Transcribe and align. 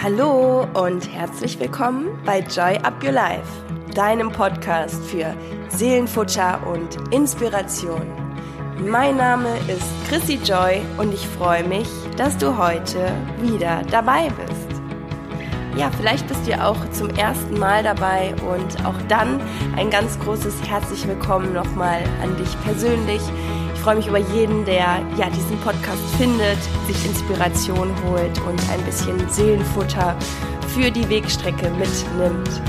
Hallo 0.00 0.64
und 0.74 1.12
herzlich 1.12 1.58
willkommen 1.58 2.06
bei 2.24 2.38
Joy 2.38 2.76
Up 2.84 3.02
Your 3.02 3.10
Life, 3.10 3.48
deinem 3.96 4.30
Podcast 4.30 5.02
für 5.06 5.34
Seelenfutter 5.70 6.64
und 6.68 7.12
Inspiration. 7.12 8.06
Mein 8.78 9.16
Name 9.16 9.48
ist 9.66 9.82
Chrissy 10.08 10.38
Joy 10.44 10.82
und 10.98 11.12
ich 11.12 11.26
freue 11.26 11.64
mich, 11.64 11.88
dass 12.16 12.38
du 12.38 12.56
heute 12.56 13.12
wieder 13.42 13.82
dabei 13.90 14.30
bist. 14.30 14.80
Ja, 15.76 15.90
vielleicht 15.90 16.28
bist 16.28 16.46
du 16.46 16.64
auch 16.64 16.78
zum 16.92 17.10
ersten 17.10 17.58
Mal 17.58 17.82
dabei 17.82 18.36
und 18.52 18.86
auch 18.86 19.00
dann 19.08 19.40
ein 19.76 19.90
ganz 19.90 20.16
großes 20.20 20.62
herzlich 20.68 21.08
willkommen 21.08 21.52
nochmal 21.52 22.04
an 22.22 22.36
dich 22.36 22.60
persönlich. 22.62 23.22
Ich 23.88 23.94
freue 23.94 24.00
mich 24.00 24.08
über 24.08 24.34
jeden, 24.36 24.66
der 24.66 25.00
ja 25.16 25.30
diesen 25.30 25.58
Podcast 25.60 26.02
findet, 26.18 26.58
sich 26.86 27.06
Inspiration 27.06 27.90
holt 28.04 28.38
und 28.40 28.60
ein 28.70 28.84
bisschen 28.84 29.18
Seelenfutter 29.30 30.14
für 30.74 30.90
die 30.90 31.08
Wegstrecke 31.08 31.70
mitnimmt. 31.70 32.60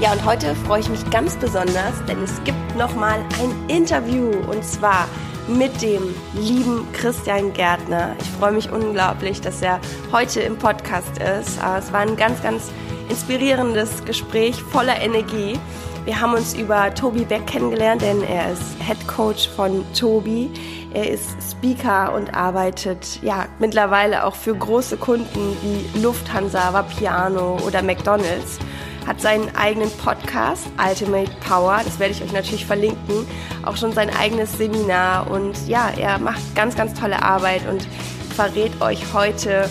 Ja, 0.00 0.12
und 0.12 0.22
heute 0.26 0.54
freue 0.54 0.80
ich 0.80 0.90
mich 0.90 1.08
ganz 1.08 1.34
besonders, 1.36 2.04
denn 2.06 2.22
es 2.22 2.44
gibt 2.44 2.76
nochmal 2.76 3.20
ein 3.40 3.74
Interview 3.74 4.32
und 4.50 4.62
zwar 4.62 5.08
mit 5.48 5.80
dem 5.80 6.14
lieben 6.34 6.86
Christian 6.92 7.54
Gärtner. 7.54 8.14
Ich 8.20 8.28
freue 8.38 8.52
mich 8.52 8.70
unglaublich, 8.70 9.40
dass 9.40 9.62
er 9.62 9.80
heute 10.12 10.40
im 10.40 10.58
Podcast 10.58 11.16
ist. 11.16 11.58
Es 11.78 11.90
war 11.90 12.00
ein 12.00 12.16
ganz, 12.16 12.42
ganz 12.42 12.70
inspirierendes 13.08 14.04
Gespräch 14.04 14.62
voller 14.62 15.00
Energie. 15.00 15.58
Wir 16.04 16.20
haben 16.20 16.34
uns 16.34 16.52
über 16.52 16.92
Tobi 16.94 17.24
Beck 17.24 17.46
kennengelernt, 17.46 18.02
denn 18.02 18.22
er 18.22 18.52
ist 18.52 18.76
Head 18.86 19.08
Coach 19.08 19.48
von 19.48 19.86
Tobi. 19.94 20.50
Er 20.92 21.08
ist 21.08 21.30
Speaker 21.50 22.12
und 22.12 22.34
arbeitet 22.34 23.22
ja 23.22 23.46
mittlerweile 23.58 24.24
auch 24.24 24.34
für 24.34 24.54
große 24.54 24.98
Kunden 24.98 25.56
wie 25.62 25.98
Lufthansa, 26.02 26.74
Vapiano 26.74 27.56
oder 27.66 27.82
McDonald's. 27.82 28.58
Hat 29.06 29.18
seinen 29.22 29.56
eigenen 29.56 29.90
Podcast 29.92 30.66
Ultimate 30.78 31.30
Power, 31.48 31.80
das 31.82 31.98
werde 31.98 32.12
ich 32.12 32.22
euch 32.22 32.32
natürlich 32.32 32.66
verlinken, 32.66 33.26
auch 33.64 33.78
schon 33.78 33.92
sein 33.92 34.10
eigenes 34.14 34.58
Seminar 34.58 35.30
und 35.30 35.68
ja, 35.68 35.90
er 35.98 36.18
macht 36.18 36.54
ganz, 36.54 36.76
ganz 36.76 36.98
tolle 36.98 37.22
Arbeit 37.22 37.66
und 37.66 37.86
verrät 38.34 38.78
euch 38.82 39.14
heute, 39.14 39.70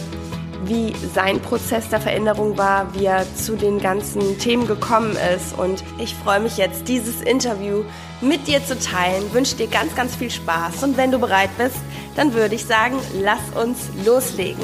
wie 0.67 0.93
sein 1.13 1.39
Prozess 1.41 1.89
der 1.89 1.99
Veränderung 1.99 2.57
war, 2.57 2.93
wie 2.95 3.05
er 3.05 3.25
zu 3.35 3.55
den 3.55 3.79
ganzen 3.79 4.37
Themen 4.39 4.67
gekommen 4.67 5.17
ist. 5.35 5.57
Und 5.57 5.83
ich 5.99 6.13
freue 6.15 6.39
mich 6.39 6.57
jetzt, 6.57 6.87
dieses 6.87 7.21
Interview 7.21 7.83
mit 8.21 8.47
dir 8.47 8.63
zu 8.65 8.77
teilen. 8.77 9.33
Wünsche 9.33 9.55
dir 9.55 9.67
ganz, 9.67 9.95
ganz 9.95 10.15
viel 10.15 10.31
Spaß. 10.31 10.83
Und 10.83 10.97
wenn 10.97 11.11
du 11.11 11.19
bereit 11.19 11.49
bist, 11.57 11.77
dann 12.15 12.33
würde 12.33 12.55
ich 12.55 12.65
sagen, 12.65 12.97
lass 13.21 13.41
uns 13.61 13.89
loslegen. 14.05 14.63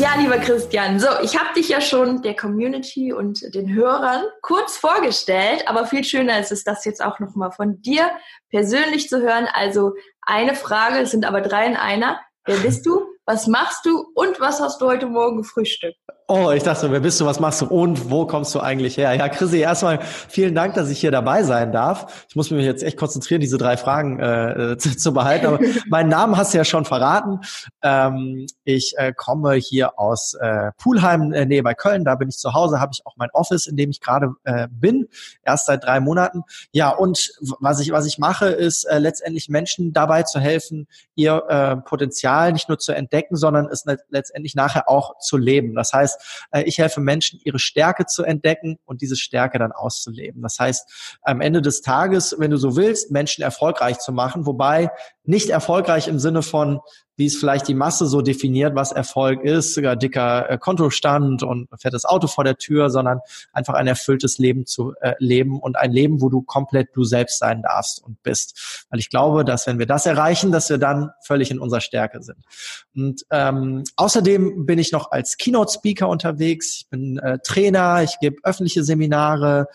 Ja, 0.00 0.14
lieber 0.16 0.38
Christian, 0.38 1.00
so, 1.00 1.08
ich 1.22 1.36
habe 1.36 1.52
dich 1.56 1.70
ja 1.70 1.80
schon 1.80 2.22
der 2.22 2.36
Community 2.36 3.12
und 3.12 3.52
den 3.52 3.74
Hörern 3.74 4.22
kurz 4.42 4.76
vorgestellt, 4.76 5.64
aber 5.66 5.86
viel 5.86 6.04
schöner 6.04 6.38
ist 6.38 6.52
es, 6.52 6.62
das 6.62 6.84
jetzt 6.84 7.02
auch 7.02 7.18
nochmal 7.18 7.50
von 7.50 7.82
dir 7.82 8.08
persönlich 8.50 9.08
zu 9.08 9.20
hören. 9.20 9.48
Also 9.52 9.94
eine 10.20 10.54
Frage, 10.54 11.00
es 11.00 11.10
sind 11.10 11.24
aber 11.24 11.40
drei 11.40 11.66
in 11.66 11.76
einer. 11.76 12.20
Wer 12.48 12.56
bist 12.60 12.86
du? 12.86 13.14
Was 13.26 13.46
machst 13.46 13.84
du? 13.84 14.06
Und 14.14 14.40
was 14.40 14.58
hast 14.58 14.80
du 14.80 14.86
heute 14.86 15.04
Morgen 15.04 15.36
gefrühstückt? 15.36 15.98
Oh, 16.30 16.50
ich 16.50 16.62
dachte, 16.62 16.92
wer 16.92 17.00
bist 17.00 17.18
du, 17.22 17.24
was 17.24 17.40
machst 17.40 17.62
du 17.62 17.64
und 17.64 18.10
wo 18.10 18.26
kommst 18.26 18.54
du 18.54 18.60
eigentlich 18.60 18.98
her? 18.98 19.14
Ja, 19.14 19.30
Chrissy, 19.30 19.60
erstmal 19.60 20.00
vielen 20.02 20.54
Dank, 20.54 20.74
dass 20.74 20.90
ich 20.90 21.00
hier 21.00 21.10
dabei 21.10 21.42
sein 21.42 21.72
darf. 21.72 22.26
Ich 22.28 22.36
muss 22.36 22.50
mich 22.50 22.66
jetzt 22.66 22.82
echt 22.82 22.98
konzentrieren, 22.98 23.40
diese 23.40 23.56
drei 23.56 23.78
Fragen 23.78 24.20
äh, 24.20 24.76
zu, 24.78 24.94
zu 24.94 25.14
behalten. 25.14 25.46
Aber 25.46 25.58
meinen 25.88 26.10
Namen 26.10 26.36
hast 26.36 26.52
du 26.52 26.58
ja 26.58 26.66
schon 26.66 26.84
verraten. 26.84 27.40
Ähm, 27.80 28.46
ich 28.64 28.92
äh, 28.98 29.14
komme 29.16 29.54
hier 29.54 29.98
aus 29.98 30.34
äh, 30.34 30.70
Pulheim, 30.76 31.32
äh, 31.32 31.46
Nähe 31.46 31.62
bei 31.62 31.72
Köln. 31.72 32.04
Da 32.04 32.14
bin 32.16 32.28
ich 32.28 32.36
zu 32.36 32.52
Hause, 32.52 32.78
habe 32.78 32.90
ich 32.92 33.06
auch 33.06 33.16
mein 33.16 33.30
Office, 33.32 33.66
in 33.66 33.78
dem 33.78 33.88
ich 33.88 34.02
gerade 34.02 34.34
äh, 34.44 34.68
bin, 34.70 35.08
erst 35.42 35.64
seit 35.64 35.82
drei 35.82 35.98
Monaten. 35.98 36.42
Ja, 36.72 36.90
und 36.90 37.32
was 37.60 37.80
ich 37.80 37.90
was 37.90 38.04
ich 38.04 38.18
mache, 38.18 38.48
ist 38.48 38.84
äh, 38.84 38.98
letztendlich 38.98 39.48
Menschen 39.48 39.94
dabei 39.94 40.24
zu 40.24 40.40
helfen, 40.40 40.88
ihr 41.14 41.42
äh, 41.48 41.76
Potenzial 41.76 42.52
nicht 42.52 42.68
nur 42.68 42.78
zu 42.78 42.92
entdecken, 42.92 43.36
sondern 43.36 43.66
es 43.72 43.86
letztendlich 44.10 44.54
nachher 44.54 44.90
auch 44.90 45.18
zu 45.20 45.38
leben. 45.38 45.74
Das 45.74 45.94
heißt 45.94 46.17
äh, 46.50 46.62
ich 46.62 46.78
helfe 46.78 47.00
Menschen, 47.00 47.40
ihre 47.44 47.58
Stärke 47.58 48.06
zu 48.06 48.22
entdecken 48.24 48.78
und 48.84 49.00
diese 49.02 49.16
Stärke 49.16 49.58
dann 49.58 49.72
auszuleben. 49.72 50.42
Das 50.42 50.58
heißt, 50.58 51.18
am 51.22 51.40
Ende 51.40 51.62
des 51.62 51.80
Tages, 51.80 52.36
wenn 52.38 52.50
du 52.50 52.56
so 52.56 52.76
willst, 52.76 53.10
Menschen 53.10 53.42
erfolgreich 53.42 53.98
zu 53.98 54.12
machen, 54.12 54.46
wobei 54.46 54.90
nicht 55.24 55.50
erfolgreich 55.50 56.08
im 56.08 56.18
Sinne 56.18 56.42
von, 56.42 56.80
wie 57.18 57.26
es 57.26 57.36
vielleicht 57.36 57.66
die 57.66 57.74
Masse 57.74 58.06
so 58.06 58.22
definiert, 58.22 58.76
was 58.76 58.92
Erfolg 58.92 59.42
ist, 59.42 59.74
sogar 59.74 59.96
dicker 59.96 60.48
äh, 60.48 60.56
Kontostand 60.56 61.42
und 61.42 61.68
fettes 61.76 62.04
Auto 62.04 62.28
vor 62.28 62.44
der 62.44 62.56
Tür, 62.56 62.90
sondern 62.90 63.18
einfach 63.52 63.74
ein 63.74 63.88
erfülltes 63.88 64.38
Leben 64.38 64.66
zu 64.66 64.94
äh, 65.00 65.14
leben 65.18 65.58
und 65.58 65.76
ein 65.76 65.90
Leben, 65.90 66.22
wo 66.22 66.28
du 66.28 66.42
komplett 66.42 66.90
du 66.94 67.02
selbst 67.02 67.40
sein 67.40 67.62
darfst 67.62 68.02
und 68.02 68.22
bist. 68.22 68.86
Weil 68.88 69.00
ich 69.00 69.10
glaube, 69.10 69.44
dass 69.44 69.66
wenn 69.66 69.80
wir 69.80 69.86
das 69.86 70.06
erreichen, 70.06 70.52
dass 70.52 70.70
wir 70.70 70.78
dann 70.78 71.10
völlig 71.24 71.50
in 71.50 71.58
unserer 71.58 71.80
Stärke 71.80 72.22
sind. 72.22 72.38
Und 72.94 73.26
ähm, 73.30 73.82
außerdem 73.96 74.64
bin 74.64 74.78
ich 74.78 74.92
noch 74.92 75.10
als 75.10 75.36
Keynote-Speaker 75.38 76.08
unterwegs. 76.08 76.82
Ich 76.82 76.88
bin 76.88 77.18
äh, 77.18 77.38
Trainer, 77.42 78.04
ich 78.04 78.20
gebe 78.20 78.36
öffentliche 78.44 78.84
Seminare, 78.84 79.66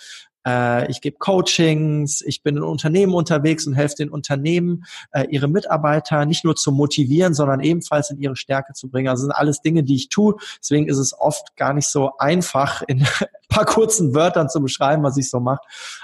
äh, 0.48 0.90
ich 0.90 1.02
gebe 1.02 1.18
Coachings, 1.18 2.22
ich 2.22 2.44
bin 2.44 2.58
in 2.58 2.64
Unternehmen 2.64 3.14
unterwegs 3.14 3.66
und 3.68 3.74
helfe 3.74 3.96
den 3.96 4.10
Unternehmen, 4.10 4.86
äh, 5.12 5.26
ihre 5.30 5.48
Mitarbeiter 5.48 6.26
nicht 6.26 6.44
nur 6.44 6.56
zu 6.56 6.72
motivieren, 6.72 7.34
sondern 7.34 7.62
ebenfalls 7.62 8.10
in 8.10 8.20
ihre 8.20 8.36
Stärke 8.36 8.74
zu 8.74 8.90
bringen. 8.90 9.10
Also 9.10 9.24
sind 9.24 9.32
alles 9.32 9.62
Dinge, 9.62 9.84
die 9.84 9.96
ich 9.96 10.10
tue. 10.10 10.36
Deswegen 10.60 10.88
ist 10.88 10.98
es 10.98 11.18
oft 11.18 11.56
gar 11.56 11.74
nicht 11.74 11.88
so 11.88 12.18
einfach, 12.18 12.82
in 12.88 13.02
ein 13.02 13.08
paar 13.50 13.66
kurzen 13.66 14.14
Wörtern 14.16 14.50
zu 14.50 14.62
beschreiben, 14.62 15.04
was 15.04 15.18
ich 15.18 15.30
so 15.30 15.40
mache. 15.40 15.62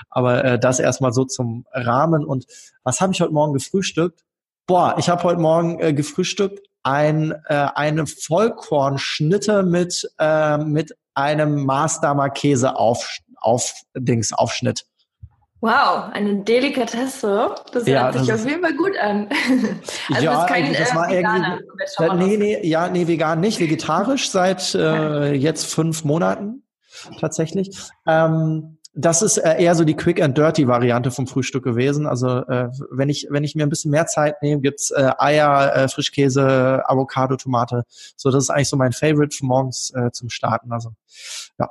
Aber 0.09 0.43
äh, 0.43 0.59
das 0.59 0.79
erstmal 0.79 1.13
so 1.13 1.25
zum 1.25 1.65
Rahmen. 1.71 2.25
Und 2.25 2.45
was 2.83 3.01
habe 3.01 3.13
ich 3.13 3.21
heute 3.21 3.33
Morgen 3.33 3.53
gefrühstückt? 3.53 4.23
Boah, 4.67 4.95
ich 4.99 5.09
habe 5.09 5.23
heute 5.23 5.41
Morgen 5.41 5.79
äh, 5.79 5.93
gefrühstückt 5.93 6.69
ein, 6.83 7.33
äh, 7.45 7.67
eine 7.75 8.07
Vollkornschnitte 8.07 9.63
mit, 9.63 10.09
äh, 10.17 10.57
mit 10.57 10.95
einem 11.13 11.65
Maßdamer 11.65 12.29
Käse 12.29 12.75
auf, 13.41 13.73
Dings 13.95 14.33
Aufschnitt. 14.33 14.85
Wow, 15.61 16.09
eine 16.13 16.43
Delikatesse. 16.43 17.53
Das 17.73 17.85
ja, 17.85 18.03
hört 18.03 18.19
sich 18.19 18.27
das 18.27 18.41
auf 18.41 18.49
jeden 18.49 18.61
Fall 18.61 18.75
gut 18.75 18.97
an. 18.97 19.27
also 20.09 20.23
ja, 20.23 20.45
kein, 20.45 20.71
das 20.71 20.95
war 20.95 21.09
äh, 21.09 21.17
Veganer. 21.17 21.59
irgendwie. 21.99 22.25
Nee, 22.25 22.37
nee, 22.37 22.67
ja, 22.67 22.87
nee, 22.89 23.07
vegan 23.07 23.41
nicht, 23.41 23.59
vegetarisch 23.59 24.29
seit 24.31 24.73
äh, 24.73 25.33
jetzt 25.33 25.65
fünf 25.65 26.05
Monaten 26.05 26.63
tatsächlich. 27.19 27.77
Ähm, 28.07 28.77
das 28.93 29.21
ist 29.21 29.37
äh, 29.37 29.61
eher 29.61 29.75
so 29.75 29.83
die 29.83 29.95
Quick 29.95 30.21
and 30.21 30.37
Dirty 30.37 30.67
Variante 30.67 31.11
vom 31.11 31.27
Frühstück 31.27 31.63
gewesen. 31.63 32.07
Also 32.07 32.39
äh, 32.47 32.69
wenn 32.89 33.09
ich 33.09 33.27
wenn 33.29 33.43
ich 33.43 33.53
mir 33.53 33.63
ein 33.63 33.69
bisschen 33.69 33.91
mehr 33.91 34.07
Zeit 34.07 34.41
nehme, 34.41 34.61
gibt's 34.61 34.91
äh, 34.91 35.11
Eier, 35.17 35.75
äh, 35.75 35.87
Frischkäse, 35.89 36.83
Avocado, 36.85 37.35
Tomate. 37.35 37.83
So 38.15 38.31
das 38.31 38.45
ist 38.45 38.49
eigentlich 38.49 38.69
so 38.69 38.77
mein 38.77 38.93
Favorite 38.93 39.35
für 39.35 39.45
morgens 39.45 39.91
äh, 39.93 40.11
zum 40.11 40.29
Starten. 40.29 40.71
Also 40.71 40.91
ja. 41.59 41.69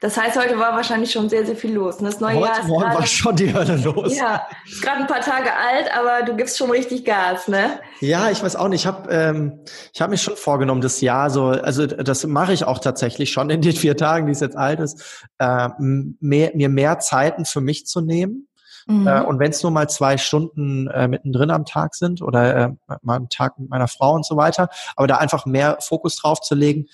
Das 0.00 0.16
heißt, 0.16 0.38
heute 0.38 0.58
war 0.58 0.74
wahrscheinlich 0.74 1.12
schon 1.12 1.28
sehr, 1.28 1.44
sehr 1.44 1.56
viel 1.56 1.74
los. 1.74 1.96
Und 1.96 2.06
das 2.06 2.20
neue 2.20 2.36
heute 2.36 2.46
Jahr 2.46 2.60
ist 2.60 2.68
morgen 2.68 2.94
war 2.94 3.06
schon 3.06 3.36
die 3.36 3.52
Hölle 3.52 3.76
los. 3.76 4.16
Ja, 4.16 4.46
ist 4.64 4.80
gerade 4.80 5.00
ein 5.00 5.06
paar 5.06 5.20
Tage 5.20 5.50
alt, 5.54 5.94
aber 5.94 6.24
du 6.24 6.34
gibst 6.36 6.56
schon 6.56 6.70
richtig 6.70 7.04
Gas, 7.04 7.48
ne? 7.48 7.80
Ja, 8.00 8.30
ich 8.30 8.42
weiß 8.42 8.56
auch 8.56 8.68
nicht. 8.68 8.80
Ich 8.80 8.86
habe 8.86 9.10
ähm, 9.10 9.60
ich 9.92 10.00
hab 10.00 10.08
mich 10.08 10.22
schon 10.22 10.36
vorgenommen, 10.36 10.80
das 10.80 11.02
Jahr 11.02 11.28
so, 11.28 11.48
also 11.48 11.86
das 11.86 12.26
mache 12.26 12.54
ich 12.54 12.64
auch 12.64 12.78
tatsächlich 12.78 13.30
schon 13.30 13.50
in 13.50 13.60
den 13.60 13.74
vier 13.74 13.94
Tagen, 13.94 14.24
die 14.24 14.32
es 14.32 14.40
jetzt 14.40 14.56
alt 14.56 14.80
ist, 14.80 15.26
äh, 15.38 15.68
mehr, 15.78 16.52
mir 16.54 16.70
mehr 16.70 16.98
Zeiten 16.98 17.44
für 17.44 17.60
mich 17.60 17.84
zu 17.86 18.00
nehmen. 18.00 18.48
Mhm. 18.86 19.06
Äh, 19.06 19.20
und 19.20 19.38
wenn 19.38 19.50
es 19.50 19.62
nur 19.62 19.70
mal 19.70 19.88
zwei 19.90 20.16
Stunden 20.16 20.88
äh, 20.88 21.08
mittendrin 21.08 21.50
am 21.50 21.66
Tag 21.66 21.94
sind 21.94 22.22
oder 22.22 22.56
äh, 22.56 22.70
mal 23.02 23.16
einen 23.16 23.28
Tag 23.28 23.58
mit 23.58 23.68
meiner 23.68 23.88
Frau 23.88 24.14
und 24.14 24.24
so 24.24 24.36
weiter, 24.36 24.70
aber 24.96 25.06
da 25.06 25.16
einfach 25.16 25.44
mehr 25.44 25.76
Fokus 25.80 26.16
drauf 26.16 26.40
zu 26.40 26.54
legen, 26.54 26.86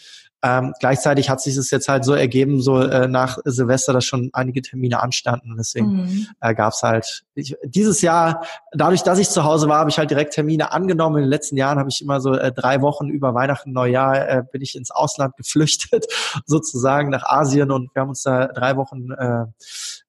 ähm, 0.42 0.74
gleichzeitig 0.80 1.30
hat 1.30 1.40
sich 1.40 1.56
es 1.56 1.70
jetzt 1.70 1.88
halt 1.88 2.04
so 2.04 2.12
ergeben, 2.12 2.60
so 2.60 2.80
äh, 2.80 3.08
nach 3.08 3.38
Silvester, 3.44 3.92
dass 3.92 4.04
schon 4.04 4.30
einige 4.32 4.62
Termine 4.62 5.02
anstanden. 5.02 5.56
Deswegen 5.58 5.88
mhm. 5.88 6.26
äh, 6.40 6.54
gab 6.54 6.72
es 6.72 6.82
halt 6.82 7.24
ich, 7.34 7.56
dieses 7.64 8.02
Jahr, 8.02 8.44
dadurch, 8.72 9.02
dass 9.02 9.18
ich 9.18 9.30
zu 9.30 9.44
Hause 9.44 9.68
war, 9.68 9.78
habe 9.78 9.90
ich 9.90 9.98
halt 9.98 10.10
direkt 10.10 10.34
Termine 10.34 10.72
angenommen. 10.72 11.16
In 11.16 11.22
den 11.22 11.30
letzten 11.30 11.56
Jahren 11.56 11.78
habe 11.78 11.88
ich 11.88 12.02
immer 12.02 12.20
so 12.20 12.34
äh, 12.34 12.52
drei 12.52 12.82
Wochen 12.82 13.08
über 13.08 13.34
Weihnachten, 13.34 13.72
Neujahr 13.72 14.28
äh, 14.28 14.42
bin 14.50 14.62
ich 14.62 14.76
ins 14.76 14.90
Ausland 14.90 15.36
geflüchtet, 15.38 16.06
sozusagen 16.44 17.10
nach 17.10 17.24
Asien 17.24 17.70
und 17.70 17.94
wir 17.94 18.02
haben 18.02 18.10
uns 18.10 18.22
da 18.22 18.46
drei 18.48 18.76
Wochen 18.76 19.10
äh, 19.12 19.46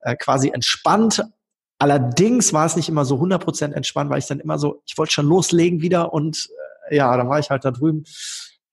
äh, 0.02 0.16
quasi 0.18 0.50
entspannt 0.50 1.24
Allerdings 1.80 2.54
war 2.54 2.66
es 2.66 2.76
nicht 2.76 2.90
immer 2.90 3.06
so 3.06 3.18
100% 3.18 3.74
entspannt, 3.74 4.10
weil 4.10 4.18
ich 4.18 4.26
dann 4.26 4.40
immer 4.40 4.58
so, 4.58 4.82
ich 4.86 4.98
wollte 4.98 5.14
schon 5.14 5.28
loslegen 5.28 5.82
wieder 5.82 6.12
und 6.12 6.50
äh, 6.90 6.96
ja, 6.96 7.16
dann 7.16 7.30
war 7.30 7.40
ich 7.40 7.52
halt 7.52 7.66
da 7.66 7.72
drüben 7.72 8.04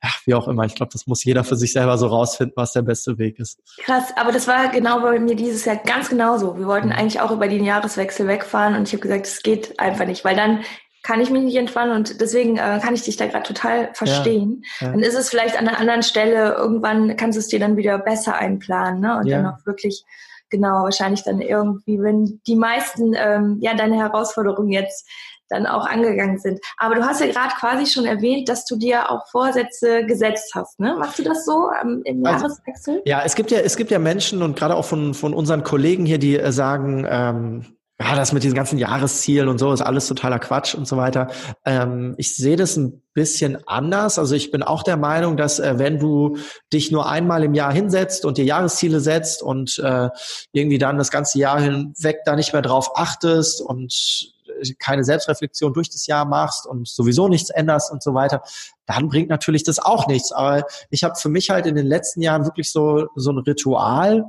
ja, 0.04 0.10
wie 0.26 0.34
auch 0.34 0.48
immer. 0.48 0.64
Ich 0.64 0.74
glaube, 0.74 0.92
das 0.92 1.06
muss 1.06 1.24
jeder 1.24 1.44
für 1.44 1.56
sich 1.56 1.72
selber 1.72 1.96
so 1.96 2.06
rausfinden, 2.06 2.54
was 2.56 2.72
der 2.72 2.82
beste 2.82 3.16
Weg 3.18 3.38
ist. 3.38 3.60
Krass, 3.78 4.12
aber 4.16 4.32
das 4.32 4.46
war 4.46 4.68
genau 4.68 5.00
bei 5.00 5.18
mir 5.18 5.34
dieses 5.34 5.64
Jahr 5.64 5.76
ganz 5.76 6.10
genauso. 6.10 6.58
Wir 6.58 6.66
wollten 6.66 6.88
mhm. 6.88 6.92
eigentlich 6.92 7.20
auch 7.20 7.30
über 7.30 7.48
den 7.48 7.64
Jahreswechsel 7.64 8.26
wegfahren 8.26 8.74
und 8.74 8.86
ich 8.86 8.92
habe 8.92 9.00
gesagt, 9.00 9.26
es 9.26 9.42
geht 9.42 9.80
einfach 9.80 10.06
nicht, 10.06 10.24
weil 10.24 10.36
dann 10.36 10.60
kann 11.02 11.20
ich 11.20 11.30
mich 11.30 11.42
nicht 11.42 11.56
entspannen 11.56 11.94
und 11.94 12.20
deswegen 12.20 12.56
äh, 12.56 12.80
kann 12.82 12.94
ich 12.94 13.02
dich 13.02 13.16
da 13.16 13.26
gerade 13.26 13.46
total 13.46 13.90
verstehen. 13.94 14.62
Ja, 14.80 14.86
ja. 14.86 14.92
Dann 14.92 15.02
ist 15.02 15.14
es 15.14 15.28
vielleicht 15.28 15.58
an 15.58 15.68
einer 15.68 15.78
anderen 15.78 16.02
Stelle, 16.02 16.54
irgendwann 16.54 17.16
kannst 17.16 17.36
du 17.36 17.40
es 17.40 17.48
dir 17.48 17.60
dann 17.60 17.76
wieder 17.76 17.98
besser 17.98 18.36
einplanen 18.36 19.00
ne? 19.00 19.18
und 19.18 19.26
ja. 19.26 19.38
dann 19.42 19.52
auch 19.52 19.66
wirklich 19.66 20.04
genau 20.48 20.84
wahrscheinlich 20.84 21.22
dann 21.22 21.40
irgendwie, 21.40 22.00
wenn 22.00 22.40
die 22.46 22.56
meisten 22.56 23.14
ähm, 23.16 23.58
ja 23.60 23.74
deine 23.74 23.96
Herausforderungen 23.96 24.70
jetzt 24.70 25.06
dann 25.48 25.66
auch 25.66 25.86
angegangen 25.86 26.38
sind. 26.38 26.60
Aber 26.76 26.94
du 26.94 27.04
hast 27.04 27.20
ja 27.20 27.26
gerade 27.26 27.54
quasi 27.58 27.86
schon 27.86 28.04
erwähnt, 28.04 28.48
dass 28.48 28.64
du 28.66 28.76
dir 28.76 29.10
auch 29.10 29.26
Vorsätze 29.30 30.04
gesetzt 30.06 30.54
hast. 30.54 30.80
Ne? 30.80 30.96
Machst 30.98 31.18
du 31.18 31.22
das 31.22 31.44
so 31.44 31.68
ähm, 31.82 32.02
im 32.04 32.24
also, 32.24 32.46
Jahreswechsel? 32.46 33.02
Ja, 33.04 33.22
es 33.24 33.34
gibt 33.34 33.50
ja, 33.50 33.58
es 33.60 33.76
gibt 33.76 33.90
ja 33.90 33.98
Menschen 33.98 34.42
und 34.42 34.56
gerade 34.56 34.76
auch 34.76 34.84
von, 34.84 35.14
von 35.14 35.34
unseren 35.34 35.62
Kollegen 35.62 36.06
hier, 36.06 36.18
die 36.18 36.38
äh, 36.38 36.52
sagen, 36.52 37.06
ähm, 37.08 37.76
ja, 38.00 38.16
das 38.16 38.32
mit 38.32 38.42
diesen 38.42 38.56
ganzen 38.56 38.78
Jahreszielen 38.78 39.48
und 39.48 39.58
so 39.58 39.72
ist 39.72 39.80
alles 39.80 40.08
totaler 40.08 40.40
Quatsch 40.40 40.74
und 40.74 40.86
so 40.86 40.96
weiter. 40.96 41.28
Ähm, 41.64 42.14
ich 42.18 42.34
sehe 42.34 42.56
das 42.56 42.76
ein 42.76 43.02
bisschen 43.14 43.56
anders. 43.68 44.18
Also 44.18 44.34
ich 44.34 44.50
bin 44.50 44.64
auch 44.64 44.82
der 44.82 44.96
Meinung, 44.96 45.36
dass 45.36 45.60
äh, 45.60 45.78
wenn 45.78 46.00
du 46.00 46.36
dich 46.72 46.90
nur 46.90 47.08
einmal 47.08 47.44
im 47.44 47.54
Jahr 47.54 47.72
hinsetzt 47.72 48.24
und 48.24 48.36
dir 48.36 48.44
Jahresziele 48.44 48.98
setzt 48.98 49.44
und 49.44 49.78
äh, 49.78 50.08
irgendwie 50.50 50.78
dann 50.78 50.98
das 50.98 51.12
ganze 51.12 51.38
Jahr 51.38 51.60
hinweg 51.60 52.18
da 52.24 52.34
nicht 52.34 52.52
mehr 52.52 52.62
drauf 52.62 52.98
achtest 52.98 53.60
und 53.60 54.33
keine 54.78 55.04
Selbstreflexion 55.04 55.72
durch 55.72 55.90
das 55.90 56.06
Jahr 56.06 56.24
machst 56.24 56.66
und 56.66 56.88
sowieso 56.88 57.28
nichts 57.28 57.50
änderst 57.50 57.90
und 57.90 58.02
so 58.02 58.14
weiter, 58.14 58.42
dann 58.86 59.08
bringt 59.08 59.28
natürlich 59.28 59.64
das 59.64 59.78
auch 59.78 60.06
nichts. 60.06 60.32
Aber 60.32 60.64
ich 60.90 61.04
habe 61.04 61.14
für 61.16 61.28
mich 61.28 61.50
halt 61.50 61.66
in 61.66 61.74
den 61.74 61.86
letzten 61.86 62.20
Jahren 62.20 62.44
wirklich 62.44 62.70
so 62.70 63.06
so 63.14 63.30
ein 63.30 63.38
Ritual 63.38 64.24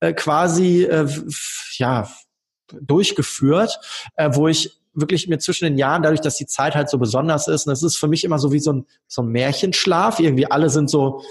äh, 0.00 0.12
quasi 0.12 0.84
äh, 0.84 1.08
ja 1.76 2.08
durchgeführt, 2.80 3.78
äh, 4.16 4.30
wo 4.32 4.48
ich 4.48 4.80
wirklich 4.96 5.28
mir 5.28 5.38
zwischen 5.38 5.66
den 5.66 5.78
Jahren, 5.78 6.02
dadurch, 6.02 6.22
dass 6.22 6.36
die 6.36 6.46
Zeit 6.46 6.74
halt 6.74 6.88
so 6.88 6.98
besonders 6.98 7.48
ist, 7.48 7.66
und 7.66 7.72
es 7.72 7.82
ist 7.82 7.98
für 7.98 8.08
mich 8.08 8.24
immer 8.24 8.38
so 8.38 8.52
wie 8.52 8.58
so 8.58 8.72
ein, 8.72 8.86
so 9.06 9.22
ein 9.22 9.28
Märchenschlaf. 9.28 10.18
Irgendwie 10.20 10.50
alle 10.50 10.70
sind 10.70 10.90
so 10.90 11.22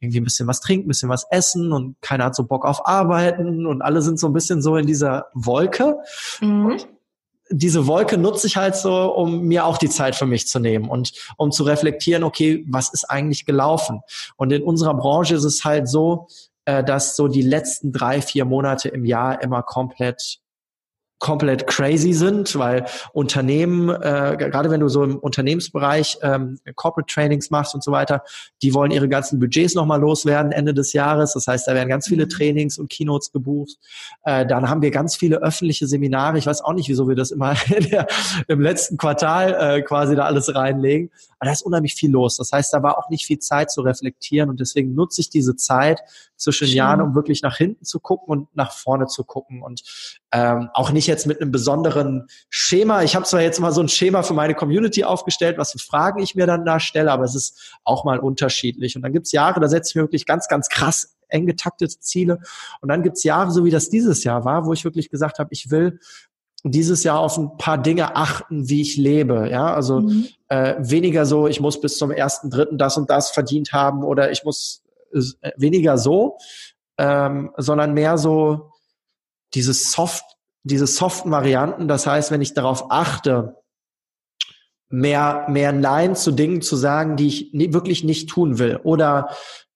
irgendwie 0.00 0.20
ein 0.20 0.24
bisschen 0.24 0.46
was 0.46 0.60
trinken, 0.60 0.86
ein 0.86 0.88
bisschen 0.88 1.08
was 1.08 1.26
essen 1.30 1.72
und 1.72 1.96
keiner 2.02 2.24
hat 2.24 2.36
so 2.36 2.44
Bock 2.44 2.66
auf 2.66 2.86
Arbeiten 2.86 3.66
und 3.66 3.80
alle 3.80 4.02
sind 4.02 4.18
so 4.18 4.26
ein 4.26 4.34
bisschen 4.34 4.60
so 4.60 4.76
in 4.76 4.86
dieser 4.86 5.26
Wolke. 5.32 5.96
Mhm. 6.40 6.78
Diese 7.56 7.86
Wolke 7.86 8.18
nutze 8.18 8.46
ich 8.46 8.56
halt 8.56 8.74
so, 8.74 9.12
um 9.14 9.42
mir 9.42 9.64
auch 9.64 9.78
die 9.78 9.88
Zeit 9.88 10.16
für 10.16 10.26
mich 10.26 10.48
zu 10.48 10.58
nehmen 10.58 10.88
und 10.88 11.12
um 11.36 11.52
zu 11.52 11.62
reflektieren, 11.62 12.24
okay, 12.24 12.64
was 12.68 12.92
ist 12.92 13.04
eigentlich 13.04 13.46
gelaufen? 13.46 14.00
Und 14.36 14.52
in 14.52 14.62
unserer 14.62 14.94
Branche 14.94 15.36
ist 15.36 15.44
es 15.44 15.64
halt 15.64 15.88
so, 15.88 16.26
äh, 16.64 16.82
dass 16.82 17.14
so 17.14 17.28
die 17.28 17.42
letzten 17.42 17.92
drei, 17.92 18.20
vier 18.20 18.44
Monate 18.44 18.88
im 18.88 19.04
Jahr 19.04 19.40
immer 19.42 19.62
komplett 19.62 20.40
komplett 21.24 21.66
crazy 21.66 22.12
sind, 22.12 22.54
weil 22.58 22.84
Unternehmen, 23.14 23.88
äh, 23.88 24.36
gerade 24.38 24.70
wenn 24.70 24.80
du 24.80 24.90
so 24.90 25.02
im 25.02 25.16
Unternehmensbereich 25.16 26.18
ähm, 26.20 26.58
Corporate 26.74 27.10
Trainings 27.10 27.50
machst 27.50 27.74
und 27.74 27.82
so 27.82 27.92
weiter, 27.92 28.22
die 28.60 28.74
wollen 28.74 28.90
ihre 28.90 29.08
ganzen 29.08 29.40
Budgets 29.40 29.74
nochmal 29.74 29.98
loswerden 29.98 30.52
Ende 30.52 30.74
des 30.74 30.92
Jahres. 30.92 31.32
Das 31.32 31.46
heißt, 31.46 31.66
da 31.66 31.72
werden 31.72 31.88
ganz 31.88 32.08
viele 32.08 32.26
mhm. 32.26 32.28
Trainings 32.28 32.76
und 32.76 32.90
Keynotes 32.90 33.32
gebucht. 33.32 33.78
Äh, 34.24 34.44
dann 34.44 34.68
haben 34.68 34.82
wir 34.82 34.90
ganz 34.90 35.16
viele 35.16 35.42
öffentliche 35.42 35.86
Seminare. 35.86 36.36
Ich 36.36 36.44
weiß 36.44 36.60
auch 36.60 36.74
nicht, 36.74 36.90
wieso 36.90 37.08
wir 37.08 37.16
das 37.16 37.30
immer 37.30 37.54
der, 37.90 38.06
im 38.46 38.60
letzten 38.60 38.98
Quartal 38.98 39.54
äh, 39.78 39.80
quasi 39.80 40.16
da 40.16 40.26
alles 40.26 40.54
reinlegen. 40.54 41.10
Aber 41.38 41.46
da 41.46 41.52
ist 41.52 41.62
unheimlich 41.62 41.94
viel 41.94 42.10
los. 42.10 42.36
Das 42.36 42.52
heißt, 42.52 42.74
da 42.74 42.82
war 42.82 42.98
auch 42.98 43.08
nicht 43.08 43.24
viel 43.24 43.38
Zeit 43.38 43.70
zu 43.70 43.80
reflektieren 43.80 44.50
und 44.50 44.60
deswegen 44.60 44.94
nutze 44.94 45.22
ich 45.22 45.30
diese 45.30 45.56
Zeit 45.56 46.02
zwischen. 46.36 46.64
Jahren, 46.74 47.00
um 47.00 47.14
wirklich 47.14 47.42
nach 47.42 47.56
hinten 47.56 47.84
zu 47.84 48.00
gucken 48.00 48.28
und 48.28 48.56
nach 48.56 48.72
vorne 48.72 49.06
zu 49.06 49.24
gucken 49.24 49.62
und 49.62 49.82
ähm, 50.32 50.68
auch 50.74 50.90
nicht 50.90 51.06
jetzt 51.14 51.26
mit 51.26 51.40
einem 51.40 51.52
besonderen 51.52 52.26
Schema. 52.50 53.02
Ich 53.02 53.14
habe 53.14 53.24
zwar 53.24 53.40
jetzt 53.40 53.60
mal 53.60 53.72
so 53.72 53.80
ein 53.80 53.88
Schema 53.88 54.22
für 54.22 54.34
meine 54.34 54.54
Community 54.54 55.04
aufgestellt, 55.04 55.56
was 55.58 55.72
für 55.72 55.78
Fragen 55.78 56.20
ich 56.20 56.34
mir 56.34 56.46
dann 56.46 56.64
da 56.64 56.80
stelle, 56.80 57.12
aber 57.12 57.24
es 57.24 57.34
ist 57.34 57.76
auch 57.84 58.04
mal 58.04 58.18
unterschiedlich. 58.18 58.96
Und 58.96 59.02
dann 59.02 59.12
gibt's 59.12 59.32
Jahre, 59.32 59.60
da 59.60 59.68
setze 59.68 59.90
ich 59.90 59.94
mir 59.94 60.02
wirklich 60.02 60.26
ganz, 60.26 60.48
ganz 60.48 60.68
krass 60.68 61.16
eng 61.28 61.46
getaktete 61.46 61.98
Ziele. 62.00 62.40
Und 62.80 62.88
dann 62.88 63.02
gibt's 63.02 63.22
Jahre, 63.22 63.50
so 63.50 63.64
wie 63.64 63.70
das 63.70 63.88
dieses 63.88 64.24
Jahr 64.24 64.44
war, 64.44 64.66
wo 64.66 64.72
ich 64.72 64.84
wirklich 64.84 65.10
gesagt 65.10 65.38
habe, 65.38 65.48
ich 65.52 65.70
will 65.70 66.00
dieses 66.64 67.04
Jahr 67.04 67.20
auf 67.20 67.36
ein 67.36 67.56
paar 67.58 67.78
Dinge 67.78 68.16
achten, 68.16 68.68
wie 68.68 68.80
ich 68.80 68.96
lebe. 68.96 69.48
Ja, 69.50 69.74
also 69.74 70.00
mhm. 70.00 70.28
äh, 70.48 70.74
weniger 70.78 71.26
so, 71.26 71.46
ich 71.46 71.60
muss 71.60 71.80
bis 71.80 71.98
zum 71.98 72.10
ersten, 72.10 72.50
dritten 72.50 72.78
das 72.78 72.96
und 72.96 73.10
das 73.10 73.30
verdient 73.30 73.72
haben 73.72 74.02
oder 74.02 74.30
ich 74.30 74.44
muss 74.44 74.82
äh, 75.12 75.52
weniger 75.56 75.98
so, 75.98 76.38
ähm, 76.96 77.50
sondern 77.56 77.92
mehr 77.92 78.16
so 78.16 78.70
diese 79.54 79.74
soft, 79.74 80.24
diese 80.64 80.86
soften 80.86 81.30
Varianten. 81.30 81.86
Das 81.88 82.06
heißt, 82.06 82.30
wenn 82.30 82.42
ich 82.42 82.54
darauf 82.54 82.90
achte, 82.90 83.56
mehr, 84.88 85.46
mehr 85.48 85.72
Nein 85.72 86.16
zu 86.16 86.32
Dingen 86.32 86.62
zu 86.62 86.76
sagen, 86.76 87.16
die 87.16 87.28
ich 87.28 87.50
nie, 87.52 87.72
wirklich 87.72 88.04
nicht 88.04 88.28
tun 88.28 88.58
will 88.58 88.80
oder 88.82 89.28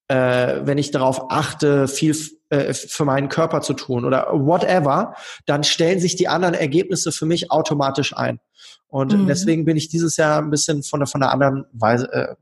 äh, 0.08 0.60
wenn 0.64 0.78
ich 0.78 0.90
darauf 0.90 1.30
achte, 1.30 1.88
viel 1.88 2.16
äh, 2.50 2.72
für 2.72 3.04
meinen 3.04 3.28
Körper 3.28 3.60
zu 3.60 3.74
tun 3.74 4.04
oder 4.04 4.28
whatever, 4.32 5.14
dann 5.44 5.64
stellen 5.64 6.00
sich 6.00 6.16
die 6.16 6.28
anderen 6.28 6.54
Ergebnisse 6.54 7.12
für 7.12 7.26
mich 7.26 7.50
automatisch 7.50 8.16
ein. 8.16 8.40
Und 8.86 9.12
mhm. 9.12 9.26
deswegen 9.26 9.64
bin 9.66 9.76
ich 9.76 9.88
dieses 9.88 10.16
Jahr 10.16 10.38
ein 10.38 10.50
bisschen 10.50 10.82
von 10.82 11.00
der, 11.00 11.06
von 11.06 11.20
der 11.20 11.30
anderen 11.30 11.66
Weise, 11.72 12.10
äh, 12.12 12.34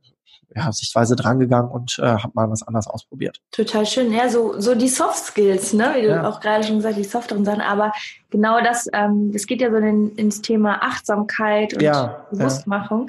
ja, 0.55 0.73
Sichtweise 0.73 1.17
drangegangen 1.17 1.71
und 1.71 1.99
äh, 1.99 2.07
habe 2.07 2.31
mal 2.35 2.51
was 2.51 2.63
anderes 2.63 2.87
ausprobiert. 2.87 3.41
Total 3.51 3.85
schön. 3.85 4.13
Ja, 4.13 4.29
so, 4.29 4.61
so 4.61 4.75
die 4.75 4.89
Soft 4.89 5.25
Skills, 5.25 5.73
ne? 5.73 5.93
wie 5.97 6.03
du 6.03 6.09
ja. 6.09 6.29
auch 6.29 6.41
gerade 6.41 6.65
schon 6.65 6.77
gesagt 6.77 6.97
hast, 6.97 7.05
die 7.05 7.09
softeren 7.09 7.45
Sachen. 7.45 7.61
Aber 7.61 7.93
genau 8.31 8.61
das, 8.61 8.89
ähm, 8.93 9.33
das 9.33 9.47
geht 9.47 9.61
ja 9.61 9.71
so 9.71 9.77
in, 9.77 10.15
ins 10.17 10.43
Thema 10.43 10.83
Achtsamkeit 10.83 11.75
und 11.75 11.83
ja, 11.83 12.27
Bewusstmachung. 12.31 13.09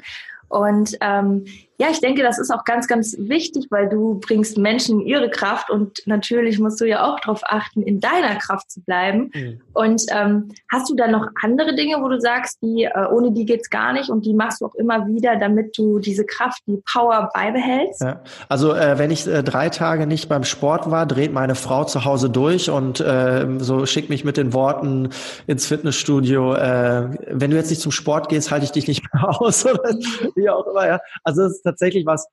Ja. 0.50 0.58
Und 0.58 0.96
ähm, 1.00 1.44
ja, 1.80 1.86
ich 1.90 2.00
denke, 2.00 2.22
das 2.22 2.38
ist 2.40 2.50
auch 2.50 2.64
ganz, 2.64 2.88
ganz 2.88 3.16
wichtig, 3.18 3.68
weil 3.70 3.88
du 3.88 4.18
bringst 4.18 4.58
Menschen 4.58 5.00
in 5.00 5.06
ihre 5.06 5.30
Kraft 5.30 5.70
und 5.70 6.02
natürlich 6.06 6.58
musst 6.58 6.80
du 6.80 6.84
ja 6.84 7.06
auch 7.06 7.20
darauf 7.20 7.42
achten, 7.44 7.82
in 7.82 8.00
deiner 8.00 8.34
Kraft 8.34 8.68
zu 8.68 8.80
bleiben. 8.82 9.30
Mhm. 9.32 9.60
Und 9.74 10.02
ähm, 10.10 10.48
hast 10.72 10.90
du 10.90 10.96
da 10.96 11.06
noch 11.06 11.28
andere 11.40 11.76
Dinge, 11.76 12.02
wo 12.02 12.08
du 12.08 12.20
sagst, 12.20 12.58
die 12.62 12.82
äh, 12.82 13.06
ohne 13.12 13.30
die 13.30 13.44
geht's 13.44 13.70
gar 13.70 13.92
nicht 13.92 14.10
und 14.10 14.26
die 14.26 14.34
machst 14.34 14.60
du 14.60 14.66
auch 14.66 14.74
immer 14.74 15.06
wieder, 15.06 15.36
damit 15.36 15.78
du 15.78 16.00
diese 16.00 16.26
Kraft, 16.26 16.62
die 16.66 16.82
Power 16.92 17.30
beibehältst? 17.32 18.00
Ja. 18.00 18.22
Also 18.48 18.74
äh, 18.74 18.98
wenn 18.98 19.12
ich 19.12 19.28
äh, 19.28 19.44
drei 19.44 19.68
Tage 19.68 20.08
nicht 20.08 20.28
beim 20.28 20.42
Sport 20.42 20.90
war, 20.90 21.06
dreht 21.06 21.32
meine 21.32 21.54
Frau 21.54 21.84
zu 21.84 22.04
Hause 22.04 22.28
durch 22.28 22.70
und 22.70 22.98
äh, 22.98 23.46
so 23.58 23.86
schickt 23.86 24.10
mich 24.10 24.24
mit 24.24 24.36
den 24.36 24.52
Worten 24.52 25.10
ins 25.46 25.66
Fitnessstudio. 25.66 26.54
Äh, 26.54 27.10
wenn 27.28 27.52
du 27.52 27.56
jetzt 27.56 27.70
nicht 27.70 27.82
zum 27.82 27.92
Sport 27.92 28.28
gehst, 28.30 28.50
halte 28.50 28.64
ich 28.64 28.72
dich 28.72 28.88
nicht 28.88 29.04
mehr 29.12 29.28
aus 29.40 29.64
oder 29.64 29.94
wie 30.34 30.50
auch 30.50 30.66
immer. 30.66 30.88
Ja. 30.88 31.00
Also 31.22 31.42
es 31.44 31.58
ist 31.58 31.67
tatsächlich 31.68 32.06
was, 32.06 32.28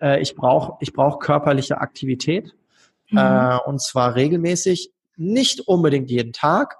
äh, 0.00 0.20
ich 0.20 0.34
brauche 0.34 0.76
ich 0.80 0.92
brauch 0.92 1.18
körperliche 1.18 1.78
Aktivität 1.78 2.54
mhm. 3.10 3.18
äh, 3.18 3.58
und 3.64 3.80
zwar 3.80 4.14
regelmäßig, 4.14 4.92
nicht 5.16 5.60
unbedingt 5.68 6.10
jeden 6.10 6.32
Tag, 6.32 6.78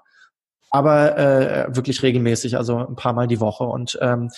aber 0.73 1.17
äh, 1.17 1.75
wirklich 1.75 2.01
regelmäßig, 2.01 2.55
also 2.55 2.77
ein 2.77 2.95
paar 2.95 3.11
Mal 3.11 3.27
die 3.27 3.41
Woche. 3.41 3.65
Und 3.65 3.99
ähm, 4.01 4.29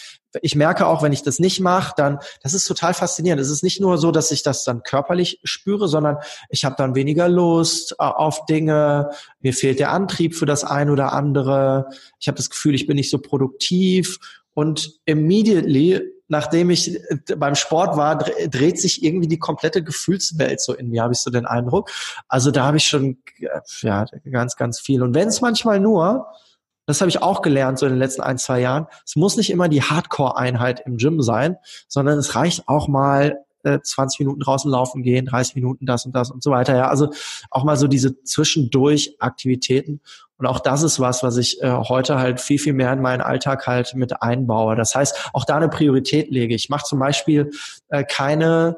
ich 0.41 0.55
merke 0.55 0.87
auch, 0.87 1.03
wenn 1.03 1.13
ich 1.13 1.21
das 1.21 1.37
nicht 1.37 1.59
mache, 1.59 1.93
dann, 1.95 2.17
das 2.41 2.55
ist 2.55 2.65
total 2.65 2.95
faszinierend. 2.95 3.39
Es 3.39 3.51
ist 3.51 3.63
nicht 3.63 3.79
nur 3.79 3.99
so, 3.99 4.11
dass 4.11 4.31
ich 4.31 4.41
das 4.41 4.63
dann 4.63 4.81
körperlich 4.81 5.39
spüre, 5.43 5.87
sondern 5.87 6.17
ich 6.49 6.65
habe 6.65 6.75
dann 6.75 6.95
weniger 6.95 7.29
Lust 7.29 7.93
äh, 7.99 8.03
auf 8.03 8.47
Dinge, 8.47 9.11
mir 9.41 9.53
fehlt 9.53 9.79
der 9.79 9.91
Antrieb 9.91 10.35
für 10.35 10.47
das 10.47 10.63
ein 10.63 10.89
oder 10.89 11.13
andere, 11.13 11.87
ich 12.19 12.27
habe 12.27 12.37
das 12.37 12.49
Gefühl, 12.49 12.73
ich 12.73 12.87
bin 12.87 12.95
nicht 12.95 13.11
so 13.11 13.19
produktiv 13.19 14.17
und 14.55 14.99
immediately 15.05 16.01
nachdem 16.33 16.69
ich 16.69 16.95
äh, 16.95 17.35
beim 17.37 17.55
Sport 17.55 17.95
war, 17.95 18.17
dreht 18.17 18.79
sich 18.79 19.03
irgendwie 19.03 19.27
die 19.27 19.39
komplette 19.39 19.83
Gefühlswelt 19.83 20.59
so 20.59 20.73
in 20.73 20.89
mir, 20.89 21.03
habe 21.03 21.13
ich 21.13 21.19
so 21.19 21.31
den 21.31 21.45
Eindruck. 21.45 21.91
Also 22.27 22.51
da 22.51 22.65
habe 22.65 22.77
ich 22.77 22.85
schon 22.85 23.19
äh, 23.39 23.47
ja 23.81 24.05
ganz, 24.29 24.57
ganz 24.57 24.79
viel. 24.79 25.01
Und 25.01 25.15
wenn 25.15 25.29
es 25.29 25.39
manchmal 25.39 25.79
nur, 25.79 26.27
das 26.85 26.99
habe 26.99 27.09
ich 27.09 27.21
auch 27.21 27.41
gelernt 27.41 27.79
so 27.79 27.85
in 27.85 27.93
den 27.93 27.99
letzten 27.99 28.21
ein, 28.21 28.37
zwei 28.37 28.59
Jahren, 28.59 28.87
es 29.05 29.15
muss 29.15 29.37
nicht 29.37 29.51
immer 29.51 29.69
die 29.69 29.83
Hardcore-Einheit 29.83 30.81
im 30.85 30.97
Gym 30.97 31.21
sein, 31.21 31.55
sondern 31.87 32.17
es 32.17 32.35
reicht 32.35 32.67
auch 32.67 32.87
mal 32.87 33.45
20 33.63 34.19
äh, 34.19 34.23
Minuten 34.23 34.41
draußen 34.41 34.69
laufen 34.69 35.03
gehen, 35.03 35.25
30 35.25 35.55
Minuten 35.55 35.85
das 35.85 36.05
und 36.05 36.15
das 36.15 36.31
und 36.31 36.43
so 36.43 36.51
weiter. 36.51 36.75
Ja, 36.75 36.87
also 36.87 37.09
auch 37.49 37.63
mal 37.63 37.77
so 37.77 37.87
diese 37.87 38.21
zwischendurch 38.23 39.15
Aktivitäten. 39.19 40.01
Und 40.37 40.47
auch 40.47 40.59
das 40.59 40.83
ist 40.83 40.99
was, 40.99 41.23
was 41.23 41.37
ich 41.37 41.61
äh, 41.61 41.71
heute 41.71 42.17
halt 42.17 42.41
viel, 42.41 42.59
viel 42.59 42.73
mehr 42.73 42.91
in 42.91 43.01
meinen 43.01 43.21
Alltag 43.21 43.65
halt 43.67 43.93
mit 43.95 44.21
einbaue. 44.21 44.75
Das 44.75 44.93
heißt, 44.95 45.29
auch 45.33 45.45
da 45.45 45.55
eine 45.55 45.69
Priorität 45.69 46.29
lege. 46.31 46.55
Ich 46.55 46.69
mache 46.69 46.85
zum 46.85 46.99
Beispiel 46.99 47.51
äh, 47.89 48.03
keine, 48.03 48.77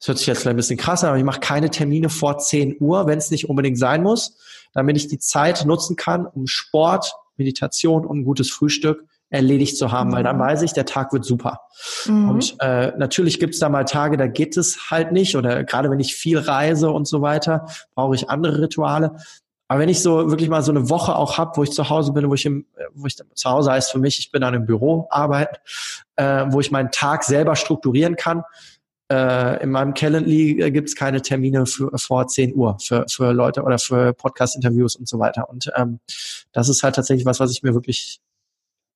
das 0.00 0.08
hört 0.08 0.18
sich 0.18 0.26
jetzt 0.26 0.46
ein 0.46 0.56
bisschen 0.56 0.76
krass 0.76 1.04
an, 1.04 1.10
aber 1.10 1.18
ich 1.18 1.24
mache 1.24 1.40
keine 1.40 1.70
Termine 1.70 2.08
vor 2.08 2.38
10 2.38 2.78
Uhr, 2.80 3.06
wenn 3.06 3.18
es 3.18 3.30
nicht 3.30 3.48
unbedingt 3.48 3.78
sein 3.78 4.02
muss, 4.02 4.36
damit 4.72 4.96
ich 4.96 5.06
die 5.06 5.18
Zeit 5.18 5.64
nutzen 5.64 5.96
kann, 5.96 6.26
um 6.26 6.46
Sport, 6.46 7.12
Meditation 7.36 8.04
und 8.04 8.20
ein 8.20 8.24
gutes 8.24 8.50
Frühstück 8.50 9.04
erledigt 9.34 9.76
zu 9.76 9.90
haben, 9.90 10.10
mhm. 10.10 10.14
weil 10.14 10.22
dann 10.22 10.36
mhm. 10.36 10.42
weiß 10.42 10.62
ich, 10.62 10.72
der 10.72 10.86
Tag 10.86 11.12
wird 11.12 11.24
super. 11.24 11.60
Mhm. 12.06 12.30
Und 12.30 12.56
äh, 12.60 12.92
natürlich 12.96 13.40
gibt 13.40 13.54
es 13.54 13.60
da 13.60 13.68
mal 13.68 13.84
Tage, 13.84 14.16
da 14.16 14.28
geht 14.28 14.56
es 14.56 14.90
halt 14.90 15.12
nicht 15.12 15.36
oder 15.36 15.64
gerade 15.64 15.90
wenn 15.90 16.00
ich 16.00 16.14
viel 16.14 16.38
reise 16.38 16.90
und 16.90 17.08
so 17.08 17.20
weiter, 17.20 17.66
brauche 17.94 18.14
ich 18.14 18.30
andere 18.30 18.62
Rituale. 18.62 19.16
Aber 19.66 19.80
wenn 19.80 19.88
ich 19.88 20.02
so 20.02 20.30
wirklich 20.30 20.48
mal 20.48 20.62
so 20.62 20.70
eine 20.70 20.88
Woche 20.88 21.16
auch 21.16 21.36
hab, 21.36 21.56
wo 21.56 21.62
ich 21.62 21.72
zu 21.72 21.90
Hause 21.90 22.12
bin, 22.12 22.28
wo 22.28 22.34
ich 22.34 22.46
im, 22.46 22.66
wo 22.94 23.06
ich 23.06 23.16
zu 23.16 23.50
Hause 23.50 23.72
heißt 23.72 23.90
für 23.90 23.98
mich, 23.98 24.18
ich 24.18 24.30
bin 24.30 24.42
an 24.42 24.54
einem 24.54 24.66
Büro 24.66 25.08
arbeiten, 25.10 25.56
äh, 26.16 26.44
wo 26.50 26.60
ich 26.60 26.70
meinen 26.70 26.90
Tag 26.90 27.24
selber 27.24 27.56
strukturieren 27.56 28.14
kann. 28.14 28.44
Äh, 29.10 29.62
in 29.62 29.70
meinem 29.70 29.94
Calendly 29.94 30.60
äh, 30.62 30.70
gibt 30.70 30.88
es 30.88 30.94
keine 30.94 31.22
Termine 31.22 31.66
für, 31.66 31.90
vor 31.98 32.26
10 32.26 32.54
Uhr 32.54 32.78
für, 32.80 33.04
für 33.08 33.32
Leute 33.32 33.62
oder 33.62 33.78
für 33.78 34.12
Podcast-Interviews 34.12 34.96
und 34.96 35.08
so 35.08 35.18
weiter. 35.18 35.48
Und 35.48 35.70
ähm, 35.76 35.98
das 36.52 36.68
ist 36.68 36.82
halt 36.82 36.94
tatsächlich 36.94 37.26
was, 37.26 37.40
was 37.40 37.50
ich 37.50 37.62
mir 37.62 37.74
wirklich 37.74 38.20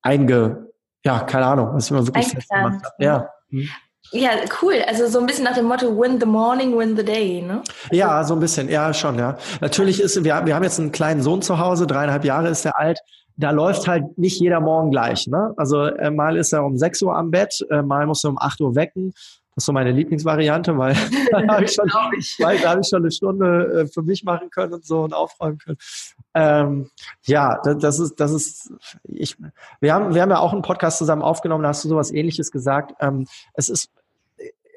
einge, 0.02 0.68
ja, 1.04 1.20
keine 1.20 1.46
Ahnung, 1.46 1.70
was 1.74 1.86
ich 1.86 1.90
mir 1.90 2.06
wirklich 2.06 2.28
festgemacht 2.28 2.84
habe. 2.84 2.94
Ja. 2.98 3.28
Hm. 3.50 3.68
Ja, 4.12 4.30
cool. 4.62 4.74
Also 4.86 5.06
so 5.06 5.20
ein 5.20 5.26
bisschen 5.26 5.44
nach 5.44 5.54
dem 5.54 5.66
Motto 5.66 5.86
Win 5.98 6.18
the 6.18 6.26
morning, 6.26 6.76
win 6.78 6.96
the 6.96 7.04
day, 7.04 7.42
ne? 7.42 7.62
Ja, 7.90 8.24
so 8.24 8.34
ein 8.34 8.40
bisschen. 8.40 8.68
Ja, 8.68 8.94
schon, 8.94 9.18
ja. 9.18 9.36
Natürlich 9.60 10.00
ist, 10.00 10.24
wir, 10.24 10.46
wir 10.46 10.54
haben 10.54 10.62
jetzt 10.62 10.80
einen 10.80 10.92
kleinen 10.92 11.20
Sohn 11.20 11.42
zu 11.42 11.58
Hause, 11.58 11.86
dreieinhalb 11.86 12.24
Jahre 12.24 12.48
ist 12.48 12.64
er 12.64 12.78
alt. 12.78 13.00
Da 13.36 13.50
läuft 13.50 13.86
halt 13.86 14.16
nicht 14.18 14.40
jeder 14.40 14.60
Morgen 14.60 14.90
gleich, 14.90 15.26
ne? 15.26 15.52
Also 15.56 15.84
äh, 15.84 16.10
mal 16.10 16.36
ist 16.36 16.52
er 16.52 16.64
um 16.64 16.76
6 16.76 17.02
Uhr 17.02 17.14
am 17.14 17.30
Bett, 17.30 17.64
äh, 17.70 17.82
mal 17.82 18.06
muss 18.06 18.24
er 18.24 18.30
um 18.30 18.38
8 18.38 18.60
Uhr 18.62 18.74
wecken. 18.74 19.12
Das 19.54 19.62
ist 19.62 19.66
so 19.66 19.72
meine 19.72 19.92
Lieblingsvariante, 19.92 20.76
weil 20.78 20.94
da 21.30 21.46
habe 21.46 21.64
ich, 21.64 21.72
schon, 21.72 21.88
weil, 22.38 22.58
da 22.58 22.70
hab 22.70 22.80
ich 22.80 22.88
schon 22.88 23.02
eine 23.02 23.10
Stunde 23.12 23.82
äh, 23.82 23.86
für 23.86 24.02
mich 24.02 24.24
machen 24.24 24.50
können 24.50 24.72
und 24.72 24.86
so 24.86 25.02
und 25.02 25.12
aufräumen 25.12 25.58
können. 25.58 25.78
Ähm, 26.40 26.88
ja, 27.24 27.60
das, 27.64 27.98
ist, 27.98 28.20
das 28.20 28.30
ist, 28.30 28.72
ich, 29.02 29.36
wir 29.80 29.92
haben, 29.92 30.14
wir 30.14 30.22
haben 30.22 30.30
ja 30.30 30.38
auch 30.38 30.52
einen 30.52 30.62
Podcast 30.62 30.98
zusammen 30.98 31.22
aufgenommen, 31.22 31.64
da 31.64 31.70
hast 31.70 31.82
du 31.82 31.88
sowas 31.88 32.12
ähnliches 32.12 32.52
gesagt. 32.52 32.94
Ähm, 33.00 33.26
es 33.54 33.68
ist 33.68 33.90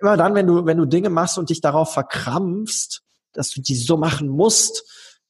immer 0.01 0.17
dann, 0.17 0.33
wenn 0.33 0.47
du, 0.47 0.65
wenn 0.65 0.79
du 0.79 0.85
Dinge 0.85 1.11
machst 1.11 1.37
und 1.37 1.51
dich 1.51 1.61
darauf 1.61 1.93
verkrampfst, 1.93 3.03
dass 3.33 3.51
du 3.51 3.61
die 3.61 3.75
so 3.75 3.95
machen 3.95 4.27
musst, 4.27 4.83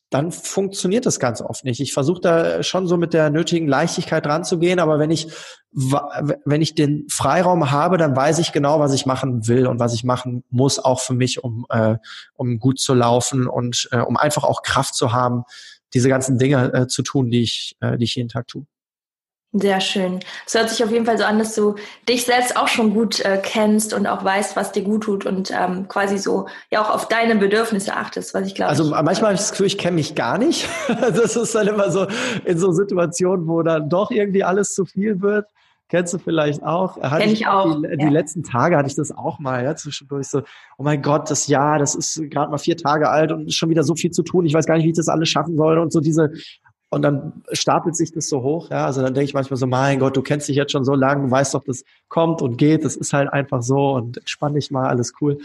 dann 0.09 0.31
funktioniert 0.31 1.05
das 1.05 1.19
ganz 1.19 1.41
oft 1.41 1.65
nicht. 1.65 1.81
Ich 1.81 1.91
versuche 1.91 2.21
da 2.21 2.63
schon 2.63 2.87
so 2.87 2.95
mit 2.95 3.13
der 3.13 3.29
nötigen 3.29 3.67
Leichtigkeit 3.67 4.25
dran 4.25 4.45
zu 4.45 4.57
gehen, 4.57 4.79
aber 4.79 4.99
wenn 4.99 5.11
ich, 5.11 5.27
wenn 5.71 6.61
ich 6.61 6.75
den 6.75 7.07
Freiraum 7.09 7.71
habe, 7.71 7.97
dann 7.97 8.15
weiß 8.15 8.39
ich 8.39 8.53
genau, 8.53 8.79
was 8.79 8.93
ich 8.93 9.05
machen 9.05 9.47
will 9.49 9.67
und 9.67 9.79
was 9.79 9.93
ich 9.93 10.05
machen 10.05 10.45
muss, 10.49 10.79
auch 10.79 11.01
für 11.01 11.13
mich, 11.13 11.43
um, 11.43 11.65
äh, 11.69 11.97
um 12.35 12.59
gut 12.59 12.79
zu 12.79 12.93
laufen 12.93 13.47
und 13.47 13.89
äh, 13.91 13.99
um 13.99 14.15
einfach 14.15 14.45
auch 14.45 14.63
Kraft 14.63 14.95
zu 14.95 15.11
haben, 15.11 15.43
diese 15.93 16.09
ganzen 16.09 16.37
Dinge 16.37 16.73
äh, 16.73 16.87
zu 16.87 17.03
tun, 17.03 17.29
die 17.29 17.43
ich, 17.43 17.75
äh, 17.81 17.97
die 17.97 18.05
ich 18.05 18.15
jeden 18.15 18.29
Tag 18.29 18.47
tue. 18.47 18.65
Sehr 19.53 19.81
schön. 19.81 20.21
Es 20.47 20.53
hört 20.53 20.69
sich 20.69 20.81
auf 20.81 20.91
jeden 20.91 21.05
Fall 21.05 21.17
so 21.17 21.25
an, 21.25 21.37
dass 21.37 21.53
du 21.55 21.75
dich 22.07 22.23
selbst 22.23 22.55
auch 22.55 22.69
schon 22.69 22.93
gut 22.93 23.19
äh, 23.19 23.37
kennst 23.43 23.93
und 23.93 24.07
auch 24.07 24.23
weißt, 24.23 24.55
was 24.55 24.71
dir 24.71 24.83
gut 24.83 25.03
tut 25.03 25.25
und 25.25 25.51
ähm, 25.51 25.89
quasi 25.89 26.17
so 26.17 26.47
ja 26.71 26.81
auch 26.81 26.89
auf 26.89 27.09
deine 27.09 27.35
Bedürfnisse 27.35 27.93
achtest, 27.93 28.33
was 28.33 28.47
ich 28.47 28.55
glaube. 28.55 28.69
Also 28.69 28.85
manchmal 28.85 29.31
habe 29.31 29.33
ich 29.33 29.41
das 29.41 29.51
Gefühl, 29.51 29.65
ich 29.65 29.77
kenne 29.77 29.95
mich 29.95 30.15
gar 30.15 30.37
nicht. 30.37 30.69
das 30.87 31.35
ist 31.35 31.53
dann 31.53 31.67
immer 31.67 31.91
so 31.91 32.07
in 32.45 32.57
so 32.57 32.71
Situationen, 32.71 33.45
wo 33.45 33.61
dann 33.61 33.89
doch 33.89 34.09
irgendwie 34.09 34.45
alles 34.45 34.73
zu 34.73 34.85
viel 34.85 35.21
wird. 35.21 35.47
Kennst 35.91 36.13
du 36.13 36.19
vielleicht 36.19 36.63
auch? 36.63 36.97
Kenn 37.01 37.21
ich, 37.23 37.41
ich 37.41 37.47
auch. 37.47 37.81
Die, 37.81 37.97
die 37.97 38.07
letzten 38.07 38.43
Tage 38.43 38.77
hatte 38.77 38.87
ich 38.87 38.95
das 38.95 39.11
auch 39.11 39.39
mal, 39.39 39.61
ja, 39.61 39.75
zwischendurch 39.75 40.25
so, 40.25 40.41
oh 40.77 40.83
mein 40.83 41.01
Gott, 41.01 41.29
das 41.29 41.47
Jahr, 41.47 41.79
das 41.79 41.95
ist 41.95 42.15
gerade 42.29 42.49
mal 42.49 42.59
vier 42.59 42.77
Tage 42.77 43.09
alt 43.09 43.33
und 43.33 43.47
ist 43.47 43.55
schon 43.55 43.69
wieder 43.69 43.83
so 43.83 43.93
viel 43.93 44.09
zu 44.09 44.23
tun. 44.23 44.45
Ich 44.45 44.53
weiß 44.53 44.65
gar 44.67 44.77
nicht, 44.77 44.85
wie 44.85 44.91
ich 44.91 44.95
das 44.95 45.09
alles 45.09 45.27
schaffen 45.27 45.57
soll 45.57 45.77
und 45.79 45.91
so 45.91 45.99
diese 45.99 46.31
und 46.91 47.01
dann 47.01 47.43
stapelt 47.51 47.97
sich 47.97 48.13
das 48.13 48.29
so 48.29 48.41
hoch. 48.41 48.69
Ja, 48.69 48.85
also 48.85 49.01
dann 49.01 49.13
denke 49.13 49.25
ich 49.25 49.33
manchmal 49.33 49.57
so, 49.57 49.67
mein 49.67 49.99
Gott, 49.99 50.15
du 50.15 50.21
kennst 50.21 50.47
dich 50.47 50.55
jetzt 50.55 50.71
schon 50.71 50.85
so 50.85 50.95
lange, 50.95 51.29
weißt 51.29 51.53
doch, 51.53 51.63
das 51.65 51.83
kommt 52.07 52.41
und 52.41 52.55
geht. 52.55 52.85
Das 52.85 52.95
ist 52.95 53.11
halt 53.11 53.31
einfach 53.33 53.61
so 53.61 53.91
und 53.91 54.17
entspann 54.19 54.53
dich 54.53 54.71
mal, 54.71 54.87
alles 54.87 55.11
cool. 55.19 55.39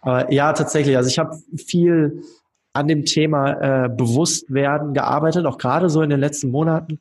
Aber 0.00 0.32
ja, 0.32 0.52
tatsächlich. 0.54 0.96
Also 0.96 1.08
ich 1.08 1.20
habe 1.20 1.38
viel 1.56 2.20
an 2.72 2.88
dem 2.88 3.04
Thema 3.04 3.84
äh, 3.84 3.88
Bewusstwerden 3.88 4.92
gearbeitet, 4.92 5.46
auch 5.46 5.58
gerade 5.58 5.88
so 5.88 6.02
in 6.02 6.10
den 6.10 6.18
letzten 6.18 6.50
Monaten 6.50 6.98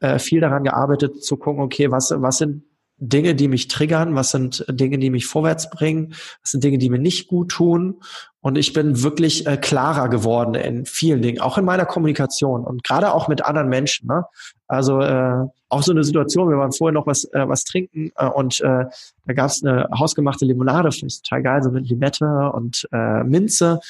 äh, 0.00 0.18
viel 0.18 0.40
daran 0.40 0.64
gearbeitet, 0.64 1.22
zu 1.24 1.36
gucken, 1.36 1.62
okay, 1.62 1.90
was, 1.90 2.12
was 2.16 2.38
sind 2.38 2.62
Dinge, 2.98 3.34
die 3.34 3.48
mich 3.48 3.68
triggern, 3.68 4.14
was 4.14 4.30
sind 4.30 4.64
Dinge, 4.68 4.98
die 4.98 5.10
mich 5.10 5.26
vorwärts 5.26 5.68
bringen, 5.68 6.14
was 6.40 6.52
sind 6.52 6.64
Dinge, 6.64 6.78
die 6.78 6.88
mir 6.88 6.98
nicht 6.98 7.28
gut 7.28 7.50
tun. 7.50 8.00
Und 8.40 8.56
ich 8.56 8.72
bin 8.72 9.02
wirklich 9.02 9.46
äh, 9.46 9.56
klarer 9.56 10.08
geworden 10.08 10.54
in 10.54 10.86
vielen 10.86 11.20
Dingen, 11.20 11.40
auch 11.40 11.58
in 11.58 11.64
meiner 11.64 11.84
Kommunikation 11.84 12.64
und 12.64 12.84
gerade 12.84 13.12
auch 13.12 13.28
mit 13.28 13.44
anderen 13.44 13.68
Menschen. 13.68 14.06
Ne? 14.06 14.24
Also 14.66 15.00
äh, 15.00 15.44
auch 15.68 15.82
so 15.82 15.92
eine 15.92 16.04
Situation, 16.04 16.48
wir 16.48 16.56
waren 16.56 16.72
vorher 16.72 16.94
noch 16.94 17.06
was, 17.06 17.24
äh, 17.24 17.46
was 17.46 17.64
trinken 17.64 18.12
äh, 18.16 18.28
und 18.28 18.60
äh, 18.60 18.84
da 19.26 19.32
gab 19.34 19.50
es 19.50 19.62
eine 19.62 19.88
hausgemachte 19.98 20.46
Limonade, 20.46 20.90
finde 20.90 21.08
ich 21.08 21.22
total 21.22 21.42
geil, 21.42 21.62
so 21.62 21.70
mit 21.70 21.88
Limette 21.88 22.50
und 22.52 22.88
äh, 22.92 23.24
Minze. 23.24 23.80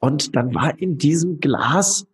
Und 0.00 0.34
dann 0.34 0.54
war 0.54 0.78
in 0.78 0.98
diesem 0.98 1.38
Glas 1.38 2.06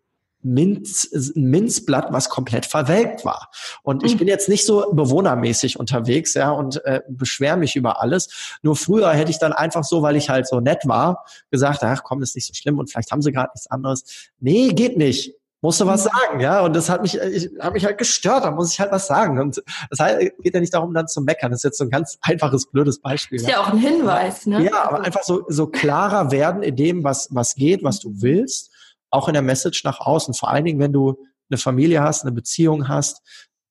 Minz, 0.44 1.08
Minzblatt, 1.34 2.12
was 2.12 2.28
komplett 2.28 2.66
verwelkt 2.66 3.24
war. 3.24 3.50
Und 3.82 4.04
ich 4.04 4.14
mhm. 4.14 4.18
bin 4.18 4.28
jetzt 4.28 4.48
nicht 4.48 4.66
so 4.66 4.92
bewohnermäßig 4.92 5.80
unterwegs, 5.80 6.34
ja, 6.34 6.50
und 6.50 6.84
äh, 6.84 7.00
beschwer 7.08 7.56
mich 7.56 7.76
über 7.76 8.00
alles. 8.00 8.58
Nur 8.62 8.76
früher 8.76 9.10
hätte 9.10 9.30
ich 9.30 9.38
dann 9.38 9.52
einfach 9.52 9.84
so, 9.84 10.02
weil 10.02 10.16
ich 10.16 10.28
halt 10.28 10.46
so 10.46 10.60
nett 10.60 10.82
war, 10.84 11.24
gesagt, 11.50 11.82
ach 11.82 12.02
komm, 12.04 12.22
ist 12.22 12.34
nicht 12.36 12.46
so 12.46 12.54
schlimm 12.54 12.78
und 12.78 12.90
vielleicht 12.90 13.10
haben 13.10 13.22
sie 13.22 13.32
gerade 13.32 13.50
nichts 13.54 13.70
anderes. 13.70 14.30
Nee, 14.38 14.68
geht 14.68 14.98
nicht. 14.98 15.34
Musst 15.62 15.80
du 15.80 15.86
was 15.86 16.04
mhm. 16.04 16.10
sagen, 16.10 16.40
ja? 16.40 16.60
Und 16.60 16.76
das 16.76 16.90
hat 16.90 17.00
mich, 17.00 17.18
ich, 17.18 17.48
hat 17.58 17.72
mich 17.72 17.86
halt 17.86 17.96
gestört, 17.96 18.44
da 18.44 18.50
muss 18.50 18.70
ich 18.70 18.80
halt 18.80 18.92
was 18.92 19.06
sagen. 19.06 19.40
Und 19.40 19.62
das 19.88 19.98
heißt, 19.98 20.20
geht 20.42 20.52
ja 20.52 20.60
nicht 20.60 20.74
darum, 20.74 20.92
dann 20.92 21.08
zu 21.08 21.22
meckern. 21.22 21.52
Das 21.52 21.60
ist 21.60 21.64
jetzt 21.64 21.78
so 21.78 21.84
ein 21.84 21.90
ganz 21.90 22.18
einfaches, 22.20 22.66
blödes 22.66 23.00
Beispiel. 23.00 23.36
Ist 23.36 23.48
ja, 23.48 23.52
ja 23.52 23.60
auch 23.60 23.72
ein 23.72 23.78
Hinweis, 23.78 24.44
ne? 24.44 24.62
Ja, 24.62 24.84
aber 24.84 25.00
einfach 25.00 25.22
so, 25.22 25.46
so 25.48 25.66
klarer 25.66 26.30
werden 26.30 26.62
in 26.62 26.76
dem, 26.76 27.02
was, 27.02 27.28
was 27.30 27.54
geht, 27.54 27.82
was 27.82 27.98
du 27.98 28.12
willst 28.20 28.73
auch 29.14 29.28
in 29.28 29.34
der 29.34 29.42
Message 29.42 29.84
nach 29.84 30.00
außen. 30.00 30.34
Vor 30.34 30.50
allen 30.50 30.64
Dingen, 30.64 30.80
wenn 30.80 30.92
du 30.92 31.16
eine 31.50 31.58
Familie 31.58 32.02
hast, 32.02 32.22
eine 32.22 32.32
Beziehung 32.32 32.88
hast, 32.88 33.22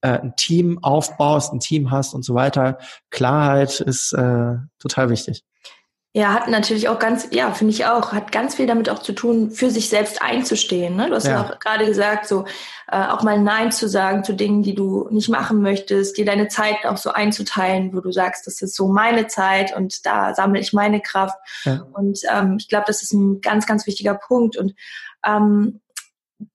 äh, 0.01 0.19
ein 0.19 0.35
Team 0.35 0.79
aufbaust, 0.83 1.53
ein 1.53 1.59
Team 1.59 1.91
hast 1.91 2.13
und 2.13 2.23
so 2.23 2.35
weiter. 2.35 2.77
Klarheit 3.09 3.79
ist 3.79 4.13
äh, 4.13 4.55
total 4.79 5.09
wichtig. 5.09 5.43
Ja, 6.15 6.31
hat 6.35 6.47
natürlich 6.47 6.89
auch 6.89 6.99
ganz, 6.99 7.29
ja, 7.31 7.51
finde 7.51 7.73
ich 7.73 7.87
auch, 7.87 8.13
hat 8.13 8.31
ganz 8.31 8.53
viel 8.53 8.67
damit 8.67 8.87
auch 8.87 8.99
zu 8.99 9.13
tun, 9.13 9.49
für 9.49 9.71
sich 9.71 9.89
selbst 9.89 10.21
einzustehen. 10.21 10.95
Ne? 10.95 11.09
Du 11.09 11.15
hast 11.15 11.25
ja, 11.25 11.31
ja 11.31 11.41
auch 11.41 11.59
gerade 11.59 11.87
gesagt, 11.87 12.27
so 12.27 12.45
äh, 12.87 13.03
auch 13.07 13.23
mal 13.23 13.39
Nein 13.39 13.71
zu 13.71 13.89
sagen 13.89 14.23
zu 14.23 14.33
Dingen, 14.33 14.61
die 14.61 14.75
du 14.75 15.07
nicht 15.09 15.29
machen 15.29 15.63
möchtest, 15.63 16.15
dir 16.17 16.25
deine 16.25 16.49
Zeit 16.49 16.85
auch 16.85 16.97
so 16.97 17.11
einzuteilen, 17.13 17.95
wo 17.95 17.99
du 17.99 18.11
sagst, 18.11 18.45
das 18.45 18.61
ist 18.61 18.75
so 18.75 18.89
meine 18.89 19.25
Zeit 19.25 19.75
und 19.75 20.05
da 20.05 20.35
sammle 20.35 20.59
ich 20.59 20.71
meine 20.71 21.01
Kraft. 21.01 21.35
Ja. 21.63 21.83
Und 21.93 22.19
ähm, 22.31 22.57
ich 22.59 22.67
glaube, 22.67 22.85
das 22.85 23.01
ist 23.01 23.13
ein 23.13 23.41
ganz, 23.41 23.65
ganz 23.65 23.87
wichtiger 23.87 24.13
Punkt. 24.13 24.55
Und 24.55 24.75
ähm, 25.25 25.81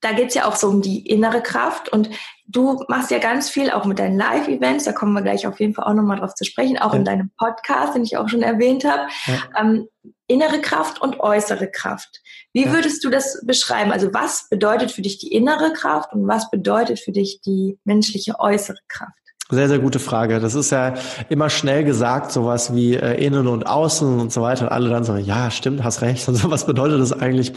da 0.00 0.12
geht's 0.12 0.34
ja 0.34 0.46
auch 0.46 0.56
so 0.56 0.68
um 0.68 0.82
die 0.82 1.06
innere 1.06 1.42
Kraft 1.42 1.88
und 1.90 2.10
du 2.46 2.82
machst 2.88 3.10
ja 3.10 3.18
ganz 3.18 3.48
viel 3.48 3.70
auch 3.70 3.84
mit 3.84 3.98
deinen 3.98 4.18
Live-Events, 4.18 4.84
da 4.84 4.92
kommen 4.92 5.12
wir 5.12 5.22
gleich 5.22 5.46
auf 5.46 5.60
jeden 5.60 5.74
Fall 5.74 5.86
auch 5.86 5.94
nochmal 5.94 6.18
drauf 6.18 6.34
zu 6.34 6.44
sprechen, 6.44 6.78
auch 6.78 6.92
ja. 6.92 6.98
in 6.98 7.04
deinem 7.04 7.30
Podcast, 7.38 7.94
den 7.94 8.02
ich 8.02 8.16
auch 8.16 8.28
schon 8.28 8.42
erwähnt 8.42 8.84
habe. 8.84 9.08
Ja. 9.26 9.60
Ähm, 9.60 9.88
innere 10.26 10.60
Kraft 10.60 11.00
und 11.00 11.20
äußere 11.20 11.70
Kraft. 11.70 12.20
Wie 12.52 12.66
ja. 12.66 12.72
würdest 12.72 13.04
du 13.04 13.10
das 13.10 13.42
beschreiben? 13.46 13.92
Also 13.92 14.12
was 14.12 14.48
bedeutet 14.48 14.90
für 14.90 15.02
dich 15.02 15.18
die 15.18 15.32
innere 15.32 15.72
Kraft 15.72 16.12
und 16.12 16.26
was 16.26 16.50
bedeutet 16.50 16.98
für 16.98 17.12
dich 17.12 17.40
die 17.40 17.78
menschliche 17.84 18.38
äußere 18.38 18.78
Kraft? 18.88 19.12
Sehr, 19.50 19.68
sehr 19.68 19.78
gute 19.78 19.98
Frage. 19.98 20.40
Das 20.40 20.54
ist 20.54 20.70
ja 20.70 20.94
immer 21.30 21.48
schnell 21.48 21.82
gesagt, 21.82 22.32
sowas 22.32 22.74
wie 22.74 22.96
äh, 22.96 23.24
innen 23.24 23.46
und 23.46 23.66
außen 23.66 24.20
und 24.20 24.30
so 24.30 24.42
weiter. 24.42 24.66
Und 24.66 24.72
alle 24.72 24.90
dann 24.90 25.04
so, 25.04 25.16
ja, 25.16 25.50
stimmt, 25.50 25.82
hast 25.82 26.02
recht. 26.02 26.28
Und 26.28 26.34
so, 26.34 26.50
was 26.50 26.66
bedeutet 26.66 27.00
das 27.00 27.14
eigentlich? 27.14 27.54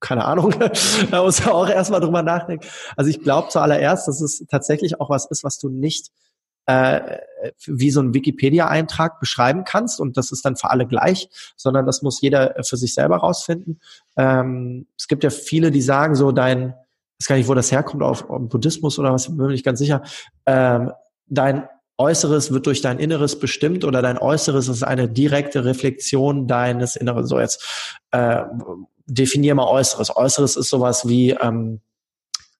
Keine 0.00 0.24
Ahnung, 0.24 0.54
da 1.10 1.22
muss 1.22 1.44
man 1.44 1.54
auch 1.54 1.68
erstmal 1.68 2.00
drüber 2.00 2.22
nachdenken. 2.22 2.66
Also 2.96 3.10
ich 3.10 3.20
glaube 3.20 3.48
zuallererst, 3.48 4.08
dass 4.08 4.20
es 4.20 4.44
tatsächlich 4.48 5.00
auch 5.00 5.10
was 5.10 5.26
ist, 5.26 5.44
was 5.44 5.58
du 5.58 5.68
nicht 5.68 6.10
äh, 6.66 7.18
wie 7.66 7.90
so 7.90 8.00
ein 8.00 8.14
Wikipedia-Eintrag 8.14 9.18
beschreiben 9.18 9.64
kannst 9.64 10.00
und 10.00 10.16
das 10.16 10.30
ist 10.30 10.44
dann 10.44 10.56
für 10.56 10.70
alle 10.70 10.86
gleich, 10.86 11.28
sondern 11.56 11.86
das 11.86 12.02
muss 12.02 12.20
jeder 12.20 12.54
für 12.62 12.76
sich 12.76 12.94
selber 12.94 13.18
rausfinden. 13.18 13.80
Ähm, 14.16 14.86
es 14.96 15.08
gibt 15.08 15.24
ja 15.24 15.30
viele, 15.30 15.70
die 15.70 15.82
sagen 15.82 16.14
so, 16.14 16.32
dein, 16.32 16.74
ich 17.18 17.24
weiß 17.24 17.28
gar 17.28 17.36
nicht, 17.36 17.48
wo 17.48 17.54
das 17.54 17.72
herkommt, 17.72 18.02
auf, 18.02 18.28
auf 18.28 18.48
Buddhismus 18.48 18.98
oder 18.98 19.12
was, 19.12 19.34
bin 19.34 19.46
nicht 19.48 19.64
ganz 19.64 19.78
sicher, 19.78 20.02
ähm, 20.46 20.92
dein 21.26 21.68
Äußeres 22.00 22.50
wird 22.50 22.66
durch 22.66 22.80
dein 22.80 22.98
Inneres 22.98 23.38
bestimmt 23.38 23.84
oder 23.84 24.00
dein 24.00 24.16
Äußeres 24.16 24.68
ist 24.68 24.82
eine 24.82 25.06
direkte 25.06 25.66
Reflexion 25.66 26.46
deines 26.46 26.96
Inneren. 26.96 27.26
So 27.26 27.38
jetzt 27.38 27.94
äh, 28.10 28.42
definier 29.06 29.54
mal 29.54 29.66
Äußeres. 29.66 30.14
Äußeres 30.14 30.56
ist 30.56 30.70
sowas 30.70 31.08
wie 31.08 31.30
ähm, 31.30 31.80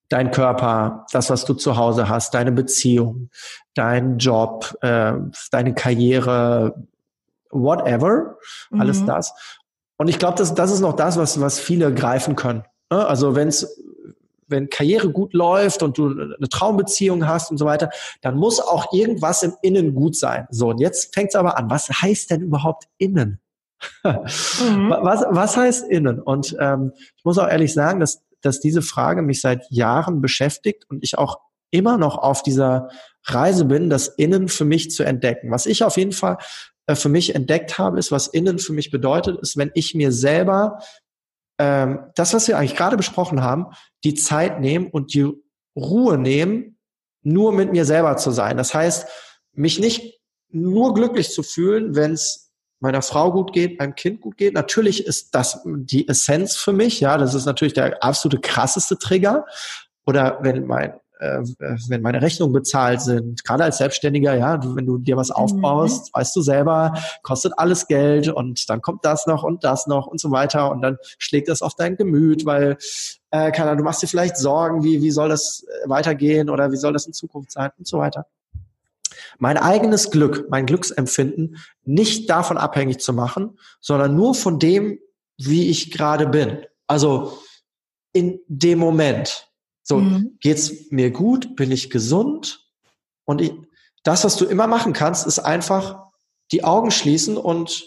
dein 0.09 0.31
Körper, 0.31 1.07
das, 1.13 1.31
was 1.31 1.45
du 1.45 1.55
zu 1.55 1.77
Hause 1.77 2.09
hast, 2.09 2.35
deine 2.35 2.53
Beziehung, 2.53 3.31
dein 3.75 4.19
Job, 4.19 4.77
äh, 4.83 5.13
deine 5.51 5.75
Karriere, 5.75 6.75
whatever, 7.51 8.37
mhm. 8.71 8.81
alles 8.81 9.05
das. 9.05 9.33
Und 9.97 10.09
ich 10.09 10.19
glaube, 10.19 10.39
das, 10.39 10.55
das 10.55 10.73
ist 10.73 10.81
noch 10.81 10.97
das, 10.97 11.17
was, 11.17 11.41
was 11.41 11.61
viele 11.61 11.95
greifen 11.95 12.37
können. 12.37 12.65
Ne? 12.91 13.07
Also 13.07 13.35
wenn's 13.35 13.67
wenn 14.51 14.69
Karriere 14.69 15.11
gut 15.11 15.33
läuft 15.33 15.83
und 15.83 15.97
du 15.97 16.11
eine 16.11 16.49
Traumbeziehung 16.51 17.27
hast 17.27 17.51
und 17.51 17.59
so 17.59 17.65
weiter, 17.65 17.91
dann 18.21 18.37
muss 18.37 18.61
auch 18.61 18.93
irgendwas 18.93 19.43
im 19.43 19.55
Innen 19.63 19.95
gut 19.95 20.17
sein. 20.17 20.47
So, 20.51 20.71
und 20.71 20.81
jetzt 20.81 21.15
fängt 21.15 21.29
es 21.29 21.37
aber 21.37 21.57
an. 21.57 21.71
Was 21.71 21.89
heißt 21.89 22.31
denn 22.31 22.43
überhaupt 22.43 22.89
innen? 22.99 23.41
mhm. 24.05 24.91
was, 24.91 25.25
was 25.29 25.57
heißt 25.57 25.89
innen? 25.89 26.21
Und 26.21 26.57
ähm, 26.61 26.93
ich 27.17 27.25
muss 27.25 27.39
auch 27.39 27.49
ehrlich 27.49 27.73
sagen, 27.73 28.01
dass 28.01 28.23
dass 28.43 28.61
diese 28.61 28.83
Frage 28.83 29.23
mich 29.23 29.41
seit 29.41 29.71
Jahren 29.71 30.21
beschäftigt 30.21 30.85
und 30.89 31.03
ich 31.03 31.19
auch 31.19 31.41
immer 31.71 31.99
noch 31.99 32.19
auf 32.19 32.43
dieser 32.43 32.89
Reise 33.25 33.65
bin, 33.65 33.91
das 33.91 34.09
Innen 34.09 34.49
für 34.49 34.65
mich 34.65 34.91
zu 34.91 35.05
entdecken. 35.05 35.51
Was 35.51 35.67
ich 35.67 35.85
auf 35.85 35.97
jeden 35.97 36.13
Fall 36.13 36.39
äh, 36.87 36.95
für 36.95 37.09
mich 37.09 37.35
entdeckt 37.35 37.79
habe, 37.79 37.99
ist, 37.99 38.11
was 38.11 38.27
Innen 38.27 38.59
für 38.59 38.73
mich 38.73 38.91
bedeutet, 38.91 39.39
ist, 39.41 39.57
wenn 39.57 39.71
ich 39.75 39.95
mir 39.95 40.11
selber 40.11 40.79
ähm, 41.59 42.01
das, 42.17 42.35
was 42.35 42.49
wir 42.49 42.59
eigentlich 42.59 42.77
gerade 42.77 42.97
besprochen 42.97 43.43
haben, 43.43 43.67
die 44.05 44.15
Zeit 44.15 44.61
nehmen 44.61 44.89
und 44.89 45.15
die 45.15 45.31
Ruhe 45.77 46.19
nehmen, 46.19 46.79
nur 47.23 47.53
mit 47.53 47.71
mir 47.71 47.85
selber 47.85 48.17
zu 48.17 48.31
sein. 48.31 48.57
Das 48.57 48.75
heißt, 48.75 49.07
mich 49.53 49.79
nicht 49.79 50.21
nur 50.49 50.95
glücklich 50.95 51.31
zu 51.31 51.43
fühlen, 51.43 51.95
wenn 51.95 52.13
es 52.13 52.50
meiner 52.81 53.03
Frau 53.03 53.33
gut 53.33 53.53
geht, 53.53 53.79
meinem 53.79 53.95
Kind 53.95 54.21
gut 54.21 54.37
geht. 54.37 54.55
Natürlich 54.55 55.07
ist 55.07 55.35
das 55.35 55.61
die 55.65 56.09
Essenz 56.09 56.57
für 56.57 56.73
mich. 56.73 57.01
Ja, 57.01 57.19
das 57.19 57.35
ist 57.35 57.45
natürlich 57.45 57.75
der 57.75 58.03
absolute 58.03 58.41
krasseste 58.41 58.99
Trigger. 58.99 59.45
Oder 60.07 60.39
wenn 60.43 60.67
mein 60.67 60.95
äh, 61.21 61.43
wenn 61.89 62.01
meine 62.01 62.23
Rechnungen 62.23 62.55
bezahlt 62.55 63.03
sind, 63.03 63.45
gerade 63.45 63.65
als 63.65 63.77
Selbstständiger, 63.77 64.35
ja, 64.35 64.57
du, 64.57 64.75
wenn 64.75 64.87
du 64.87 64.97
dir 64.97 65.19
was 65.19 65.31
aufbaust, 65.31 66.07
mhm. 66.07 66.19
weißt 66.19 66.35
du 66.35 66.41
selber, 66.41 66.95
kostet 67.23 67.53
alles 67.59 67.87
Geld 67.87 68.29
und 68.29 68.69
dann 68.71 68.81
kommt 68.81 69.05
das 69.05 69.27
noch 69.27 69.43
und 69.43 69.63
das 69.63 69.87
noch 69.87 70.07
und 70.07 70.19
so 70.19 70.31
weiter 70.31 70.71
und 70.71 70.81
dann 70.81 70.97
schlägt 71.19 71.49
das 71.49 71.61
auf 71.61 71.75
dein 71.75 71.97
Gemüt, 71.97 72.47
weil 72.47 72.79
äh, 73.31 73.53
keine 73.53 73.69
Ahnung, 73.69 73.79
du 73.79 73.85
machst 73.85 74.03
dir 74.03 74.07
vielleicht 74.07 74.39
Sorgen, 74.39 74.83
wie 74.83 75.03
wie 75.03 75.11
soll 75.11 75.29
das 75.29 75.65
äh, 75.65 75.89
weitergehen 75.89 76.49
oder 76.49 76.73
wie 76.73 76.77
soll 76.77 76.95
das 76.95 77.07
in 77.07 77.13
Zukunft 77.13 77.53
sein 77.53 77.71
und 77.77 77.87
so 77.87 77.99
weiter. 77.99 78.25
Mein 79.41 79.57
eigenes 79.57 80.11
Glück, 80.11 80.47
mein 80.51 80.67
Glücksempfinden 80.67 81.57
nicht 81.85 82.29
davon 82.29 82.59
abhängig 82.59 83.01
zu 83.01 83.13
machen, 83.13 83.59
sondern 83.81 84.15
nur 84.15 84.35
von 84.35 84.59
dem, 84.59 84.99
wie 85.39 85.71
ich 85.71 85.91
gerade 85.91 86.29
bin. 86.29 86.59
Also 86.87 87.39
in 88.13 88.41
dem 88.49 88.79
Moment. 88.79 89.49
So, 89.83 89.97
mhm. 89.97 90.37
geht's 90.41 90.91
mir 90.91 91.11
gut? 91.11 91.57
Bin 91.57 91.73
ich 91.73 91.89
gesund? 91.89 92.67
Und 93.25 93.41
ich, 93.41 93.53
das, 94.03 94.25
was 94.25 94.37
du 94.37 94.45
immer 94.45 94.67
machen 94.67 94.93
kannst, 94.93 95.27
ist 95.27 95.39
einfach 95.39 96.11
die 96.53 96.63
Augen 96.63 96.91
schließen 96.91 97.37
und 97.37 97.85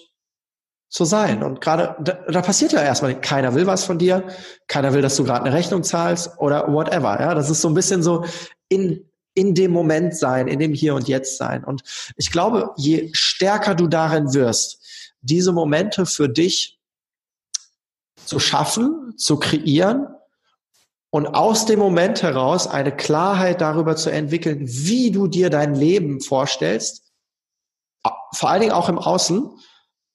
zu 0.89 1.05
sein. 1.05 1.43
Und 1.43 1.61
gerade, 1.61 1.95
da, 2.03 2.13
da 2.31 2.41
passiert 2.41 2.71
ja 2.71 2.81
erstmal, 2.81 3.19
keiner 3.19 3.53
will 3.53 3.67
was 3.67 3.83
von 3.83 3.99
dir, 3.99 4.27
keiner 4.67 4.93
will, 4.93 5.01
dass 5.01 5.15
du 5.17 5.23
gerade 5.23 5.45
eine 5.45 5.55
Rechnung 5.55 5.83
zahlst 5.83 6.31
oder 6.37 6.71
whatever. 6.73 7.19
Ja, 7.19 7.35
das 7.35 7.49
ist 7.49 7.61
so 7.61 7.67
ein 7.67 7.73
bisschen 7.73 8.01
so 8.03 8.25
in, 8.69 9.07
in 9.33 9.55
dem 9.55 9.71
Moment 9.71 10.15
sein, 10.15 10.47
in 10.47 10.59
dem 10.59 10.73
Hier 10.73 10.95
und 10.95 11.07
Jetzt 11.07 11.37
sein. 11.37 11.63
Und 11.63 11.83
ich 12.17 12.31
glaube, 12.31 12.71
je 12.77 13.09
stärker 13.13 13.75
du 13.75 13.87
darin 13.87 14.33
wirst, 14.33 14.79
diese 15.21 15.51
Momente 15.51 16.05
für 16.05 16.29
dich 16.29 16.79
zu 18.25 18.39
schaffen, 18.39 19.13
zu 19.17 19.37
kreieren, 19.37 20.07
und 21.13 21.27
aus 21.27 21.67
dem 21.67 21.77
Moment 21.77 22.23
heraus 22.23 22.65
eine 22.65 22.91
Klarheit 22.91 23.61
darüber 23.61 23.95
zu 23.95 24.09
entwickeln, 24.09 24.61
wie 24.63 25.11
du 25.11 25.27
dir 25.27 25.51
dein 25.51 25.75
Leben 25.75 26.21
vorstellst, 26.21 27.13
vor 28.33 28.49
allen 28.49 28.61
Dingen 28.61 28.73
auch 28.73 28.89
im 28.89 28.97
Außen, 28.97 29.47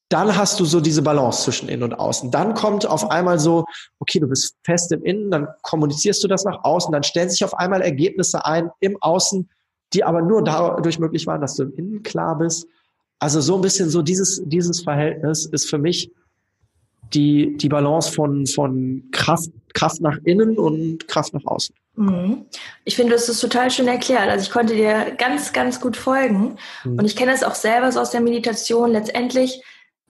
dann 0.09 0.37
hast 0.37 0.59
du 0.59 0.65
so 0.65 0.81
diese 0.81 1.03
Balance 1.03 1.43
zwischen 1.45 1.69
Innen 1.69 1.83
und 1.83 1.95
Außen. 1.95 2.31
Dann 2.31 2.55
kommt 2.55 2.87
auf 2.87 3.11
einmal 3.11 3.39
so, 3.39 3.65
okay, 3.99 4.21
du 4.21 4.27
bist 4.27 4.57
fest 4.65 4.91
im 4.93 5.03
Innen, 5.05 5.31
dann 5.31 5.49
kommunizierst 5.63 6.25
du 6.25 6.29
das 6.29 6.45
nach 6.45 6.65
außen, 6.65 6.93
dann 6.93 7.03
stellen 7.03 7.29
sich 7.29 7.45
auf 7.45 7.55
einmal 7.55 7.83
Ergebnisse 7.83 8.45
ein 8.45 8.71
im 8.81 8.97
Außen, 9.01 9.49
die 9.93 10.05
aber 10.05 10.23
nur 10.23 10.43
dadurch 10.43 10.99
möglich 10.99 11.27
waren, 11.27 11.41
dass 11.41 11.57
du 11.57 11.65
im 11.65 11.75
Innen 11.75 12.03
klar 12.03 12.39
bist. 12.39 12.67
Also 13.19 13.41
so 13.41 13.57
ein 13.57 13.61
bisschen 13.61 13.91
so 13.91 14.01
dieses, 14.01 14.43
dieses 14.45 14.83
Verhältnis 14.83 15.45
ist 15.47 15.69
für 15.69 15.79
mich 15.79 16.11
die, 17.13 17.57
die 17.57 17.69
Balance 17.69 18.13
von, 18.13 18.47
von 18.47 19.05
Kraft, 19.13 19.51
Kraft 19.75 20.01
nach 20.01 20.19
innen 20.25 20.59
und 20.59 21.09
Kraft 21.09 21.35
nach 21.35 21.45
außen. 21.45 21.75
Mhm. 21.97 22.47
Ich 22.85 22.97
finde, 22.97 23.13
das 23.13 23.29
ist 23.29 23.41
total 23.41 23.71
schön 23.71 23.89
erklärt. 23.89 24.29
Also 24.29 24.45
ich 24.45 24.51
konnte 24.51 24.75
dir 24.75 25.13
ganz, 25.17 25.53
ganz 25.53 25.81
gut 25.81 25.97
folgen. 25.97 26.57
Mhm. 26.85 26.99
Und 26.99 27.05
ich 27.05 27.17
kenne 27.17 27.33
das 27.33 27.43
auch 27.43 27.55
selber 27.55 27.91
so 27.91 28.01
aus 28.01 28.11
der 28.11 28.21
Meditation. 28.21 28.93
Letztendlich 28.93 29.63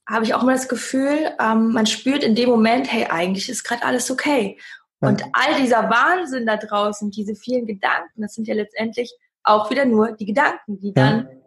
habe 0.09 0.25
ich 0.25 0.33
auch 0.33 0.43
immer 0.43 0.53
das 0.53 0.67
Gefühl, 0.67 1.31
ähm, 1.39 1.71
man 1.71 1.85
spürt 1.85 2.23
in 2.23 2.35
dem 2.35 2.49
Moment, 2.49 2.91
hey, 2.91 3.05
eigentlich 3.09 3.49
ist 3.49 3.63
gerade 3.63 3.83
alles 3.83 4.09
okay. 4.09 4.57
Ja. 5.01 5.09
Und 5.09 5.23
all 5.33 5.61
dieser 5.61 5.89
Wahnsinn 5.89 6.45
da 6.45 6.57
draußen, 6.57 7.11
diese 7.11 7.35
vielen 7.35 7.65
Gedanken, 7.65 8.21
das 8.21 8.33
sind 8.33 8.47
ja 8.47 8.55
letztendlich 8.55 9.13
auch 9.43 9.69
wieder 9.69 9.85
nur 9.85 10.11
die 10.11 10.25
Gedanken, 10.25 10.79
die 10.79 10.93
dann 10.93 11.27
ja 11.31 11.39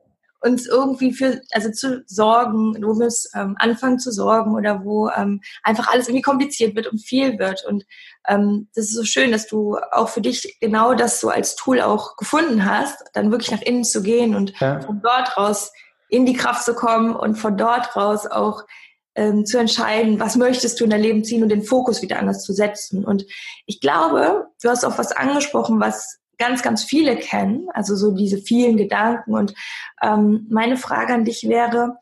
uns 0.42 0.66
irgendwie 0.66 1.12
für, 1.12 1.40
also 1.52 1.70
zu 1.70 2.02
sorgen, 2.06 2.76
wo 2.82 2.98
wir 2.98 3.06
es 3.06 3.30
ähm, 3.34 3.54
anfangen 3.58 3.98
zu 3.98 4.10
sorgen 4.10 4.54
oder 4.54 4.84
wo 4.84 5.08
ähm, 5.08 5.40
einfach 5.62 5.88
alles 5.92 6.08
irgendwie 6.08 6.22
kompliziert 6.22 6.74
wird 6.74 6.88
und 6.88 6.98
viel 6.98 7.38
wird. 7.38 7.64
Und 7.64 7.86
ähm, 8.26 8.68
das 8.74 8.86
ist 8.86 8.94
so 8.94 9.04
schön, 9.04 9.30
dass 9.30 9.46
du 9.46 9.78
auch 9.92 10.08
für 10.08 10.20
dich 10.20 10.58
genau 10.60 10.94
das 10.94 11.20
so 11.20 11.28
als 11.28 11.54
Tool 11.54 11.80
auch 11.80 12.16
gefunden 12.16 12.64
hast, 12.64 13.04
dann 13.14 13.30
wirklich 13.30 13.52
nach 13.52 13.62
innen 13.62 13.84
zu 13.84 14.02
gehen 14.02 14.34
und 14.34 14.58
ja. 14.60 14.80
von 14.80 15.00
dort 15.00 15.36
raus 15.36 15.72
in 16.12 16.26
die 16.26 16.34
Kraft 16.34 16.64
zu 16.64 16.74
kommen 16.74 17.16
und 17.16 17.36
von 17.36 17.56
dort 17.56 17.96
raus 17.96 18.26
auch 18.26 18.64
ähm, 19.14 19.46
zu 19.46 19.58
entscheiden, 19.58 20.20
was 20.20 20.36
möchtest 20.36 20.78
du 20.78 20.84
in 20.84 20.90
dein 20.90 21.00
Leben 21.00 21.24
ziehen 21.24 21.42
und 21.42 21.48
den 21.48 21.62
Fokus 21.62 22.02
wieder 22.02 22.18
anders 22.18 22.44
zu 22.44 22.52
setzen. 22.52 23.02
Und 23.04 23.24
ich 23.64 23.80
glaube, 23.80 24.46
du 24.62 24.68
hast 24.68 24.84
auch 24.84 24.98
was 24.98 25.12
angesprochen, 25.12 25.80
was 25.80 26.18
ganz, 26.36 26.62
ganz 26.62 26.84
viele 26.84 27.16
kennen, 27.16 27.68
also 27.72 27.96
so 27.96 28.10
diese 28.10 28.36
vielen 28.36 28.76
Gedanken. 28.76 29.34
Und 29.34 29.54
ähm, 30.02 30.46
meine 30.50 30.76
Frage 30.76 31.14
an 31.14 31.24
dich 31.24 31.48
wäre, 31.48 31.96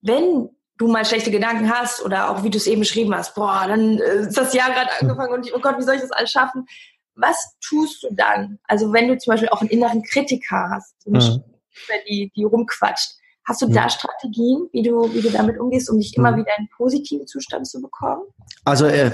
wenn 0.00 0.48
du 0.76 0.86
mal 0.86 1.04
schlechte 1.04 1.32
Gedanken 1.32 1.74
hast 1.74 2.04
oder 2.04 2.30
auch 2.30 2.44
wie 2.44 2.50
du 2.50 2.58
es 2.58 2.68
eben 2.68 2.80
beschrieben 2.80 3.16
hast, 3.16 3.34
boah, 3.34 3.64
dann 3.66 3.98
äh, 3.98 4.26
ist 4.28 4.38
das 4.38 4.54
Jahr 4.54 4.70
gerade 4.70 4.90
angefangen 5.00 5.32
und 5.32 5.46
ich, 5.46 5.54
oh 5.54 5.60
Gott, 5.60 5.76
wie 5.78 5.82
soll 5.82 5.96
ich 5.96 6.02
das 6.02 6.12
alles 6.12 6.30
schaffen? 6.30 6.66
Was 7.16 7.56
tust 7.66 8.04
du 8.04 8.08
dann? 8.12 8.60
Also 8.64 8.92
wenn 8.92 9.08
du 9.08 9.18
zum 9.18 9.32
Beispiel 9.32 9.48
auch 9.48 9.60
einen 9.60 9.70
inneren 9.70 10.04
Kritiker 10.04 10.70
hast, 10.70 10.94
mhm. 11.06 11.42
die, 12.08 12.30
die 12.36 12.44
rumquatscht, 12.44 13.14
Hast 13.46 13.60
du 13.60 13.66
da 13.66 13.90
Strategien, 13.90 14.68
wie 14.72 14.82
du, 14.82 15.12
wie 15.12 15.20
du 15.20 15.30
damit 15.30 15.58
umgehst, 15.58 15.90
um 15.90 15.98
dich 15.98 16.16
immer 16.16 16.32
mhm. 16.32 16.36
wieder 16.38 16.52
in 16.56 16.60
einen 16.60 16.68
positiven 16.76 17.26
Zustand 17.26 17.66
zu 17.66 17.82
bekommen? 17.82 18.22
Also 18.64 18.86
äh, 18.86 19.10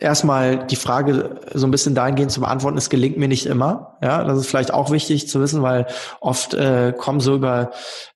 erstmal 0.00 0.66
die 0.66 0.74
Frage 0.74 1.40
so 1.54 1.66
ein 1.66 1.70
bisschen 1.70 1.94
dahingehend 1.94 2.32
zu 2.32 2.40
beantworten, 2.40 2.76
es 2.76 2.90
gelingt 2.90 3.16
mir 3.16 3.28
nicht 3.28 3.46
immer. 3.46 3.96
Ja, 4.02 4.24
das 4.24 4.38
ist 4.38 4.48
vielleicht 4.48 4.74
auch 4.74 4.90
wichtig 4.90 5.28
zu 5.28 5.40
wissen, 5.40 5.62
weil 5.62 5.86
oft 6.20 6.54
äh, 6.54 6.92
kommen 6.96 7.20
so 7.20 7.36
über 7.36 7.70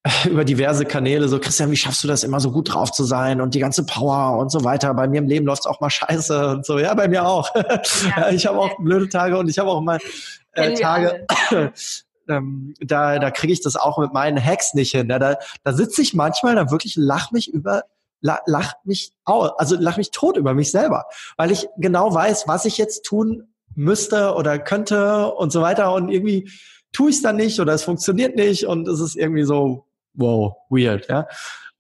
über 0.28 0.44
diverse 0.44 0.84
Kanäle 0.84 1.28
so 1.28 1.38
Christian, 1.38 1.70
wie 1.70 1.76
schaffst 1.76 2.02
du 2.02 2.08
das 2.08 2.24
immer 2.24 2.40
so 2.40 2.50
gut 2.50 2.72
drauf 2.72 2.90
zu 2.90 3.04
sein 3.04 3.40
und 3.40 3.54
die 3.54 3.60
ganze 3.60 3.84
Power 3.86 4.38
und 4.38 4.50
so 4.50 4.64
weiter. 4.64 4.92
Bei 4.94 5.06
mir 5.06 5.18
im 5.18 5.28
Leben 5.28 5.46
läuft's 5.46 5.66
auch 5.66 5.80
mal 5.80 5.90
scheiße 5.90 6.48
und 6.48 6.66
so. 6.66 6.78
Ja, 6.80 6.94
bei 6.94 7.06
mir 7.06 7.26
auch. 7.26 7.54
Ja. 7.54 8.28
ich 8.30 8.46
habe 8.46 8.58
auch 8.58 8.76
blöde 8.78 9.08
Tage 9.08 9.38
und 9.38 9.48
ich 9.48 9.58
habe 9.60 9.70
auch 9.70 9.80
mal 9.80 9.98
äh, 10.52 10.74
Tage, 10.74 11.26
ähm, 12.28 12.74
da, 12.80 13.18
da 13.18 13.30
kriege 13.30 13.52
ich 13.52 13.61
das 13.61 13.76
auch 13.76 13.98
mit 13.98 14.12
meinen 14.12 14.42
Hacks 14.42 14.74
nicht 14.74 14.92
hin. 14.92 15.09
Ja, 15.09 15.18
da, 15.18 15.37
da 15.64 15.72
sitze 15.72 16.02
ich 16.02 16.14
manchmal, 16.14 16.54
da 16.54 16.70
wirklich 16.70 16.96
lach 16.96 17.30
mich 17.33 17.52
über 17.52 17.85
lach 18.22 18.74
mich 18.85 19.12
aus, 19.24 19.50
also 19.56 19.76
lach 19.78 19.96
mich 19.96 20.11
tot 20.11 20.37
über 20.37 20.52
mich 20.52 20.70
selber, 20.70 21.06
weil 21.38 21.50
ich 21.50 21.68
genau 21.78 22.14
weiß, 22.14 22.46
was 22.46 22.66
ich 22.66 22.76
jetzt 22.76 23.04
tun 23.04 23.48
müsste 23.74 24.35
oder 24.35 24.59
könnte 24.59 25.33
und 25.33 25.50
so 25.52 25.62
weiter 25.62 25.94
und 25.94 26.11
irgendwie 26.11 26.50
tue 26.92 27.11
ich 27.11 27.16
es 27.16 27.22
dann 27.22 27.37
nicht 27.37 27.61
oder 27.61 27.72
es 27.72 27.83
funktioniert 27.83 28.37
nicht 28.37 28.66
und 28.66 28.88
es 28.88 29.00
ist 29.00 29.16
irgendwie 29.16 29.44
so 29.44 29.87
wow 30.14 30.54
weird, 30.68 31.09
ja. 31.09 31.26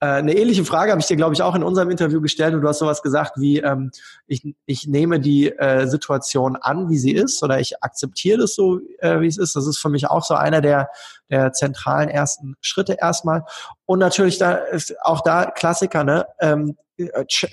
Äh, 0.00 0.06
eine 0.06 0.34
ähnliche 0.34 0.64
Frage 0.64 0.90
habe 0.90 1.00
ich 1.00 1.06
dir, 1.06 1.16
glaube 1.16 1.34
ich, 1.34 1.42
auch 1.42 1.54
in 1.54 1.62
unserem 1.62 1.90
Interview 1.90 2.20
gestellt 2.20 2.54
und 2.54 2.62
du 2.62 2.68
hast 2.68 2.78
sowas 2.78 3.02
gesagt 3.02 3.32
wie, 3.36 3.58
ähm, 3.58 3.90
ich, 4.26 4.42
ich 4.64 4.86
nehme 4.86 5.20
die 5.20 5.50
äh, 5.50 5.86
Situation 5.86 6.56
an, 6.56 6.88
wie 6.88 6.98
sie 6.98 7.12
ist 7.12 7.42
oder 7.42 7.60
ich 7.60 7.82
akzeptiere 7.82 8.38
das 8.38 8.54
so, 8.54 8.80
äh, 8.98 9.20
wie 9.20 9.26
es 9.26 9.36
ist. 9.36 9.54
Das 9.56 9.66
ist 9.66 9.78
für 9.78 9.90
mich 9.90 10.08
auch 10.08 10.24
so 10.24 10.34
einer 10.34 10.60
der, 10.60 10.88
der 11.28 11.52
zentralen 11.52 12.08
ersten 12.08 12.54
Schritte 12.60 12.96
erstmal. 13.00 13.44
Und 13.84 13.98
natürlich 13.98 14.38
da 14.38 14.54
ist 14.54 14.94
auch 15.02 15.20
da 15.20 15.50
Klassiker, 15.50 16.02
ne? 16.02 16.26
Ähm, 16.40 16.76
äh, 16.96 17.10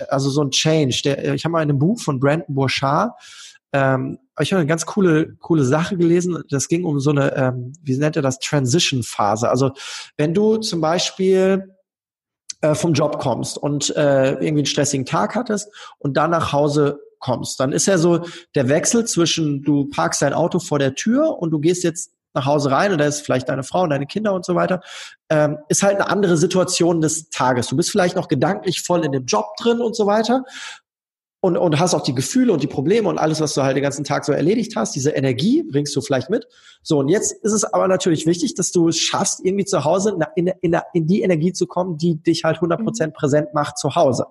also 0.09 0.29
so 0.29 0.41
ein 0.41 0.51
Change. 0.51 1.01
Der, 1.03 1.33
ich 1.33 1.43
habe 1.43 1.51
mal 1.51 1.63
in 1.63 1.69
einem 1.69 1.79
Buch 1.79 1.99
von 1.99 2.19
Brandon 2.19 2.55
Burchard 2.55 3.11
ähm, 3.73 4.17
ich 4.39 4.51
habe 4.53 4.61
eine 4.61 4.67
ganz 4.67 4.85
coole, 4.85 5.35
coole 5.39 5.63
Sache 5.63 5.97
gelesen. 5.97 6.43
Das 6.49 6.67
ging 6.67 6.85
um 6.85 6.99
so 6.99 7.09
eine, 7.09 7.35
ähm, 7.35 7.73
wie 7.81 7.97
nennt 7.97 8.15
er 8.15 8.21
das, 8.21 8.39
Transition-Phase. 8.39 9.49
Also 9.49 9.71
wenn 10.15 10.33
du 10.33 10.57
zum 10.57 10.79
Beispiel 10.79 11.76
äh, 12.61 12.75
vom 12.75 12.93
Job 12.93 13.19
kommst 13.19 13.57
und 13.57 13.95
äh, 13.95 14.31
irgendwie 14.31 14.47
einen 14.47 14.65
stressigen 14.65 15.05
Tag 15.05 15.35
hattest 15.35 15.69
und 15.99 16.17
dann 16.17 16.31
nach 16.31 16.53
Hause 16.53 16.99
kommst, 17.19 17.59
dann 17.59 17.71
ist 17.71 17.87
ja 17.87 17.97
so 17.97 18.21
der 18.55 18.69
Wechsel 18.69 19.05
zwischen 19.05 19.63
du 19.63 19.85
parkst 19.85 20.21
dein 20.21 20.33
Auto 20.33 20.59
vor 20.59 20.79
der 20.79 20.95
Tür 20.95 21.39
und 21.39 21.51
du 21.51 21.59
gehst 21.59 21.83
jetzt 21.83 22.11
nach 22.33 22.45
Hause 22.45 22.71
rein 22.71 22.91
und 22.91 22.99
da 22.99 23.05
ist 23.05 23.21
vielleicht 23.21 23.49
deine 23.49 23.63
Frau 23.63 23.81
und 23.81 23.89
deine 23.89 24.05
Kinder 24.05 24.33
und 24.33 24.45
so 24.45 24.53
weiter, 24.55 24.81
ähm, 25.29 25.57
ist 25.69 25.83
halt 25.83 25.95
eine 25.95 26.09
andere 26.09 26.37
Situation 26.37 27.01
des 27.01 27.29
Tages. 27.29 27.67
Du 27.67 27.75
bist 27.75 27.89
vielleicht 27.89 28.15
noch 28.15 28.27
gedanklich 28.27 28.81
voll 28.83 29.03
in 29.03 29.11
dem 29.11 29.25
Job 29.25 29.55
drin 29.59 29.81
und 29.81 29.95
so 29.95 30.05
weiter. 30.05 30.43
Und, 31.39 31.55
und 31.55 31.79
hast 31.79 31.93
auch 31.93 32.01
die 32.01 32.15
Gefühle 32.15 32.51
und 32.51 32.63
die 32.63 32.67
Probleme 32.67 33.07
und 33.07 33.19
alles, 33.19 33.39
was 33.41 33.53
du 33.53 33.61
halt 33.61 33.75
den 33.75 33.83
ganzen 33.83 34.03
Tag 34.03 34.25
so 34.25 34.31
erledigt 34.31 34.75
hast, 34.75 34.95
diese 34.95 35.11
Energie 35.11 35.63
bringst 35.63 35.95
du 35.95 36.01
vielleicht 36.01 36.29
mit. 36.29 36.47
So, 36.81 36.99
und 36.99 37.09
jetzt 37.09 37.31
ist 37.31 37.51
es 37.51 37.63
aber 37.63 37.87
natürlich 37.87 38.25
wichtig, 38.25 38.55
dass 38.55 38.71
du 38.71 38.87
es 38.87 38.97
schaffst, 38.97 39.45
irgendwie 39.45 39.65
zu 39.65 39.83
Hause 39.85 40.17
in, 40.35 40.47
in, 40.61 40.75
in 40.93 41.05
die 41.05 41.21
Energie 41.21 41.53
zu 41.53 41.67
kommen, 41.67 41.97
die 41.97 42.15
dich 42.15 42.43
halt 42.43 42.57
100% 42.57 43.07
mhm. 43.07 43.13
präsent 43.13 43.53
macht 43.53 43.77
zu 43.77 43.95
Hause. 43.95 44.25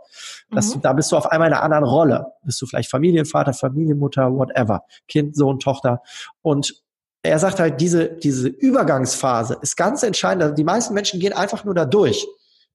Dass 0.51 0.71
mhm. 0.71 0.73
du, 0.75 0.79
da 0.81 0.93
bist 0.95 1.13
du 1.13 1.17
auf 1.17 1.31
einmal 1.31 1.49
in 1.49 1.55
einer 1.55 1.63
anderen 1.63 1.85
Rolle. 1.85 2.27
Bist 2.45 2.61
du 2.61 2.67
vielleicht 2.67 2.91
Familienvater, 2.91 3.53
Familienmutter, 3.53 4.33
whatever, 4.33 4.83
Kind, 5.07 5.37
Sohn, 5.37 5.61
Tochter. 5.61 6.03
Und 6.43 6.83
er 7.23 7.39
sagt 7.39 7.61
halt, 7.61 7.81
diese, 7.81 8.09
diese 8.09 8.49
Übergangsphase 8.49 9.59
ist 9.61 9.77
ganz 9.77 10.03
entscheidend. 10.03 10.43
Also 10.43 10.55
die 10.55 10.65
meisten 10.65 10.95
Menschen 10.95 11.21
gehen 11.21 11.33
einfach 11.33 11.65
nur 11.65 11.75
da 11.75 11.85
durch. 11.85 12.27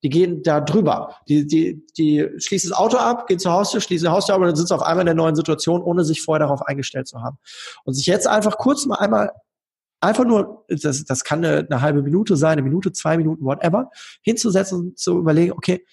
Die 0.03 0.09
gehen 0.09 0.41
da 0.43 0.61
drüber. 0.61 1.15
Die, 1.27 1.45
die, 1.45 1.85
die 1.97 2.27
schließen 2.37 2.71
das 2.71 2.79
Auto 2.79 2.97
ab, 2.97 3.27
gehen 3.27 3.39
zur 3.39 3.53
Haustür, 3.53 3.81
schließen 3.81 4.05
die 4.05 4.11
Haustür 4.11 4.35
ab 4.35 4.41
und 4.41 4.47
dann 4.47 4.55
sind 4.55 4.67
sie 4.67 4.75
auf 4.75 4.81
einmal 4.81 5.01
in 5.01 5.07
der 5.07 5.15
neuen 5.15 5.35
Situation, 5.35 5.81
ohne 5.81 6.03
sich 6.03 6.21
vorher 6.21 6.45
darauf 6.45 6.63
eingestellt 6.63 7.07
zu 7.07 7.21
haben. 7.21 7.37
Und 7.83 7.93
sich 7.93 8.07
jetzt 8.07 8.27
einfach 8.27 8.57
kurz 8.57 8.85
mal 8.85 8.95
einmal 8.95 9.31
einfach 10.01 10.25
nur, 10.25 10.65
das, 10.67 11.05
das 11.05 11.23
kann 11.23 11.45
eine, 11.45 11.67
eine 11.69 11.81
halbe 11.81 12.01
Minute 12.01 12.35
sein, 12.35 12.53
eine 12.53 12.63
Minute, 12.63 12.91
zwei 12.91 13.17
Minuten, 13.17 13.45
whatever, 13.45 13.91
hinzusetzen 14.21 14.79
und 14.79 14.99
zu 14.99 15.19
überlegen, 15.19 15.53
okay, 15.53 15.85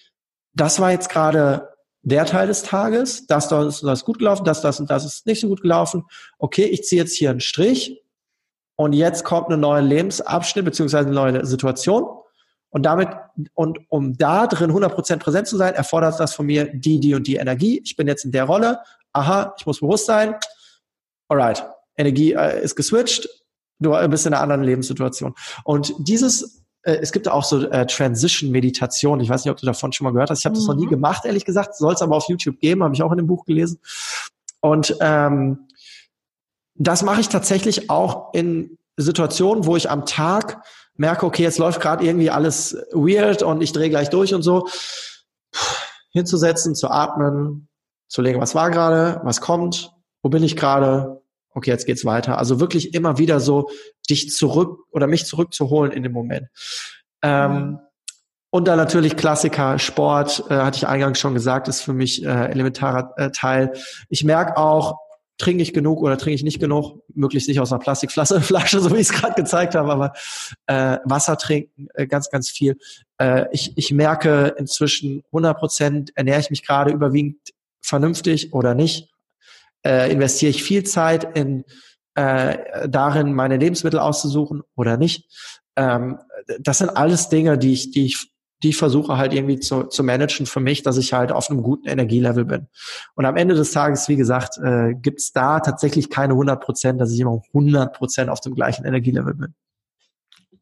das 0.53 0.79
war 0.79 0.91
jetzt 0.91 1.09
gerade 1.09 1.69
der 2.01 2.25
Teil 2.25 2.47
des 2.47 2.63
Tages, 2.63 3.27
das, 3.27 3.47
das, 3.49 3.81
das 3.81 3.99
ist 3.99 4.05
gut 4.05 4.19
gelaufen, 4.19 4.43
das, 4.45 4.61
das 4.61 4.79
und 4.79 4.89
das 4.89 5.05
ist 5.05 5.25
nicht 5.25 5.41
so 5.41 5.47
gut 5.47 5.61
gelaufen. 5.61 6.05
Okay, 6.37 6.65
ich 6.65 6.83
ziehe 6.83 7.01
jetzt 7.01 7.15
hier 7.15 7.29
einen 7.29 7.39
Strich 7.39 8.01
und 8.75 8.93
jetzt 8.93 9.23
kommt 9.23 9.47
eine 9.47 9.57
neue 9.57 9.81
Lebensabschnitt 9.81 10.65
beziehungsweise 10.65 11.07
eine 11.07 11.15
neue 11.15 11.45
Situation 11.45 12.05
und 12.69 12.83
damit, 12.83 13.09
und 13.53 13.79
um 13.89 14.17
da 14.17 14.47
drin 14.47 14.71
100% 14.71 15.17
präsent 15.17 15.47
zu 15.47 15.57
sein, 15.57 15.73
erfordert 15.73 16.19
das 16.19 16.35
von 16.35 16.45
mir 16.45 16.71
die, 16.71 16.99
die 16.99 17.15
und 17.15 17.25
die 17.25 17.35
Energie. 17.35 17.81
Ich 17.83 17.95
bin 17.95 18.07
jetzt 18.07 18.25
in 18.25 18.31
der 18.31 18.43
Rolle. 18.43 18.79
Aha, 19.11 19.55
ich 19.57 19.65
muss 19.65 19.79
bewusst 19.79 20.05
sein. 20.05 20.35
Alright, 21.27 21.65
Energie 21.97 22.33
äh, 22.33 22.63
ist 22.63 22.75
geswitcht. 22.75 23.27
Du 23.79 23.91
bist 24.09 24.25
in 24.25 24.33
einer 24.33 24.43
anderen 24.43 24.63
Lebenssituation. 24.63 25.33
Und 25.63 25.93
dieses, 25.99 26.63
äh, 26.83 26.97
es 27.01 27.11
gibt 27.11 27.27
auch 27.27 27.43
so 27.43 27.67
äh, 27.69 27.85
Transition-Meditation. 27.87 29.19
Ich 29.21 29.29
weiß 29.29 29.45
nicht, 29.45 29.51
ob 29.51 29.57
du 29.57 29.65
davon 29.65 29.93
schon 29.93 30.05
mal 30.05 30.11
gehört 30.11 30.29
hast. 30.29 30.39
Ich 30.39 30.45
habe 30.45 30.55
mhm. 30.55 30.59
das 30.59 30.67
noch 30.67 30.75
nie 30.75 30.85
mhm. 30.85 30.91
gemacht, 30.91 31.25
ehrlich 31.25 31.45
gesagt. 31.45 31.75
Soll 31.75 31.93
es 31.93 32.01
aber 32.01 32.15
auf 32.15 32.27
YouTube 32.27 32.59
geben, 32.59 32.83
habe 32.83 32.93
ich 32.93 33.01
auch 33.01 33.11
in 33.11 33.17
dem 33.17 33.27
Buch 33.27 33.45
gelesen. 33.45 33.79
Und 34.59 34.95
ähm, 34.99 35.67
das 36.75 37.03
mache 37.03 37.21
ich 37.21 37.29
tatsächlich 37.29 37.89
auch 37.89 38.33
in 38.33 38.77
Situationen, 38.97 39.65
wo 39.65 39.75
ich 39.75 39.89
am 39.89 40.05
Tag 40.05 40.61
merke, 40.99 41.25
okay, 41.25 41.43
jetzt 41.43 41.57
läuft 41.57 41.81
gerade 41.81 42.05
irgendwie 42.05 42.29
alles 42.29 42.73
weird 42.91 43.41
und 43.41 43.61
ich 43.61 43.71
drehe 43.71 43.89
gleich 43.89 44.09
durch 44.09 44.33
und 44.33 44.41
so, 44.41 44.67
hinzusetzen, 46.11 46.75
zu 46.75 46.89
atmen, 46.89 47.69
zu 48.07 48.21
legen, 48.21 48.41
was 48.41 48.55
war 48.55 48.71
gerade, 48.71 49.21
was 49.23 49.41
kommt, 49.41 49.91
wo 50.21 50.29
bin 50.29 50.43
ich 50.43 50.55
gerade, 50.55 51.21
okay, 51.53 51.69
jetzt 51.69 51.85
geht's 51.85 52.05
weiter. 52.05 52.37
Also 52.37 52.59
wirklich 52.59 52.93
immer 52.93 53.17
wieder 53.17 53.39
so 53.39 53.69
dich 54.09 54.31
zurück 54.31 54.79
oder 54.91 55.07
mich 55.07 55.25
zurückzuholen 55.25 55.91
in 55.91 56.03
dem 56.03 56.11
Moment. 56.11 56.47
Ähm, 57.21 57.53
mhm. 57.53 57.79
Und 58.51 58.67
dann 58.67 58.77
natürlich 58.77 59.15
Klassiker, 59.15 59.77
Sport, 59.77 60.43
äh, 60.49 60.55
hatte 60.55 60.77
ich 60.77 60.87
eingangs 60.87 61.19
schon 61.19 61.35
gesagt, 61.35 61.67
ist 61.67 61.81
für 61.81 61.93
mich 61.93 62.25
äh, 62.25 62.47
elementarer 62.47 63.13
äh, 63.17 63.29
Teil. 63.31 63.73
Ich 64.09 64.23
merke 64.23 64.57
auch, 64.57 64.97
trinke 65.39 65.63
ich 65.63 65.73
genug 65.73 66.01
oder 66.01 66.17
trinke 66.17 66.35
ich 66.35 66.43
nicht 66.43 66.59
genug, 66.59 67.01
möglichst 67.15 67.47
nicht 67.47 67.59
aus 67.59 67.71
einer 67.71 67.79
Plastikflasche, 67.79 68.41
Flasche, 68.41 68.79
so 68.79 68.91
wie 68.91 68.99
ich 68.99 69.09
es 69.09 69.13
gerade 69.13 69.33
gezeigt 69.33 69.73
habe, 69.73 69.91
aber 69.91 70.13
äh, 70.67 70.97
Wasser 71.05 71.37
trinken, 71.37 71.87
äh, 71.95 72.05
ganz, 72.05 72.29
ganz 72.29 72.49
viel. 72.49 72.77
Äh, 73.17 73.45
ich, 73.51 73.75
ich 73.75 73.91
merke 73.91 74.53
inzwischen 74.57 75.23
100 75.27 75.57
Prozent, 75.57 76.11
ernähre 76.15 76.41
ich 76.41 76.51
mich 76.51 76.65
gerade 76.65 76.91
überwiegend 76.91 77.37
vernünftig 77.81 78.53
oder 78.53 78.75
nicht, 78.75 79.09
äh, 79.83 80.11
investiere 80.11 80.51
ich 80.51 80.61
viel 80.61 80.83
Zeit 80.83 81.35
in 81.37 81.63
äh, 82.15 82.87
darin, 82.87 83.33
meine 83.33 83.57
Lebensmittel 83.57 83.99
auszusuchen 83.99 84.61
oder 84.75 84.97
nicht. 84.97 85.25
Ähm, 85.77 86.19
das 86.59 86.79
sind 86.79 86.89
alles 86.89 87.29
Dinge, 87.29 87.57
die 87.57 87.73
ich, 87.73 87.91
die 87.91 88.07
ich 88.07 88.28
die 88.63 88.73
versuche 88.73 89.17
halt 89.17 89.33
irgendwie 89.33 89.59
zu, 89.59 89.83
zu 89.83 90.03
managen 90.03 90.45
für 90.45 90.59
mich, 90.59 90.83
dass 90.83 90.97
ich 90.97 91.13
halt 91.13 91.31
auf 91.31 91.49
einem 91.49 91.63
guten 91.63 91.87
Energielevel 91.87 92.45
bin. 92.45 92.67
Und 93.15 93.25
am 93.25 93.37
Ende 93.37 93.55
des 93.55 93.71
Tages, 93.71 94.09
wie 94.09 94.15
gesagt, 94.15 94.57
äh, 94.57 94.93
gibt 94.93 95.19
es 95.19 95.31
da 95.31 95.59
tatsächlich 95.59 96.09
keine 96.09 96.33
100 96.33 96.61
Prozent, 96.61 97.01
dass 97.01 97.11
ich 97.11 97.19
immer 97.19 97.41
100 97.53 97.93
Prozent 97.93 98.29
auf 98.29 98.41
dem 98.41 98.55
gleichen 98.55 98.85
Energielevel 98.85 99.33
bin. 99.33 99.55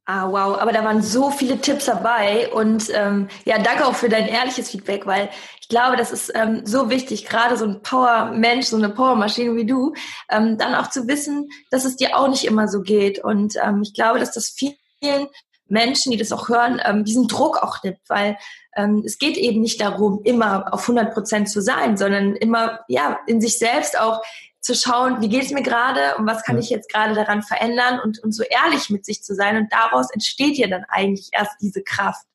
Ah, 0.09 0.31
wow, 0.31 0.57
aber 0.57 0.71
da 0.71 0.85
waren 0.85 1.01
so 1.01 1.31
viele 1.31 1.59
Tipps 1.59 1.83
dabei 1.83 2.49
und 2.53 2.89
ähm, 2.93 3.27
ja, 3.43 3.59
danke 3.59 3.85
auch 3.85 3.93
für 3.93 4.07
dein 4.07 4.25
ehrliches 4.25 4.69
Feedback, 4.69 5.05
weil 5.05 5.29
ich 5.59 5.67
glaube, 5.67 5.97
das 5.97 6.13
ist 6.13 6.31
ähm, 6.33 6.61
so 6.65 6.89
wichtig, 6.89 7.25
gerade 7.25 7.57
so 7.57 7.65
ein 7.65 7.81
Power-Mensch, 7.81 8.67
so 8.67 8.77
eine 8.77 8.87
Power-Maschine 8.87 9.57
wie 9.57 9.65
du, 9.65 9.93
ähm, 10.29 10.57
dann 10.57 10.75
auch 10.75 10.89
zu 10.89 11.09
wissen, 11.09 11.49
dass 11.71 11.83
es 11.83 11.97
dir 11.97 12.17
auch 12.17 12.29
nicht 12.29 12.45
immer 12.45 12.69
so 12.69 12.83
geht. 12.83 13.21
Und 13.21 13.55
ähm, 13.61 13.81
ich 13.81 13.93
glaube, 13.93 14.19
dass 14.19 14.31
das 14.31 14.47
vielen 14.47 15.27
Menschen, 15.69 16.11
die 16.11 16.17
das 16.17 16.31
auch 16.31 16.49
hören, 16.49 16.81
ähm, 16.85 17.03
diesen 17.03 17.27
Druck 17.27 17.57
auch 17.57 17.83
nimmt, 17.83 17.99
weil 18.07 18.37
ähm, 18.75 19.03
es 19.05 19.17
geht 19.17 19.37
eben 19.37 19.61
nicht 19.61 19.81
darum, 19.81 20.21
immer 20.23 20.73
auf 20.73 20.81
100 20.81 21.13
Prozent 21.13 21.49
zu 21.49 21.61
sein, 21.61 21.97
sondern 21.97 22.35
immer 22.35 22.79
ja 22.87 23.19
in 23.27 23.41
sich 23.41 23.57
selbst 23.57 23.99
auch 23.99 24.21
zu 24.61 24.75
schauen, 24.75 25.21
wie 25.21 25.29
geht 25.29 25.43
es 25.43 25.51
mir 25.51 25.63
gerade 25.63 26.17
und 26.17 26.27
was 26.27 26.43
kann 26.43 26.57
ich 26.57 26.69
jetzt 26.69 26.91
gerade 26.91 27.13
daran 27.13 27.41
verändern 27.41 27.99
und, 28.03 28.19
und 28.19 28.33
so 28.33 28.43
ehrlich 28.43 28.89
mit 28.89 29.05
sich 29.05 29.23
zu 29.23 29.33
sein. 29.33 29.55
Und 29.55 29.71
daraus 29.71 30.11
entsteht 30.11 30.57
ja 30.57 30.67
dann 30.67 30.83
eigentlich 30.89 31.29
erst 31.31 31.53
diese 31.61 31.83
Kraft, 31.83 32.25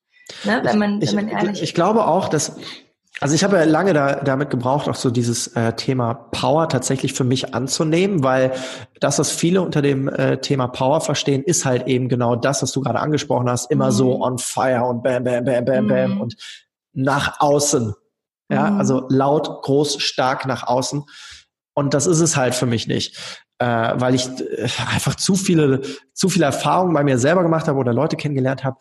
ne, 0.45 0.61
wenn 0.65 0.79
man, 0.79 1.03
ich, 1.03 1.11
wenn 1.11 1.27
man 1.27 1.29
ehrlich 1.29 1.59
ich, 1.59 1.63
ich 1.63 1.75
glaube 1.75 2.07
auch, 2.07 2.29
dass 2.29 2.57
also 3.23 3.37
ich 3.37 3.45
habe 3.45 3.57
ja 3.57 3.63
lange 3.63 3.95
da, 3.95 4.17
damit 4.17 4.51
gebraucht, 4.51 4.89
auch 4.89 4.97
so 4.97 5.09
dieses 5.09 5.47
äh, 5.55 5.75
Thema 5.75 6.13
Power 6.13 6.69
tatsächlich 6.69 7.13
für 7.13 7.23
mich 7.23 7.55
anzunehmen, 7.55 8.25
weil 8.25 8.51
das, 8.99 9.21
was 9.21 9.31
viele 9.31 9.63
unter 9.63 9.81
dem 9.81 10.09
äh, 10.09 10.39
Thema 10.39 10.67
Power 10.67 11.01
verstehen, 11.01 11.45
ist 11.45 11.65
halt 11.65 11.87
eben 11.87 12.09
genau 12.09 12.35
das, 12.35 12.63
was 12.63 12.73
du 12.73 12.81
gerade 12.81 12.99
angesprochen 12.99 13.49
hast, 13.49 13.71
immer 13.71 13.87
mhm. 13.87 13.93
so 13.93 14.21
on 14.21 14.39
fire 14.39 14.87
und 14.87 15.05
bam, 15.05 15.23
bam, 15.23 15.45
bam, 15.45 15.65
bam, 15.65 15.87
bam 15.87 16.15
mhm. 16.15 16.21
und 16.21 16.37
nach 16.95 17.41
außen. 17.41 17.95
Ja, 18.51 18.73
mhm. 18.73 18.79
also 18.81 19.07
laut, 19.09 19.63
groß, 19.63 20.03
stark 20.03 20.45
nach 20.47 20.67
außen. 20.67 21.05
Und 21.75 21.95
das 21.95 22.09
ist 22.09 22.19
es 22.19 22.37
halt 22.37 22.57
für 22.57 22.67
mich 22.67 22.89
nicht. 22.89 23.17
Äh, 23.59 23.93
weil 23.95 24.17
ich 24.17 24.27
äh, 24.27 24.69
einfach 24.93 25.15
zu 25.15 25.37
viele, 25.37 25.83
zu 26.13 26.29
viele 26.29 26.47
Erfahrungen 26.47 26.93
bei 26.93 27.05
mir 27.05 27.21
selber 27.21 27.45
gemacht 27.45 27.69
habe 27.69 27.79
oder 27.79 27.93
Leute 27.93 28.17
kennengelernt 28.17 28.65
habe, 28.65 28.79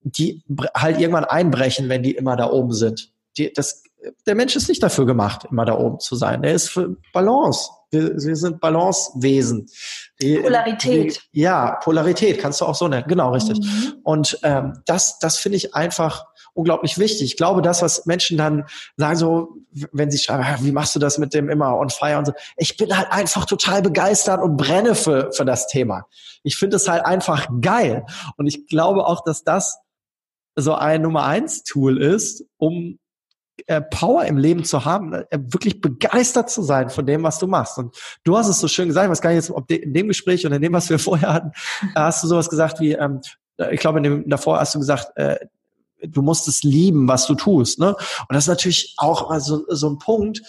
die 0.00 0.42
halt 0.74 0.98
irgendwann 0.98 1.26
einbrechen, 1.26 1.88
wenn 1.88 2.02
die 2.02 2.16
immer 2.16 2.34
da 2.34 2.50
oben 2.50 2.72
sind 2.72 3.12
die, 3.38 3.52
das, 3.52 3.82
der 4.26 4.34
Mensch 4.34 4.56
ist 4.56 4.68
nicht 4.68 4.82
dafür 4.82 5.06
gemacht, 5.06 5.46
immer 5.50 5.64
da 5.64 5.78
oben 5.78 6.00
zu 6.00 6.16
sein. 6.16 6.44
Er 6.44 6.54
ist 6.54 6.68
für 6.68 6.96
Balance. 7.12 7.70
Wir, 7.90 8.14
wir 8.14 8.36
sind 8.36 8.60
Balancewesen. 8.60 9.66
Die, 10.20 10.38
Polarität. 10.38 11.22
Die, 11.32 11.40
ja, 11.40 11.76
Polarität 11.82 12.38
kannst 12.38 12.60
du 12.60 12.66
auch 12.66 12.74
so 12.74 12.86
nennen. 12.86 13.06
Genau, 13.08 13.32
richtig. 13.32 13.58
Mhm. 13.58 13.94
Und 14.02 14.38
ähm, 14.42 14.82
das, 14.84 15.18
das 15.18 15.38
finde 15.38 15.56
ich 15.56 15.74
einfach 15.74 16.26
unglaublich 16.52 16.98
wichtig. 16.98 17.22
Ich 17.22 17.36
glaube, 17.36 17.62
das, 17.62 17.82
was 17.82 18.04
Menschen 18.04 18.36
dann 18.36 18.66
sagen, 18.96 19.16
so, 19.16 19.56
wenn 19.92 20.10
sie 20.10 20.18
schreiben, 20.18 20.44
wie 20.64 20.72
machst 20.72 20.94
du 20.94 20.98
das 20.98 21.16
mit 21.16 21.32
dem 21.32 21.48
immer 21.48 21.78
on 21.78 21.88
fire 21.88 22.18
und 22.18 22.26
so, 22.26 22.32
ich 22.56 22.76
bin 22.76 22.94
halt 22.96 23.10
einfach 23.10 23.46
total 23.46 23.80
begeistert 23.80 24.42
und 24.42 24.56
brenne 24.56 24.94
für, 24.94 25.32
für 25.32 25.44
das 25.44 25.68
Thema. 25.68 26.06
Ich 26.42 26.56
finde 26.56 26.76
es 26.76 26.88
halt 26.88 27.06
einfach 27.06 27.48
geil. 27.60 28.04
Und 28.36 28.48
ich 28.48 28.66
glaube 28.66 29.06
auch, 29.06 29.24
dass 29.24 29.44
das 29.44 29.78
so 30.56 30.74
ein 30.74 31.02
Nummer 31.02 31.24
eins 31.24 31.62
Tool 31.62 32.02
ist, 32.02 32.44
um 32.56 32.98
äh, 33.66 33.80
Power 33.80 34.24
im 34.24 34.36
Leben 34.36 34.64
zu 34.64 34.84
haben, 34.84 35.12
äh, 35.12 35.24
wirklich 35.30 35.80
begeistert 35.80 36.50
zu 36.50 36.62
sein 36.62 36.90
von 36.90 37.06
dem, 37.06 37.22
was 37.22 37.38
du 37.38 37.46
machst. 37.46 37.78
Und 37.78 37.96
du 38.24 38.36
hast 38.36 38.48
es 38.48 38.60
so 38.60 38.68
schön 38.68 38.88
gesagt, 38.88 39.10
was 39.10 39.20
gar 39.20 39.30
nicht 39.30 39.38
jetzt, 39.38 39.50
ob 39.50 39.66
de, 39.66 39.78
in 39.78 39.92
dem 39.92 40.08
Gespräch 40.08 40.46
oder 40.46 40.56
in 40.56 40.62
dem, 40.62 40.72
was 40.72 40.90
wir 40.90 40.98
vorher 40.98 41.32
hatten, 41.32 41.52
hast 41.94 42.22
du 42.22 42.28
sowas 42.28 42.48
gesagt 42.48 42.80
wie, 42.80 42.92
ähm, 42.92 43.20
äh, 43.58 43.74
ich 43.74 43.80
glaube, 43.80 43.98
in 43.98 44.04
dem, 44.04 44.28
davor 44.28 44.60
hast 44.60 44.74
du 44.74 44.78
gesagt, 44.78 45.16
äh, 45.16 45.38
du 46.00 46.22
musst 46.22 46.46
es 46.46 46.62
lieben, 46.62 47.08
was 47.08 47.26
du 47.26 47.34
tust. 47.34 47.78
Ne? 47.78 47.88
Und 47.88 48.34
das 48.34 48.44
ist 48.44 48.48
natürlich 48.48 48.94
auch 48.98 49.36
so, 49.40 49.64
so 49.68 49.90
ein 49.90 49.98
Punkt, 49.98 50.42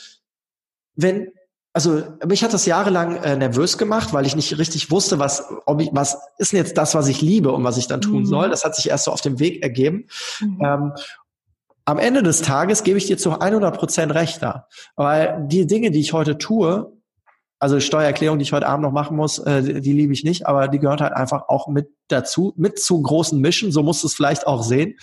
wenn 0.95 1.29
also 1.71 2.03
mich 2.25 2.43
hat 2.43 2.53
das 2.53 2.65
jahrelang 2.65 3.17
äh, 3.17 3.35
nervös 3.37 3.77
gemacht, 3.77 4.11
weil 4.11 4.25
ich 4.25 4.35
nicht 4.35 4.57
richtig 4.57 4.89
wusste, 4.89 5.19
was, 5.19 5.43
ob 5.65 5.81
ich, 5.81 5.89
was 5.93 6.17
ist 6.37 6.51
denn 6.51 6.57
jetzt 6.57 6.77
das, 6.77 6.95
was 6.95 7.07
ich 7.07 7.21
liebe 7.21 7.51
und 7.51 7.63
was 7.63 7.77
ich 7.77 7.87
dann 7.87 8.01
tun 8.01 8.21
mhm. 8.21 8.25
soll. 8.25 8.49
Das 8.49 8.65
hat 8.65 8.75
sich 8.75 8.89
erst 8.89 9.05
so 9.05 9.11
auf 9.11 9.21
dem 9.21 9.39
Weg 9.39 9.61
ergeben. 9.61 10.07
Mhm. 10.39 10.59
Ähm, 10.61 10.91
am 11.89 11.97
Ende 11.97 12.21
des 12.21 12.43
Tages 12.43 12.83
gebe 12.83 12.99
ich 12.99 13.07
dir 13.07 13.17
zu 13.17 13.39
100 13.39 13.75
Prozent 13.75 14.13
recht 14.13 14.43
da. 14.43 14.67
Weil 14.95 15.45
die 15.47 15.65
Dinge, 15.65 15.89
die 15.89 15.99
ich 15.99 16.13
heute 16.13 16.37
tue, 16.37 16.93
also 17.57 17.79
Steuererklärung, 17.79 18.37
die 18.37 18.43
ich 18.43 18.53
heute 18.53 18.67
Abend 18.67 18.83
noch 18.83 18.91
machen 18.91 19.17
muss, 19.17 19.39
äh, 19.39 19.63
die, 19.63 19.81
die 19.81 19.93
liebe 19.93 20.13
ich 20.13 20.23
nicht, 20.23 20.45
aber 20.45 20.67
die 20.67 20.77
gehört 20.77 21.01
halt 21.01 21.13
einfach 21.13 21.49
auch 21.49 21.67
mit 21.67 21.89
dazu, 22.07 22.53
mit 22.57 22.79
zu 22.79 23.01
großen 23.01 23.41
Mischen, 23.41 23.71
so 23.71 23.81
musst 23.81 24.03
du 24.03 24.07
es 24.07 24.13
vielleicht 24.13 24.45
auch 24.45 24.61
sehen. 24.61 24.97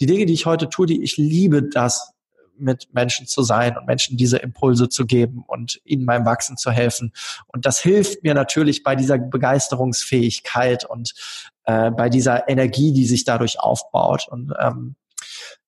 Die 0.00 0.06
Dinge, 0.06 0.24
die 0.24 0.32
ich 0.32 0.46
heute 0.46 0.70
tue, 0.70 0.86
die 0.86 1.02
ich 1.02 1.18
liebe 1.18 1.62
das, 1.62 2.12
mit 2.56 2.94
Menschen 2.94 3.26
zu 3.26 3.42
sein 3.42 3.76
und 3.76 3.86
Menschen 3.86 4.16
diese 4.16 4.38
Impulse 4.38 4.88
zu 4.88 5.04
geben 5.04 5.44
und 5.46 5.80
ihnen 5.84 6.06
beim 6.06 6.24
Wachsen 6.24 6.56
zu 6.56 6.70
helfen. 6.70 7.12
Und 7.48 7.66
das 7.66 7.80
hilft 7.80 8.22
mir 8.22 8.34
natürlich 8.34 8.82
bei 8.82 8.94
dieser 8.94 9.18
Begeisterungsfähigkeit 9.18 10.84
und 10.84 11.12
äh, 11.64 11.90
bei 11.90 12.08
dieser 12.08 12.48
Energie, 12.48 12.92
die 12.92 13.04
sich 13.04 13.24
dadurch 13.24 13.60
aufbaut. 13.60 14.28
Und 14.30 14.52
ähm, 14.60 14.96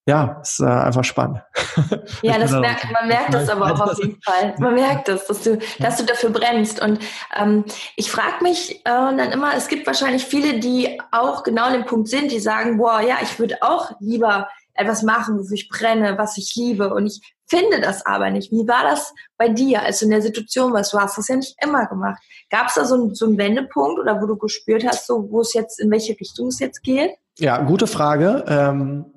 ja, 0.06 0.38
ist 0.42 0.60
äh, 0.60 0.66
einfach 0.66 1.04
spannend. 1.04 1.40
Ja, 2.22 2.38
das 2.38 2.52
merkt, 2.52 2.90
man 2.92 3.08
merkt 3.08 3.34
das 3.34 3.48
aber 3.48 3.72
auch 3.72 3.80
auf 3.80 3.98
jeden 3.98 4.20
Fall. 4.22 4.54
Man 4.58 4.74
merkt 4.74 5.08
das, 5.08 5.26
dass 5.26 5.42
du, 5.42 5.58
dass 5.78 5.96
du 5.96 6.04
dafür 6.04 6.30
brennst. 6.30 6.80
Und 6.80 6.98
ähm, 7.34 7.64
ich 7.96 8.10
frage 8.10 8.42
mich 8.42 8.80
äh, 8.80 8.82
dann 8.84 9.32
immer, 9.32 9.54
es 9.54 9.68
gibt 9.68 9.86
wahrscheinlich 9.86 10.24
viele, 10.24 10.58
die 10.60 11.00
auch 11.10 11.42
genau 11.42 11.64
an 11.64 11.72
dem 11.72 11.86
Punkt 11.86 12.08
sind, 12.08 12.30
die 12.30 12.40
sagen, 12.40 12.78
boah, 12.78 13.00
ja, 13.00 13.16
ich 13.22 13.38
würde 13.38 13.56
auch 13.62 13.92
lieber 14.00 14.48
etwas 14.74 15.02
machen, 15.02 15.38
wofür 15.38 15.54
ich 15.54 15.68
brenne, 15.68 16.18
was 16.18 16.36
ich 16.36 16.54
liebe. 16.54 16.92
Und 16.92 17.06
ich 17.06 17.20
finde 17.46 17.80
das 17.80 18.04
aber 18.04 18.30
nicht. 18.30 18.52
Wie 18.52 18.66
war 18.68 18.82
das 18.82 19.12
bei 19.36 19.48
dir, 19.48 19.82
als 19.82 20.00
du 20.00 20.06
in 20.06 20.10
der 20.10 20.22
Situation 20.22 20.72
warst? 20.72 20.92
Du 20.92 20.98
hast 20.98 21.16
das 21.18 21.28
ja 21.28 21.36
nicht 21.36 21.56
immer 21.62 21.86
gemacht. 21.86 22.22
Gab 22.50 22.68
es 22.68 22.74
da 22.74 22.84
so, 22.84 22.96
ein, 22.96 23.14
so 23.14 23.26
einen 23.26 23.38
Wendepunkt 23.38 23.98
oder 23.98 24.20
wo 24.20 24.26
du 24.26 24.36
gespürt 24.36 24.86
hast, 24.86 25.06
so 25.06 25.30
wo 25.30 25.40
es 25.40 25.54
jetzt, 25.54 25.80
in 25.80 25.90
welche 25.90 26.18
Richtung 26.18 26.48
es 26.48 26.58
jetzt 26.58 26.82
geht? 26.82 27.12
Ja, 27.38 27.58
gute 27.62 27.86
Frage. 27.86 28.44
Ähm, 28.46 29.13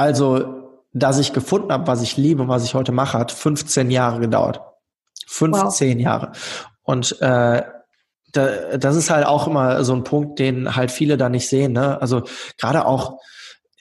also, 0.00 0.72
dass 0.94 1.18
ich 1.18 1.34
gefunden 1.34 1.70
habe, 1.70 1.86
was 1.86 2.00
ich 2.00 2.16
liebe 2.16 2.40
und 2.42 2.48
was 2.48 2.64
ich 2.64 2.74
heute 2.74 2.90
mache, 2.90 3.18
hat 3.18 3.32
15 3.32 3.90
Jahre 3.90 4.18
gedauert. 4.18 4.62
15 5.26 5.98
wow. 5.98 6.02
Jahre. 6.02 6.32
Und 6.82 7.20
äh, 7.20 7.62
da, 8.32 8.76
das 8.78 8.96
ist 8.96 9.10
halt 9.10 9.26
auch 9.26 9.46
immer 9.46 9.84
so 9.84 9.92
ein 9.92 10.02
Punkt, 10.02 10.38
den 10.38 10.74
halt 10.74 10.90
viele 10.90 11.18
da 11.18 11.28
nicht 11.28 11.48
sehen. 11.48 11.72
Ne? 11.72 12.00
Also 12.00 12.22
gerade 12.56 12.86
auch 12.86 13.18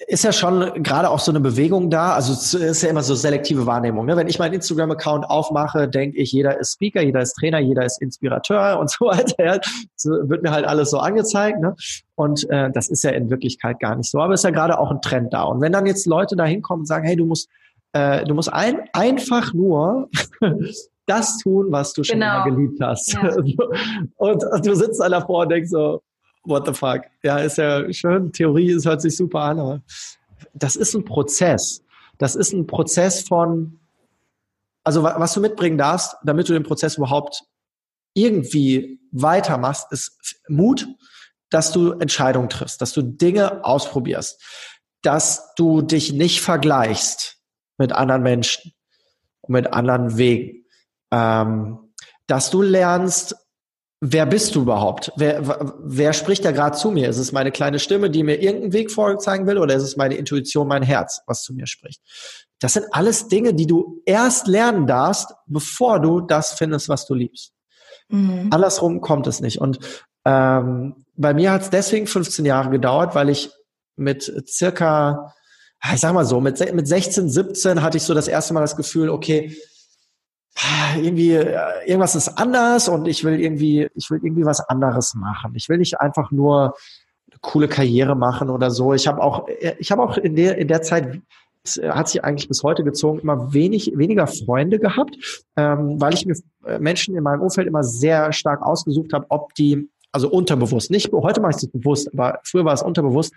ist 0.08 0.24
ja 0.24 0.32
schon 0.32 0.82
gerade 0.82 1.10
auch 1.10 1.20
so 1.20 1.32
eine 1.32 1.40
Bewegung 1.40 1.90
da. 1.90 2.14
Also 2.14 2.34
es 2.34 2.54
ist 2.54 2.82
ja 2.82 2.90
immer 2.90 3.04
so 3.04 3.16
selektive 3.16 3.66
Wahrnehmung. 3.66 4.06
Ne? 4.06 4.16
Wenn 4.16 4.28
ich 4.28 4.40
meinen 4.40 4.54
Instagram-Account 4.54 5.30
aufmache, 5.30 5.90
denke 5.90 6.18
ich, 6.18 6.32
jeder 6.32 6.58
ist 6.58 6.74
Speaker, 6.74 7.02
jeder 7.02 7.22
ist 7.22 7.34
Trainer, 7.34 7.60
jeder 7.60 7.84
ist 7.84 8.02
Inspirateur 8.02 8.80
und 8.80 8.90
so 8.90 9.06
weiter. 9.06 9.44
Ja? 9.44 9.60
So 9.96 10.12
wird 10.30 10.44
mir 10.44 10.52
halt 10.52 10.66
alles 10.66 10.92
so 10.92 11.00
angezeigt. 11.00 11.60
Ne? 11.60 11.76
Und 12.16 12.50
äh, 12.50 12.72
das 12.72 12.88
ist 12.88 13.04
ja 13.04 13.12
in 13.12 13.30
Wirklichkeit 13.30 13.80
gar 13.80 13.96
nicht 13.96 14.10
so. 14.10 14.20
Aber 14.20 14.34
es 14.34 14.40
ist 14.42 14.46
ja 14.46 14.52
gerade 14.52 14.80
auch 14.80 14.92
ein 14.92 15.02
Trend 15.02 15.34
da. 15.34 15.44
Und 15.44 15.62
wenn 15.62 15.72
dann 15.72 15.86
jetzt 15.86 16.06
Leute 16.06 16.36
da 16.36 16.46
hinkommen 16.46 16.82
und 16.82 16.88
sagen, 16.88 17.06
hey, 17.06 17.16
du 17.16 17.26
musst, 17.26 17.50
äh, 17.94 18.24
du 18.24 18.34
musst 18.34 18.52
ein, 18.54 18.82
einfach 18.94 19.54
nur 19.54 20.10
das 21.08 21.40
tun, 21.40 21.68
was 21.72 21.94
du 21.94 22.04
schon 22.04 22.20
genau. 22.20 22.46
immer 22.46 22.56
geliebt 22.56 22.80
hast. 22.82 23.14
Ja. 23.14 23.36
und, 24.16 24.44
und 24.44 24.66
du 24.66 24.76
sitzt 24.76 25.02
da 25.02 25.10
davor 25.10 25.44
und 25.44 25.52
denkst 25.52 25.72
so, 25.72 26.02
what 26.44 26.66
the 26.66 26.74
fuck? 26.74 27.02
Ja, 27.24 27.40
ist 27.40 27.58
ja 27.58 27.92
schön. 27.92 28.32
Theorie, 28.32 28.72
es 28.72 28.86
hört 28.86 29.02
sich 29.02 29.16
super 29.16 29.42
an, 29.42 29.60
aber 29.60 29.82
das 30.54 30.76
ist 30.76 30.94
ein 30.94 31.06
Prozess. 31.06 31.84
Das 32.18 32.36
ist 32.36 32.54
ein 32.54 32.68
Prozess 32.68 33.28
von, 33.28 33.80
also 34.84 35.04
was 35.04 35.34
du 35.34 35.42
mitbringen 35.42 35.78
darfst, 35.78 36.16
damit 36.24 36.50
du 36.50 36.54
den 36.54 36.64
Prozess 36.64 36.98
überhaupt 36.98 37.44
irgendwie 38.14 39.00
weitermachst, 39.12 39.92
ist 39.92 40.42
Mut, 40.48 40.88
dass 41.50 41.72
du 41.72 41.94
Entscheidungen 41.94 42.50
triffst, 42.50 42.82
dass 42.82 42.94
du 42.94 43.02
Dinge 43.02 43.64
ausprobierst, 43.64 44.42
dass 45.02 45.54
du 45.56 45.82
dich 45.82 46.14
nicht 46.14 46.42
vergleichst 46.42 47.38
mit 47.78 47.92
anderen 47.92 48.22
Menschen 48.22 48.74
und 49.42 49.54
mit 49.54 49.74
anderen 49.74 50.18
Wegen, 50.18 50.66
ähm, 51.12 51.94
dass 52.28 52.50
du 52.52 52.62
lernst, 52.62 53.36
wer 54.02 54.26
bist 54.26 54.56
du 54.56 54.62
überhaupt? 54.62 55.12
Wer, 55.18 55.76
wer 55.84 56.14
spricht 56.14 56.46
da 56.46 56.52
gerade 56.52 56.78
zu 56.78 56.92
mir? 56.92 57.10
Ist 57.10 57.18
es 57.18 57.32
meine 57.32 57.52
kleine 57.52 57.80
Stimme, 57.80 58.10
die 58.10 58.24
mir 58.24 58.42
irgendeinen 58.42 58.74
Weg 58.74 58.92
vorzeigen 58.92 59.46
will, 59.48 59.58
oder 59.58 59.76
ist 59.76 59.84
es 59.84 59.98
meine 59.98 60.16
Intuition, 60.16 60.68
mein 60.68 60.84
Herz, 60.84 61.22
was 61.28 61.44
zu 61.44 61.54
mir 61.54 61.68
spricht? 61.68 62.02
Das 62.60 62.74
sind 62.74 62.86
alles 62.92 63.28
Dinge, 63.28 63.54
die 63.54 63.68
du 63.68 64.02
erst 64.06 64.48
lernen 64.48 64.88
darfst, 64.88 65.34
bevor 65.48 66.00
du 66.00 66.22
das 66.22 66.54
findest, 66.54 66.90
was 66.90 67.06
du 67.06 67.14
liebst. 67.14 67.54
Mhm. 68.10 68.48
Andersrum 68.52 69.02
kommt 69.02 69.28
es 69.28 69.40
nicht. 69.40 69.60
Und 69.60 69.80
ähm, 70.26 71.06
bei 71.16 71.34
mir 71.34 71.52
hat 71.52 71.62
es 71.64 71.70
deswegen 71.70 72.08
15 72.08 72.46
Jahre 72.46 72.70
gedauert, 72.70 73.16
weil 73.16 73.30
ich 73.30 73.50
mit 73.96 74.32
circa, 74.48 75.34
ich 75.94 76.00
sag 76.00 76.14
mal 76.14 76.26
so, 76.26 76.40
mit, 76.40 76.74
mit 76.74 76.88
16, 76.88 77.30
17 77.30 77.82
hatte 77.82 77.98
ich 77.98 78.04
so 78.04 78.14
das 78.14 78.28
erste 78.28 78.54
Mal 78.54 78.62
das 78.62 78.76
Gefühl, 78.76 79.10
okay, 79.10 79.56
irgendwie 80.98 81.34
äh, 81.34 81.86
irgendwas 81.86 82.16
ist 82.16 82.30
anders 82.38 82.90
und 82.90 83.08
ich 83.08 83.24
will 83.24 83.40
irgendwie 83.40 83.90
ich 83.96 84.10
will 84.10 84.20
irgendwie 84.24 84.46
was 84.46 84.60
anderes 84.62 85.14
machen. 85.16 85.54
Ich 85.56 85.70
will 85.70 85.78
nicht 85.78 86.00
einfach 86.00 86.32
nur 86.32 86.76
eine 87.32 87.40
coole 87.42 87.68
Karriere 87.68 88.16
machen 88.16 88.50
oder 88.50 88.72
so. 88.72 88.94
Ich 88.94 89.08
habe 89.08 89.22
auch 89.22 89.48
äh, 89.48 89.76
ich 89.80 89.92
habe 89.92 90.02
auch 90.02 90.18
in 90.18 90.36
der 90.36 90.58
in 90.58 90.68
der 90.68 90.82
Zeit 90.82 91.22
es 91.64 91.78
äh, 91.78 91.90
hat 91.90 92.10
sich 92.10 92.24
eigentlich 92.24 92.48
bis 92.48 92.64
heute 92.64 92.84
gezogen 92.84 93.20
immer 93.20 93.54
wenig 93.54 93.94
weniger 93.96 94.28
Freunde 94.28 94.80
gehabt, 94.80 95.18
ähm, 95.56 96.00
weil 96.00 96.14
ich 96.14 96.26
mir 96.26 96.36
Menschen 96.80 97.16
in 97.16 97.24
meinem 97.24 97.42
Umfeld 97.42 97.68
immer 97.68 97.84
sehr 97.84 98.32
stark 98.34 98.62
ausgesucht 98.62 99.14
habe, 99.14 99.26
ob 99.30 99.54
die 99.56 99.90
also 100.12 100.30
unterbewusst 100.30 100.92
nicht 100.92 101.12
heute 101.12 101.40
mache 101.42 101.52
ich 101.52 101.58
es 101.58 101.68
bewusst, 101.68 102.12
aber 102.14 102.40
früher 102.44 102.66
war 102.66 102.74
es 102.74 102.82
unterbewusst, 102.82 103.34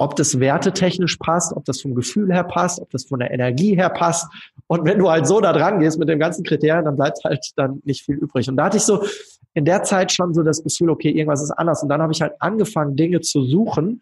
ob 0.00 0.16
das 0.16 0.40
wertetechnisch 0.40 1.18
passt, 1.18 1.54
ob 1.54 1.66
das 1.66 1.82
vom 1.82 1.94
Gefühl 1.94 2.32
her 2.32 2.44
passt, 2.44 2.80
ob 2.80 2.88
das 2.88 3.04
von 3.04 3.18
der 3.18 3.30
Energie 3.32 3.76
her 3.76 3.90
passt. 3.90 4.32
Und 4.66 4.86
wenn 4.86 4.98
du 4.98 5.10
halt 5.10 5.26
so 5.26 5.40
da 5.40 5.52
dran 5.52 5.78
gehst 5.78 5.98
mit 5.98 6.08
dem 6.08 6.18
ganzen 6.18 6.42
Kriterien, 6.42 6.86
dann 6.86 6.96
bleibt 6.96 7.22
halt 7.22 7.44
dann 7.56 7.82
nicht 7.84 8.06
viel 8.06 8.14
übrig. 8.14 8.48
Und 8.48 8.56
da 8.56 8.64
hatte 8.64 8.78
ich 8.78 8.84
so 8.84 9.04
in 9.52 9.66
der 9.66 9.82
Zeit 9.82 10.10
schon 10.10 10.32
so 10.32 10.42
das 10.42 10.64
Gefühl, 10.64 10.88
okay, 10.88 11.10
irgendwas 11.10 11.42
ist 11.42 11.50
anders. 11.50 11.82
Und 11.82 11.90
dann 11.90 12.00
habe 12.00 12.14
ich 12.14 12.22
halt 12.22 12.32
angefangen, 12.38 12.96
Dinge 12.96 13.20
zu 13.20 13.42
suchen, 13.42 14.00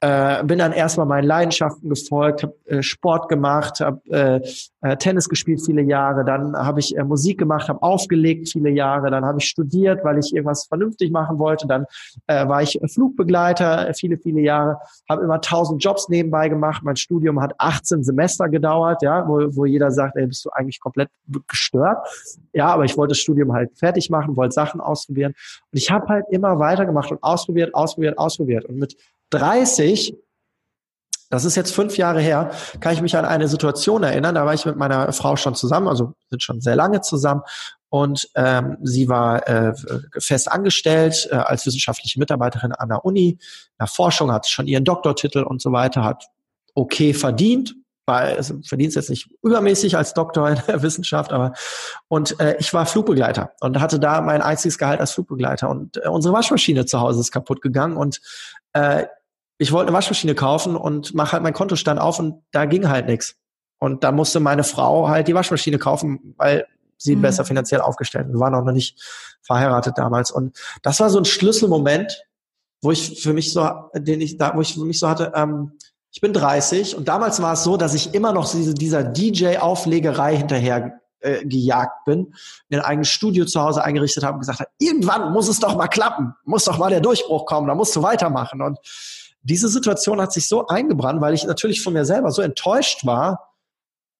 äh, 0.00 0.44
bin 0.44 0.58
dann 0.58 0.72
erstmal 0.72 1.06
meinen 1.06 1.26
Leidenschaften 1.26 1.88
gefolgt, 1.88 2.44
habe 2.44 2.54
äh, 2.66 2.82
Sport 2.82 3.28
gemacht, 3.28 3.80
habe 3.80 4.00
äh, 4.10 4.40
äh, 4.80 4.96
Tennis 4.96 5.28
gespielt 5.28 5.60
viele 5.64 5.82
Jahre, 5.82 6.24
dann 6.24 6.56
habe 6.56 6.78
ich 6.78 6.96
äh, 6.96 7.02
Musik 7.02 7.38
gemacht, 7.38 7.68
habe 7.68 7.82
aufgelegt 7.82 8.48
viele 8.48 8.70
Jahre, 8.70 9.10
dann 9.10 9.24
habe 9.24 9.38
ich 9.40 9.46
studiert, 9.46 10.04
weil 10.04 10.18
ich 10.18 10.32
irgendwas 10.32 10.66
vernünftig 10.66 11.10
machen 11.10 11.40
wollte, 11.40 11.66
dann 11.66 11.84
äh, 12.28 12.46
war 12.46 12.62
ich 12.62 12.78
Flugbegleiter 12.86 13.88
äh, 13.88 13.94
viele, 13.94 14.18
viele 14.18 14.40
Jahre, 14.40 14.78
habe 15.08 15.24
immer 15.24 15.40
tausend 15.40 15.82
Jobs 15.82 16.08
nebenbei 16.08 16.48
gemacht, 16.48 16.82
mein 16.84 16.96
Studium 16.96 17.40
hat 17.40 17.54
18 17.58 18.04
Semester 18.04 18.48
gedauert, 18.48 19.02
ja, 19.02 19.26
wo, 19.26 19.48
wo 19.56 19.64
jeder 19.64 19.90
sagt, 19.90 20.16
ey, 20.16 20.28
bist 20.28 20.44
du 20.44 20.50
eigentlich 20.50 20.78
komplett 20.80 21.08
gestört, 21.48 22.06
ja, 22.52 22.66
aber 22.66 22.84
ich 22.84 22.96
wollte 22.96 23.12
das 23.12 23.18
Studium 23.18 23.52
halt 23.52 23.76
fertig 23.76 24.10
machen, 24.10 24.36
wollte 24.36 24.52
Sachen 24.52 24.80
ausprobieren. 24.80 25.34
Und 25.72 25.78
ich 25.78 25.90
habe 25.90 26.06
halt 26.06 26.26
immer 26.30 26.60
weitergemacht 26.60 27.10
und 27.10 27.22
ausprobiert, 27.22 27.74
ausprobiert, 27.74 28.16
ausprobiert. 28.16 28.64
Und 28.64 28.78
mit 28.78 28.96
30, 29.30 30.14
das 31.30 31.44
ist 31.44 31.56
jetzt 31.56 31.74
fünf 31.74 31.98
Jahre 31.98 32.20
her, 32.20 32.50
kann 32.80 32.94
ich 32.94 33.02
mich 33.02 33.16
an 33.16 33.24
eine 33.24 33.48
Situation 33.48 34.02
erinnern, 34.02 34.34
da 34.34 34.46
war 34.46 34.54
ich 34.54 34.64
mit 34.64 34.76
meiner 34.76 35.12
Frau 35.12 35.36
schon 35.36 35.54
zusammen, 35.54 35.88
also 35.88 36.14
sind 36.30 36.42
schon 36.42 36.60
sehr 36.60 36.76
lange 36.76 37.02
zusammen 37.02 37.42
und 37.90 38.28
ähm, 38.34 38.78
sie 38.82 39.08
war 39.08 39.46
äh, 39.48 39.74
fest 40.18 40.50
angestellt 40.50 41.28
äh, 41.30 41.36
als 41.36 41.66
wissenschaftliche 41.66 42.18
Mitarbeiterin 42.18 42.72
an 42.72 42.88
der 42.88 43.04
Uni, 43.04 43.38
in 43.78 43.86
Forschung, 43.86 44.32
hat 44.32 44.46
schon 44.46 44.66
ihren 44.66 44.84
Doktortitel 44.84 45.42
und 45.42 45.60
so 45.60 45.72
weiter, 45.72 46.04
hat 46.04 46.24
okay 46.74 47.12
verdient, 47.12 47.74
weil 48.06 48.36
also 48.36 48.58
verdient 48.64 48.94
jetzt 48.94 49.10
nicht 49.10 49.28
übermäßig 49.42 49.96
als 49.96 50.14
Doktor 50.14 50.48
in 50.48 50.60
der 50.66 50.82
Wissenschaft, 50.82 51.32
aber 51.32 51.52
und 52.08 52.40
äh, 52.40 52.56
ich 52.58 52.72
war 52.72 52.86
Flugbegleiter 52.86 53.52
und 53.60 53.80
hatte 53.80 53.98
da 54.00 54.20
mein 54.20 54.40
einziges 54.42 54.78
Gehalt 54.78 55.00
als 55.00 55.12
Flugbegleiter 55.12 55.68
und 55.68 55.98
äh, 56.02 56.08
unsere 56.08 56.34
Waschmaschine 56.34 56.86
zu 56.86 57.00
Hause 57.00 57.20
ist 57.20 57.32
kaputt 57.32 57.60
gegangen 57.60 57.96
und 57.96 58.20
äh, 58.72 59.04
ich 59.58 59.72
wollte 59.72 59.88
eine 59.88 59.96
Waschmaschine 59.96 60.34
kaufen 60.34 60.76
und 60.76 61.14
mache 61.14 61.32
halt 61.32 61.42
meinen 61.42 61.52
Kontostand 61.52 62.00
auf 62.00 62.18
und 62.18 62.42
da 62.52 62.64
ging 62.64 62.88
halt 62.88 63.06
nichts. 63.06 63.36
Und 63.78 64.04
da 64.04 64.12
musste 64.12 64.40
meine 64.40 64.64
Frau 64.64 65.08
halt 65.08 65.28
die 65.28 65.34
Waschmaschine 65.34 65.78
kaufen, 65.78 66.34
weil 66.36 66.66
sie 66.96 67.16
mhm. 67.16 67.22
besser 67.22 67.44
finanziell 67.44 67.80
aufgestellt. 67.80 68.28
Wir 68.28 68.40
waren 68.40 68.54
auch 68.54 68.64
noch 68.64 68.72
nicht 68.72 69.00
verheiratet 69.42 69.98
damals. 69.98 70.30
Und 70.30 70.56
das 70.82 71.00
war 71.00 71.10
so 71.10 71.18
ein 71.18 71.24
Schlüsselmoment, 71.24 72.24
wo 72.82 72.92
ich 72.92 73.22
für 73.22 73.32
mich 73.32 73.52
so, 73.52 73.68
den 73.94 74.20
ich 74.20 74.36
da, 74.36 74.54
wo 74.54 74.60
ich 74.60 74.74
für 74.74 74.84
mich 74.84 74.98
so 74.98 75.08
hatte, 75.08 75.32
ähm, 75.34 75.72
ich 76.10 76.20
bin 76.20 76.32
30 76.32 76.96
und 76.96 77.06
damals 77.06 77.42
war 77.42 77.52
es 77.52 77.64
so, 77.64 77.76
dass 77.76 77.94
ich 77.94 78.14
immer 78.14 78.32
noch 78.32 78.50
diese, 78.50 78.74
dieser 78.74 79.04
DJ-Auflegerei 79.04 80.36
hinterher 80.36 81.00
äh, 81.20 81.44
gejagt 81.44 82.04
bin, 82.06 82.34
mir 82.68 82.78
ein 82.78 82.84
eigenes 82.84 83.08
Studio 83.08 83.44
zu 83.44 83.60
Hause 83.60 83.84
eingerichtet 83.84 84.24
habe 84.24 84.34
und 84.34 84.40
gesagt 84.40 84.60
habe, 84.60 84.70
irgendwann 84.78 85.32
muss 85.32 85.48
es 85.48 85.60
doch 85.60 85.76
mal 85.76 85.88
klappen, 85.88 86.34
muss 86.44 86.64
doch 86.64 86.78
mal 86.78 86.90
der 86.90 87.00
Durchbruch 87.00 87.44
kommen, 87.44 87.66
da 87.68 87.74
musst 87.74 87.94
du 87.94 88.02
weitermachen. 88.02 88.62
Und 88.62 88.78
diese 89.42 89.68
Situation 89.68 90.20
hat 90.20 90.32
sich 90.32 90.48
so 90.48 90.66
eingebrannt, 90.66 91.20
weil 91.20 91.34
ich 91.34 91.44
natürlich 91.44 91.82
von 91.82 91.92
mir 91.92 92.04
selber 92.04 92.30
so 92.30 92.42
enttäuscht 92.42 93.06
war, 93.06 93.54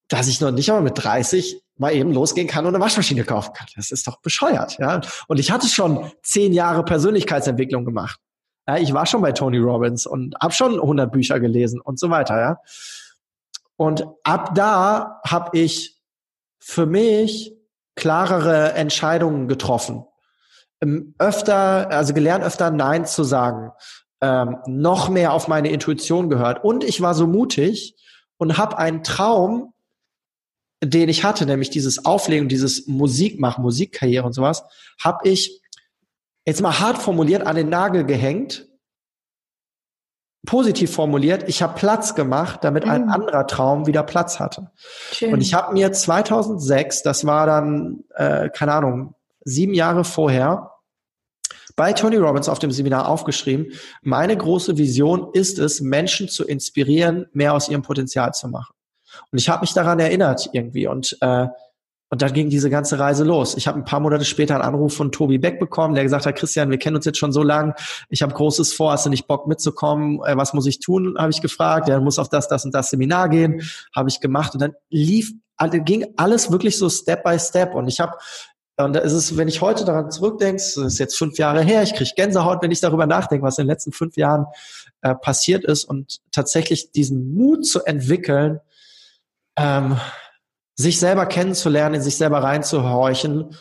dass 0.09 0.29
ich 0.29 0.41
noch 0.41 0.51
nicht 0.51 0.71
einmal 0.71 0.85
mit 0.85 1.03
30 1.03 1.63
mal 1.77 1.95
eben 1.95 2.13
losgehen 2.13 2.49
kann 2.49 2.67
und 2.67 2.75
eine 2.75 2.83
Waschmaschine 2.83 3.25
kaufen 3.25 3.53
kann. 3.53 3.69
Das 3.77 3.91
ist 3.91 4.07
doch 4.07 4.21
bescheuert, 4.21 4.79
ja. 4.79 5.01
Und 5.29 5.39
ich 5.39 5.51
hatte 5.51 5.69
schon 5.69 6.11
zehn 6.23 6.53
Jahre 6.53 6.85
Persönlichkeitsentwicklung 6.85 7.85
gemacht. 7.85 8.19
Ja, 8.67 8.77
ich 8.79 8.93
war 8.93 9.07
schon 9.07 9.23
bei 9.23 9.33
Tony 9.33 9.59
Robbins 9.59 10.07
und 10.07 10.35
habe 10.43 10.53
schon 10.53 10.75
100 10.75 11.13
Bücher 11.13 11.41
gelesen 11.41 11.81
und 11.81 11.99
so 11.99 12.11
weiter, 12.11 12.41
ja. 12.41 12.59
Und 13.77 14.07
ab 14.25 14.55
da 14.55 15.21
habe 15.25 15.57
ich 15.57 16.01
für 16.59 16.87
mich 16.87 17.55
klarere 17.95 18.73
Entscheidungen 18.73 19.47
getroffen. 19.47 20.05
Ähm, 20.81 21.15
öfter, 21.19 21.91
also 21.91 22.13
gelernt 22.13 22.45
öfter 22.45 22.71
Nein 22.71 23.07
zu 23.07 23.25
sagen 23.25 23.73
ähm, 24.21 24.59
noch 24.67 25.09
mehr 25.09 25.33
auf 25.33 25.49
meine 25.49 25.71
Intuition 25.71 26.29
gehört. 26.29 26.65
Und 26.65 26.85
ich 26.85 27.01
war 27.01 27.15
so 27.15 27.27
mutig 27.27 27.97
und 28.37 28.59
habe 28.59 28.79
einen 28.79 29.03
Traum, 29.03 29.73
den 30.83 31.09
ich 31.09 31.25
hatte, 31.25 31.47
nämlich 31.47 31.71
dieses 31.71 32.05
Auflegen, 32.05 32.49
dieses 32.49 32.87
Musik 32.87 33.41
machen, 33.41 33.63
Musikkarriere 33.63 34.25
und 34.25 34.33
sowas, 34.33 34.65
habe 35.03 35.29
ich 35.29 35.61
jetzt 36.47 36.63
mal 36.63 36.79
hart 36.79 36.99
formuliert 36.99 37.47
an 37.47 37.57
den 37.57 37.69
Nagel 37.69 38.05
gehängt 38.05 38.69
positiv 40.49 40.93
formuliert, 40.95 41.47
ich 41.47 41.63
habe 41.63 41.75
Platz 41.75 42.15
gemacht, 42.15 42.61
damit 42.63 42.87
mhm. 42.87 42.91
ein 42.91 43.09
anderer 43.11 43.47
Traum 43.47 43.87
wieder 43.87 44.03
Platz 44.03 44.41
hatte. 44.41 44.71
Schön. 45.13 45.35
Und 45.35 45.43
ich 45.43 45.53
habe 45.53 45.75
mir 45.75 45.93
2006, 45.93 47.03
das 47.03 47.27
war 47.27 47.47
dann, 47.47 48.05
äh, 48.15 48.49
keine 48.49 48.73
Ahnung, 48.73 49.15
sieben 49.45 49.75
Jahre 49.75 50.05
vorher, 50.05 50.73
bei 51.79 51.93
Tony 51.93 52.17
Robbins 52.17 52.49
auf 52.49 52.59
dem 52.59 52.73
Seminar 52.73 53.09
aufgeschrieben, 53.09 53.73
meine 54.03 54.37
große 54.37 54.77
Vision 54.77 55.29
ist 55.33 55.61
es, 55.61 55.81
Menschen 55.81 56.29
zu 56.29 56.45
inspirieren, 56.45 57.27
mehr 57.33 57.55
aus 57.55 57.69
ihrem 57.69 57.83
Potenzial 57.83 58.33
zu 58.33 58.49
machen. 58.49 58.75
Und 59.31 59.39
ich 59.39 59.49
habe 59.49 59.61
mich 59.61 59.73
daran 59.75 60.01
erinnert 60.01 60.51
irgendwie 60.53 60.89
und 60.89 61.17
äh, 61.21 61.47
und 62.11 62.23
dann 62.23 62.33
ging 62.33 62.49
diese 62.49 62.71
ganze 62.71 62.99
Reise 62.99 63.23
los. 63.23 63.55
Ich 63.55 63.69
habe 63.69 63.79
ein 63.79 63.85
paar 63.85 64.01
Monate 64.01 64.25
später 64.25 64.55
einen 64.55 64.65
Anruf 64.65 64.97
von 64.97 65.13
Tobi 65.13 65.37
Beck 65.37 65.61
bekommen, 65.61 65.95
der 65.95 66.05
gesagt 66.05 66.25
hat, 66.25 66.37
Christian, 66.37 66.71
wir 66.71 66.79
kennen 66.79 66.97
uns 66.97 67.05
jetzt 67.05 67.19
schon 67.19 67.33
so 67.33 67.43
lang, 67.43 67.75
ich 68.09 68.23
habe 68.23 68.33
Großes 68.33 68.73
vor, 68.73 68.93
hast 68.93 69.05
du 69.05 69.11
nicht 69.11 69.27
Bock 69.27 69.47
mitzukommen? 69.47 70.19
Äh, 70.25 70.37
was 70.37 70.55
muss 70.55 70.67
ich 70.67 70.81
tun? 70.81 71.17
Habe 71.19 71.31
ich 71.31 71.43
gefragt. 71.43 71.89
Er 71.89 72.01
muss 72.01 72.19
auf 72.19 72.31
das, 72.31 72.49
das 72.49 72.65
und 72.65 72.75
das 72.75 72.89
Seminar 72.89 73.29
gehen. 73.29 73.63
Habe 73.95 74.09
ich 74.09 74.21
gemacht 74.21 74.55
und 74.55 74.63
dann 74.63 74.73
lief, 74.89 75.33
ging 75.85 76.07
alles 76.17 76.51
wirklich 76.51 76.79
so 76.79 76.89
Step 76.89 77.23
by 77.23 77.39
Step. 77.39 77.75
Und 77.75 77.89
ich 77.89 78.01
habe 78.01 78.17
und 78.85 78.93
da 78.95 79.01
ist 79.01 79.13
es, 79.13 79.37
wenn 79.37 79.49
ich 79.49 79.61
heute 79.61 79.85
daran 79.85 80.11
zurückdenke, 80.11 80.63
das 80.63 80.77
ist 80.77 80.99
jetzt 80.99 81.17
fünf 81.17 81.37
Jahre 81.39 81.63
her, 81.63 81.83
ich 81.83 81.95
kriege 81.95 82.11
Gänsehaut, 82.15 82.63
wenn 82.63 82.71
ich 82.71 82.81
darüber 82.81 83.07
nachdenke, 83.07 83.45
was 83.45 83.59
in 83.59 83.65
den 83.65 83.71
letzten 83.71 83.93
fünf 83.93 84.17
Jahren 84.17 84.47
äh, 85.03 85.15
passiert 85.15 85.65
ist 85.65 85.85
und 85.85 86.21
tatsächlich 86.31 86.93
diesen 86.93 87.35
Mut 87.35 87.67
zu 87.67 87.85
entwickeln, 87.85 88.61
ähm, 89.57 89.97
sich 90.77 91.01
selber 91.01 91.27
kennenzulernen, 91.27 91.97
in 91.97 92.03
sich 92.03 92.17
selber 92.17 92.43
reinzuhorchen 92.43 93.57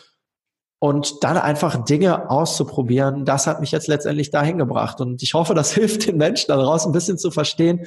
und 0.78 1.24
dann 1.24 1.36
einfach 1.36 1.84
Dinge 1.84 2.30
auszuprobieren, 2.30 3.24
das 3.24 3.48
hat 3.48 3.60
mich 3.60 3.72
jetzt 3.72 3.88
letztendlich 3.88 4.30
dahin 4.30 4.58
gebracht. 4.58 5.00
Und 5.00 5.22
ich 5.22 5.34
hoffe, 5.34 5.54
das 5.54 5.72
hilft 5.74 6.06
den 6.06 6.16
Menschen 6.16 6.48
da 6.48 6.56
draußen 6.56 6.90
ein 6.90 6.92
bisschen 6.92 7.18
zu 7.18 7.32
verstehen, 7.32 7.86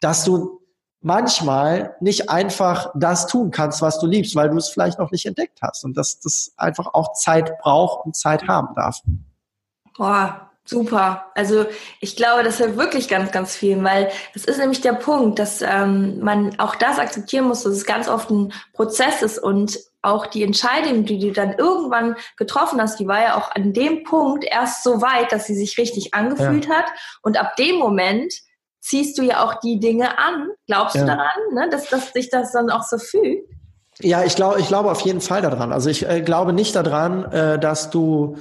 dass 0.00 0.24
du 0.24 0.61
manchmal 1.02 1.96
nicht 2.00 2.30
einfach 2.30 2.90
das 2.94 3.26
tun 3.26 3.50
kannst, 3.50 3.82
was 3.82 3.98
du 3.98 4.06
liebst, 4.06 4.34
weil 4.36 4.50
du 4.50 4.56
es 4.56 4.68
vielleicht 4.68 4.98
noch 4.98 5.10
nicht 5.10 5.26
entdeckt 5.26 5.60
hast 5.62 5.84
und 5.84 5.96
dass 5.96 6.20
das 6.20 6.52
einfach 6.56 6.94
auch 6.94 7.12
Zeit 7.14 7.58
braucht 7.58 8.06
und 8.06 8.16
Zeit 8.16 8.46
haben 8.48 8.74
darf. 8.74 9.00
Boah, 9.96 10.48
Super. 10.64 11.26
Also 11.34 11.66
ich 12.00 12.14
glaube, 12.14 12.44
das 12.44 12.58
hilft 12.58 12.76
wirklich 12.76 13.08
ganz, 13.08 13.32
ganz 13.32 13.56
viel, 13.56 13.82
weil 13.82 14.12
das 14.32 14.44
ist 14.44 14.58
nämlich 14.58 14.80
der 14.80 14.92
Punkt, 14.92 15.40
dass 15.40 15.60
ähm, 15.60 16.20
man 16.20 16.58
auch 16.60 16.76
das 16.76 17.00
akzeptieren 17.00 17.48
muss, 17.48 17.64
dass 17.64 17.72
es 17.72 17.84
ganz 17.84 18.08
oft 18.08 18.30
ein 18.30 18.52
Prozess 18.72 19.22
ist 19.22 19.38
und 19.40 19.80
auch 20.02 20.26
die 20.26 20.44
Entscheidung, 20.44 21.04
die 21.04 21.18
du 21.18 21.32
dann 21.32 21.54
irgendwann 21.54 22.16
getroffen 22.36 22.80
hast, 22.80 23.00
die 23.00 23.08
war 23.08 23.20
ja 23.20 23.36
auch 23.36 23.50
an 23.52 23.72
dem 23.72 24.04
Punkt 24.04 24.44
erst 24.44 24.84
so 24.84 25.02
weit, 25.02 25.32
dass 25.32 25.46
sie 25.46 25.54
sich 25.54 25.78
richtig 25.78 26.14
angefühlt 26.14 26.66
ja. 26.66 26.76
hat. 26.76 26.86
Und 27.22 27.38
ab 27.38 27.56
dem 27.56 27.76
Moment 27.76 28.32
ziehst 28.82 29.16
du 29.16 29.22
ja 29.22 29.44
auch 29.44 29.60
die 29.60 29.78
Dinge 29.78 30.18
an. 30.18 30.48
Glaubst 30.66 30.96
ja. 30.96 31.02
du 31.02 31.06
daran, 31.06 31.54
ne, 31.54 31.68
dass, 31.70 31.88
dass 31.88 32.12
sich 32.12 32.28
das 32.28 32.52
dann 32.52 32.68
auch 32.68 32.82
so 32.82 32.98
fühlt? 32.98 33.44
Ja, 34.00 34.24
ich 34.24 34.34
glaube, 34.34 34.60
ich 34.60 34.68
glaube 34.68 34.90
auf 34.90 35.00
jeden 35.02 35.20
Fall 35.20 35.40
daran. 35.40 35.72
Also 35.72 35.88
ich 35.88 36.08
äh, 36.08 36.20
glaube 36.20 36.52
nicht 36.52 36.74
daran, 36.74 37.24
äh, 37.30 37.58
dass 37.58 37.90
du 37.90 38.36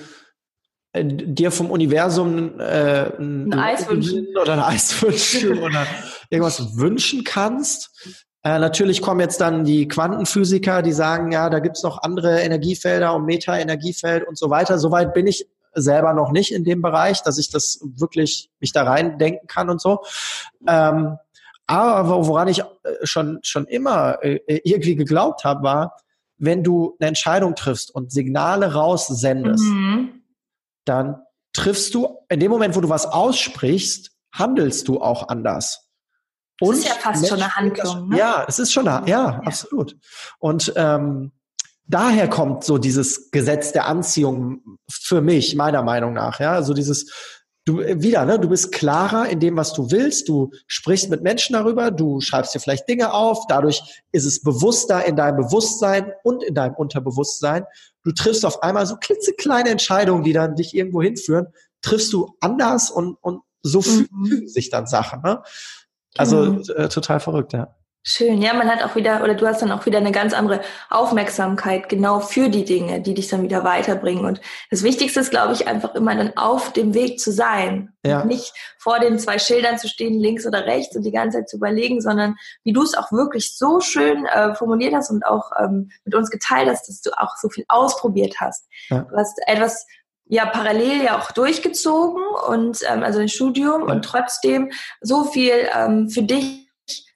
äh, 0.94 1.04
dir 1.06 1.52
vom 1.52 1.70
Universum 1.70 2.60
äh, 2.60 3.12
ein, 3.18 3.54
ein 3.54 3.60
Eis 3.60 3.88
wünschen 3.88 4.28
oder 4.42 4.54
ein 4.54 4.60
Eis 4.60 5.02
wünschen 5.02 5.60
oder 5.64 5.86
irgendwas 6.30 6.78
wünschen 6.78 7.24
kannst. 7.24 8.16
Äh, 8.44 8.58
natürlich 8.58 9.02
kommen 9.02 9.20
jetzt 9.20 9.40
dann 9.40 9.64
die 9.64 9.88
Quantenphysiker, 9.88 10.82
die 10.82 10.94
sagen, 10.94 11.32
ja, 11.32 11.50
da 11.52 11.60
gibt's 11.60 11.84
noch 11.84 12.02
andere 12.02 12.42
Energiefelder 12.42 13.14
und 13.14 13.26
Meta-Energiefeld 13.26 14.28
und 14.28 14.38
so 14.40 14.50
weiter. 14.50 14.80
Soweit 14.80 15.14
bin 15.14 15.28
ich 15.28 15.48
selber 15.74 16.14
noch 16.14 16.32
nicht 16.32 16.52
in 16.52 16.64
dem 16.64 16.82
Bereich, 16.82 17.24
dass 17.24 17.38
ich 17.38 17.50
das 17.50 17.80
wirklich 17.82 18.50
mich 18.60 18.72
da 18.72 18.84
rein 18.84 19.18
denken 19.18 19.48
kann 19.48 19.70
und 19.70 19.82
so. 19.82 20.04
Ähm, 20.68 21.18
aber 21.68 22.28
woran 22.28 22.48
ich 22.48 22.60
äh, 22.60 22.64
schon 23.04 23.40
schon 23.44 23.66
immer 23.66 24.24
äh, 24.24 24.40
irgendwie 24.64 24.96
geglaubt 24.96 25.44
habe, 25.44 25.64
war, 25.64 25.98
wenn 26.38 26.64
du 26.64 26.96
eine 27.00 27.10
Entscheidung 27.10 27.56
triffst 27.56 27.94
und 27.94 28.12
Signale 28.12 28.74
raussendest, 28.74 29.64
mhm 29.64 30.22
dann 30.86 31.22
triffst 31.54 31.94
du, 31.94 32.18
in 32.30 32.40
dem 32.40 32.52
Moment, 32.52 32.76
wo 32.76 32.82
du 32.82 32.90
was 32.90 33.06
aussprichst, 33.06 34.12
handelst 34.34 34.88
du 34.88 35.02
auch 35.02 35.28
anders. 35.28 35.90
Und 36.60 36.72
das 36.72 36.80
ist 36.80 36.88
ja 36.88 36.94
fast 36.94 37.28
schon 37.28 37.42
eine 37.42 37.56
Handlung. 37.56 38.10
Ne? 38.10 38.18
Ja, 38.18 38.46
es 38.48 38.60
ist 38.60 38.72
schon 38.72 38.88
eine, 38.88 39.08
ja, 39.10 39.32
ja. 39.32 39.42
absolut. 39.46 39.98
Und 40.40 40.72
ähm, 40.76 41.32
daher 41.94 42.30
kommt 42.30 42.64
so 42.64 42.78
dieses 42.78 43.32
Gesetz 43.32 43.72
der 43.72 43.88
Anziehung 43.88 44.78
für 44.90 45.22
mich, 45.22 45.56
meiner 45.56 45.84
Meinung 45.84 46.14
nach. 46.14 46.40
Ja, 46.40 46.54
also 46.54 46.74
dieses 46.74 47.12
du 47.66 47.78
wieder, 47.78 48.26
ne, 48.26 48.40
du 48.40 48.50
bist 48.50 48.72
klarer 48.72 49.30
in 49.30 49.40
dem, 49.40 49.56
was 49.56 49.74
du 49.74 49.92
willst. 49.92 50.28
Du 50.28 50.50
sprichst 50.66 51.10
mit 51.10 51.22
Menschen 51.22 51.54
darüber. 51.54 51.92
Du 51.92 52.20
schreibst 52.20 52.56
dir 52.56 52.60
vielleicht 52.60 52.90
Dinge 52.90 53.14
auf. 53.14 53.46
Dadurch 53.48 54.02
ist 54.12 54.26
es 54.26 54.42
bewusster 54.42 55.06
in 55.06 55.16
deinem 55.16 55.38
Bewusstsein 55.38 56.12
und 56.24 56.44
in 56.44 56.56
deinem 56.56 56.74
Unterbewusstsein 56.74 57.66
du 58.04 58.12
triffst 58.12 58.46
auf 58.46 58.64
einmal 58.64 58.86
so 58.86 58.96
klitzekleine 58.98 59.70
Entscheidungen, 59.70 60.24
die 60.24 60.34
dann 60.34 60.56
dich 60.56 60.76
irgendwo 60.76 61.02
hinführen, 61.02 61.48
triffst 61.82 62.12
du 62.14 62.36
anders 62.40 62.92
und, 62.92 63.16
und 63.22 63.42
so 63.64 63.80
mhm. 63.80 64.08
fühlen 64.26 64.48
sich 64.48 64.70
dann 64.70 64.88
Sachen. 64.88 65.22
Ne? 65.22 65.42
Also 66.18 66.54
genau. 66.54 66.74
äh, 66.74 66.90
total 66.90 67.20
verrückt, 67.20 67.54
ja. 67.54 67.76
Schön, 68.04 68.42
ja, 68.42 68.56
man 68.56 68.68
hat 68.68 68.84
auch 68.84 68.96
wieder, 68.96 69.24
oder 69.24 69.36
du 69.36 69.46
hast 69.46 69.62
dann 69.62 69.72
auch 69.72 69.86
wieder 69.86 70.00
eine 70.00 70.12
ganz 70.12 70.34
andere 70.34 70.62
Aufmerksamkeit 70.90 71.88
genau 71.88 72.20
für 72.20 72.50
die 72.50 72.66
Dinge, 72.66 73.00
die 73.00 73.14
dich 73.14 73.28
dann 73.28 73.44
wieder 73.44 73.64
weiterbringen. 73.64 74.26
Und 74.26 74.42
das 74.72 74.82
Wichtigste 74.82 75.20
ist, 75.20 75.30
glaube 75.30 75.54
ich, 75.54 75.68
einfach 75.68 75.94
immer 75.94 76.16
dann 76.16 76.36
auf 76.36 76.74
dem 76.74 76.96
Weg 76.96 77.20
zu 77.20 77.32
sein. 77.32 77.94
Ja. 78.04 78.26
nicht 78.26 78.54
vor 78.80 79.00
den 79.00 79.20
zwei 79.20 79.38
Schildern 79.38 79.78
zu 79.78 79.88
stehen, 79.88 80.20
links 80.20 80.48
oder 80.48 80.66
rechts 80.66 80.96
und 80.96 81.04
die 81.04 81.12
ganze 81.12 81.38
Zeit 81.38 81.50
zu 81.50 81.58
überlegen, 81.58 82.02
sondern 82.02 82.36
wie 82.64 82.74
du 82.74 82.82
es 82.82 82.96
auch 82.98 83.12
wirklich 83.12 83.56
so 83.56 83.80
schön 83.80 84.26
äh, 84.26 84.56
formuliert 84.56 84.96
hast 84.96 85.12
und 85.12 85.24
auch 85.24 85.52
ähm, 85.60 85.92
mit 86.04 86.16
uns 86.16 86.32
geteilt 86.32 86.68
hast, 86.68 86.90
dass 86.90 87.02
du 87.02 87.12
auch 87.12 87.36
so 87.40 87.50
viel 87.50 87.64
ausprobiert 87.68 88.38
hast. 88.40 88.66
Ja. 88.90 89.02
Du 89.02 89.16
hast 89.16 89.40
etwas 89.46 89.86
ja 90.26 90.48
parallel 90.48 91.04
ja 91.04 91.20
auch 91.20 91.30
durchgezogen 91.32 92.24
und 92.48 92.80
ähm, 92.90 93.04
also 93.04 93.20
ein 93.20 93.30
Studium 93.30 93.88
ja. 93.88 93.94
und 93.94 94.04
trotzdem 94.04 94.72
so 95.02 95.26
viel 95.26 95.70
ähm, 95.76 96.10
für 96.10 96.24
dich 96.24 96.61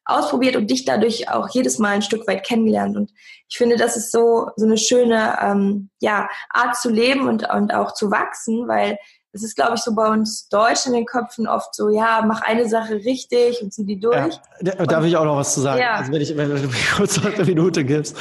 ausprobiert 0.05 0.55
und 0.55 0.69
dich 0.69 0.85
dadurch 0.85 1.29
auch 1.29 1.49
jedes 1.49 1.79
Mal 1.79 1.95
ein 1.95 2.01
Stück 2.01 2.27
weit 2.27 2.45
kennengelernt. 2.45 2.95
Und 2.95 3.11
ich 3.49 3.57
finde, 3.57 3.75
das 3.75 3.97
ist 3.97 4.11
so, 4.11 4.49
so 4.55 4.65
eine 4.65 4.77
schöne 4.77 5.37
ähm, 5.41 5.89
ja, 5.99 6.29
Art 6.49 6.75
zu 6.75 6.89
leben 6.89 7.27
und, 7.27 7.49
und 7.49 7.73
auch 7.73 7.93
zu 7.93 8.11
wachsen, 8.11 8.67
weil 8.67 8.97
es 9.35 9.43
ist, 9.43 9.55
glaube 9.55 9.73
ich, 9.75 9.81
so 9.81 9.93
bei 9.93 10.07
uns 10.07 10.47
Deutschen 10.47 10.93
in 10.93 10.99
den 10.99 11.05
Köpfen 11.05 11.45
oft 11.45 11.75
so, 11.75 11.89
ja, 11.89 12.23
mach 12.25 12.41
eine 12.41 12.69
Sache 12.69 12.93
richtig 12.93 13.61
und 13.61 13.73
zieh 13.73 13.85
die 13.85 13.99
durch. 13.99 14.39
Ja, 14.61 14.85
darf 14.85 15.03
ich 15.03 15.17
auch 15.17 15.25
noch 15.25 15.35
was 15.35 15.53
zu 15.53 15.59
sagen? 15.59 15.81
Ja. 15.81 15.95
Also 15.95 16.13
wenn, 16.13 16.21
ich, 16.21 16.37
wenn 16.37 16.49
du 16.49 16.55
mir 16.55 16.73
kurz 16.95 17.23
eine 17.23 17.43
Minute 17.43 17.83
gibst. 17.83 18.15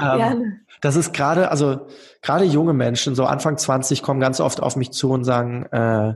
Ähm, 0.00 0.60
das 0.80 0.96
ist 0.96 1.14
gerade, 1.14 1.50
also 1.50 1.86
gerade 2.20 2.44
junge 2.44 2.74
Menschen, 2.74 3.14
so 3.14 3.24
Anfang 3.24 3.56
20, 3.56 4.02
kommen 4.02 4.20
ganz 4.20 4.40
oft 4.40 4.62
auf 4.62 4.76
mich 4.76 4.92
zu 4.92 5.10
und 5.10 5.24
sagen, 5.24 5.64
äh, 5.72 6.14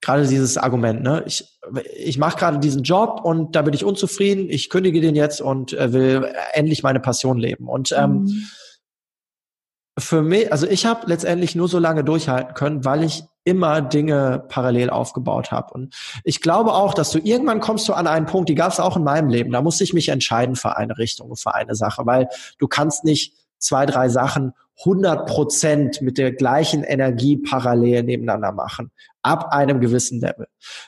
gerade 0.00 0.26
dieses 0.26 0.58
Argument, 0.58 1.02
ne? 1.02 1.22
Ich, 1.26 1.58
ich 1.96 2.18
mache 2.18 2.38
gerade 2.38 2.58
diesen 2.58 2.82
Job 2.82 3.20
und 3.22 3.56
da 3.56 3.62
bin 3.62 3.74
ich 3.74 3.84
unzufrieden, 3.84 4.48
ich 4.50 4.70
kündige 4.70 5.00
den 5.00 5.16
jetzt 5.16 5.40
und 5.40 5.72
äh, 5.72 5.92
will 5.92 6.32
endlich 6.52 6.82
meine 6.82 7.00
Passion 7.00 7.38
leben. 7.38 7.68
Und 7.68 7.92
ähm, 7.92 8.22
mhm. 8.22 8.48
für 9.98 10.22
mich, 10.22 10.52
also 10.52 10.66
ich 10.66 10.86
habe 10.86 11.06
letztendlich 11.06 11.54
nur 11.54 11.68
so 11.68 11.78
lange 11.78 12.04
durchhalten 12.04 12.54
können, 12.54 12.84
weil 12.84 13.02
ich 13.02 13.24
immer 13.44 13.80
Dinge 13.80 14.44
parallel 14.48 14.90
aufgebaut 14.90 15.52
habe. 15.52 15.72
Und 15.72 15.94
ich 16.24 16.40
glaube 16.40 16.72
auch, 16.72 16.94
dass 16.94 17.10
du 17.10 17.18
irgendwann 17.18 17.60
kommst 17.60 17.88
du 17.88 17.94
an 17.94 18.06
einen 18.06 18.26
Punkt, 18.26 18.48
die 18.48 18.56
gab 18.56 18.72
es 18.72 18.80
auch 18.80 18.96
in 18.96 19.04
meinem 19.04 19.28
Leben, 19.28 19.52
da 19.52 19.62
musste 19.62 19.84
ich 19.84 19.94
mich 19.94 20.08
entscheiden 20.08 20.56
für 20.56 20.76
eine 20.76 20.98
Richtung, 20.98 21.34
für 21.36 21.54
eine 21.54 21.76
Sache, 21.76 22.04
weil 22.06 22.28
du 22.58 22.66
kannst 22.66 23.04
nicht 23.04 23.34
zwei, 23.58 23.86
drei 23.86 24.08
Sachen 24.08 24.52
100 24.80 25.26
Prozent 25.26 26.02
mit 26.02 26.18
der 26.18 26.32
gleichen 26.32 26.84
Energie 26.84 27.36
parallel 27.36 28.02
nebeneinander 28.02 28.52
machen. 28.52 28.90
Ab 29.22 29.52
einem 29.52 29.80
gewissen 29.80 30.20
Level. 30.20 30.46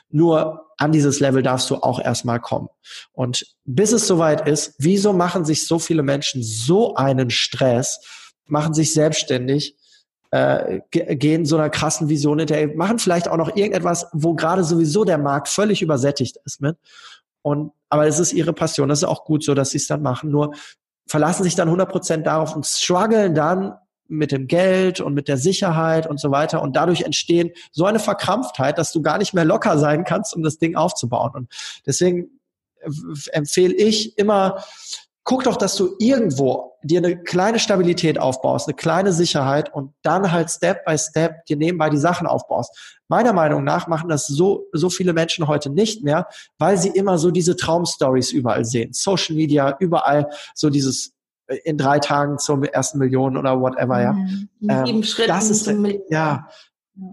Nur 0.09 0.67
an 0.77 0.91
dieses 0.91 1.19
Level 1.19 1.41
darfst 1.41 1.69
du 1.69 1.75
auch 1.75 1.99
erstmal 1.99 2.39
kommen. 2.39 2.69
Und 3.11 3.45
bis 3.65 3.91
es 3.91 4.07
soweit 4.07 4.47
ist, 4.47 4.75
wieso 4.77 5.11
machen 5.13 5.43
sich 5.43 5.67
so 5.67 5.79
viele 5.79 6.03
Menschen 6.03 6.43
so 6.43 6.95
einen 6.95 7.31
Stress, 7.31 7.99
machen 8.45 8.73
sich 8.73 8.93
selbstständig, 8.93 9.75
äh, 10.31 10.81
gehen 10.91 11.45
so 11.45 11.57
einer 11.57 11.69
krassen 11.69 12.07
Vision 12.07 12.39
hinterher, 12.39 12.69
machen 12.75 12.99
vielleicht 12.99 13.27
auch 13.27 13.37
noch 13.37 13.55
irgendetwas, 13.55 14.07
wo 14.13 14.35
gerade 14.35 14.63
sowieso 14.63 15.03
der 15.03 15.17
Markt 15.17 15.49
völlig 15.49 15.81
übersättigt 15.81 16.37
ist 16.45 16.61
mit. 16.61 16.77
Und, 17.41 17.71
aber 17.89 18.05
es 18.05 18.19
ist 18.19 18.33
ihre 18.33 18.53
Passion, 18.53 18.89
das 18.89 18.99
ist 18.99 19.07
auch 19.07 19.25
gut 19.25 19.43
so, 19.43 19.53
dass 19.53 19.71
sie 19.71 19.77
es 19.77 19.87
dann 19.87 20.01
machen. 20.01 20.29
Nur 20.29 20.53
verlassen 21.09 21.43
sich 21.43 21.55
dann 21.55 21.69
100% 21.69 22.17
darauf 22.21 22.55
und 22.55 22.65
strugglen 22.65 23.33
dann 23.33 23.73
mit 24.07 24.31
dem 24.31 24.47
Geld 24.47 25.01
und 25.01 25.13
mit 25.13 25.27
der 25.27 25.37
Sicherheit 25.37 26.07
und 26.07 26.19
so 26.19 26.31
weiter. 26.31 26.61
Und 26.61 26.75
dadurch 26.75 27.01
entstehen 27.01 27.51
so 27.71 27.85
eine 27.85 27.99
Verkrampftheit, 27.99 28.77
dass 28.77 28.91
du 28.91 29.01
gar 29.01 29.17
nicht 29.17 29.33
mehr 29.33 29.45
locker 29.45 29.77
sein 29.77 30.03
kannst, 30.03 30.35
um 30.35 30.43
das 30.43 30.57
Ding 30.57 30.75
aufzubauen. 30.75 31.31
Und 31.33 31.51
deswegen 31.85 32.39
empfehle 33.31 33.73
ich 33.73 34.17
immer, 34.17 34.63
guck 35.23 35.43
doch, 35.43 35.57
dass 35.57 35.75
du 35.75 35.95
irgendwo 35.99 36.77
dir 36.83 36.99
eine 36.99 37.21
kleine 37.21 37.59
Stabilität 37.59 38.19
aufbaust, 38.19 38.67
eine 38.67 38.75
kleine 38.75 39.11
Sicherheit 39.11 39.73
und 39.73 39.93
dann 40.01 40.31
halt 40.31 40.49
Step 40.49 40.85
by 40.85 40.97
Step 40.97 41.45
dir 41.45 41.57
nebenbei 41.57 41.89
die 41.89 41.97
Sachen 41.97 42.25
aufbaust. 42.25 42.99
Meiner 43.09 43.33
Meinung 43.33 43.63
nach 43.63 43.87
machen 43.87 44.09
das 44.09 44.27
so, 44.27 44.67
so 44.71 44.89
viele 44.89 45.13
Menschen 45.13 45.47
heute 45.47 45.69
nicht 45.69 46.03
mehr, 46.03 46.27
weil 46.57 46.77
sie 46.77 46.89
immer 46.89 47.17
so 47.17 47.31
diese 47.31 47.55
Traumstories 47.55 48.31
überall 48.31 48.65
sehen. 48.65 48.93
Social 48.93 49.35
Media, 49.35 49.75
überall 49.79 50.29
so 50.55 50.69
dieses 50.69 51.13
äh, 51.47 51.57
in 51.65 51.77
drei 51.77 51.99
Tagen 51.99 52.37
zur 52.37 52.63
ersten 52.73 52.97
Million 52.97 53.35
oder 53.35 53.59
whatever, 53.59 54.01
ja. 54.01 54.13
Mhm. 54.13 54.49
Ähm, 54.69 55.03
das 55.27 55.49
ist, 55.49 55.67
ja, 56.09 56.47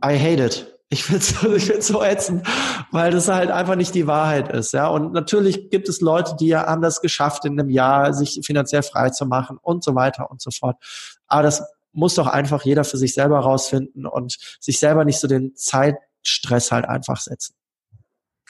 I 0.05 0.19
hate 0.19 0.45
it. 0.45 0.76
Ich 0.89 1.05
finde 1.05 1.21
es 1.21 1.43
ich 1.77 1.85
so 1.85 2.03
ätzend, 2.03 2.47
weil 2.93 3.11
das 3.11 3.29
halt 3.29 3.51
einfach 3.51 3.75
nicht 3.75 3.95
die 3.95 4.07
Wahrheit 4.07 4.53
ist. 4.53 4.73
Ja, 4.73 4.89
und 4.89 5.13
natürlich 5.13 5.71
gibt 5.71 5.89
es 5.89 6.01
Leute, 6.01 6.37
die 6.39 6.57
haben 6.57 6.83
das 6.83 7.01
geschafft, 7.01 7.45
in 7.45 7.59
einem 7.59 7.71
Jahr 7.71 8.13
sich 8.13 8.41
finanziell 8.45 8.83
frei 8.83 9.11
zu 9.11 9.27
machen 9.27 9.59
und 9.61 9.83
so 9.83 9.95
weiter 9.95 10.31
und 10.31 10.41
so 10.41 10.51
fort. 10.51 10.77
Aber 11.27 11.43
das 11.43 11.63
muss 11.93 12.15
doch 12.15 12.27
einfach 12.27 12.65
jeder 12.65 12.85
für 12.85 12.99
sich 12.99 13.15
selber 13.15 13.41
rausfinden 13.41 14.07
und 14.07 14.37
sich 14.61 14.79
selber 14.79 15.05
nicht 15.05 15.19
so 15.19 15.27
den 15.27 15.57
Zeitstress 15.57 16.71
halt 16.71 16.85
einfach 16.85 17.21
setzen. 17.21 17.55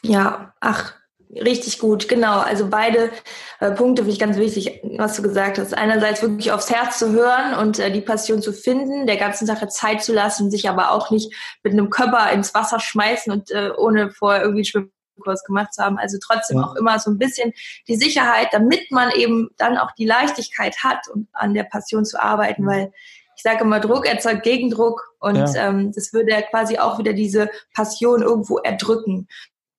Ja, 0.03 0.55
ach, 0.61 0.95
Richtig 1.35 1.79
gut, 1.81 2.09
genau. 2.09 2.39
Also 2.39 2.69
beide 2.69 3.11
äh, 3.59 3.73
Punkte 3.73 4.03
finde 4.03 4.13
ich 4.13 4.19
ganz 4.19 4.37
wichtig, 4.37 4.81
was 4.97 5.17
du 5.17 5.23
gesagt 5.23 5.59
hast. 5.59 5.77
Einerseits 5.77 6.23
wirklich 6.23 6.53
aufs 6.53 6.71
Herz 6.71 6.99
zu 6.99 7.13
hören 7.13 7.55
und 7.55 7.79
äh, 7.79 7.91
die 7.91 8.01
Passion 8.01 8.41
zu 8.43 8.53
finden, 8.53 9.07
der 9.07 9.17
ganzen 9.17 9.45
Sache 9.45 9.67
Zeit 9.69 10.03
zu 10.03 10.13
lassen, 10.13 10.51
sich 10.51 10.69
aber 10.69 10.93
auch 10.93 11.11
nicht 11.11 11.35
mit 11.65 11.73
einem 11.73 11.91
Körper 11.91 12.31
ins 12.31 12.55
Wasser 12.55 12.79
schmeißen 12.79 13.33
und 13.33 13.51
äh, 13.51 13.71
ohne 13.77 14.11
vorher 14.11 14.43
irgendwie 14.43 14.61
einen 14.61 14.91
Schwimmkurs 15.17 15.43
gemacht 15.45 15.75
zu 15.75 15.83
haben. 15.83 15.99
Also 15.99 16.17
trotzdem 16.25 16.59
ja. 16.59 16.65
auch 16.65 16.77
immer 16.77 16.99
so 17.01 17.11
ein 17.11 17.19
bisschen 17.19 17.53
die 17.89 17.97
Sicherheit, 17.97 18.49
damit 18.53 18.91
man 18.91 19.11
eben 19.11 19.51
dann 19.57 19.79
auch 19.79 19.91
die 19.93 20.07
Leichtigkeit 20.07 20.77
hat, 20.85 21.09
um 21.13 21.27
an 21.33 21.55
der 21.55 21.65
Passion 21.65 22.05
zu 22.05 22.23
arbeiten, 22.23 22.63
mhm. 22.63 22.69
weil 22.69 22.93
ich 23.37 23.43
sage 23.43 23.65
immer, 23.65 23.81
Druck 23.81 24.07
erzeugt 24.07 24.45
Gegendruck 24.45 25.13
und 25.19 25.37
ja. 25.37 25.69
ähm, 25.69 25.93
das 25.93 26.13
würde 26.13 26.31
ja 26.31 26.41
quasi 26.41 26.79
auch 26.79 26.99
wieder 26.99 27.13
diese 27.13 27.51
Passion 27.75 28.23
irgendwo 28.23 28.59
erdrücken. 28.59 29.29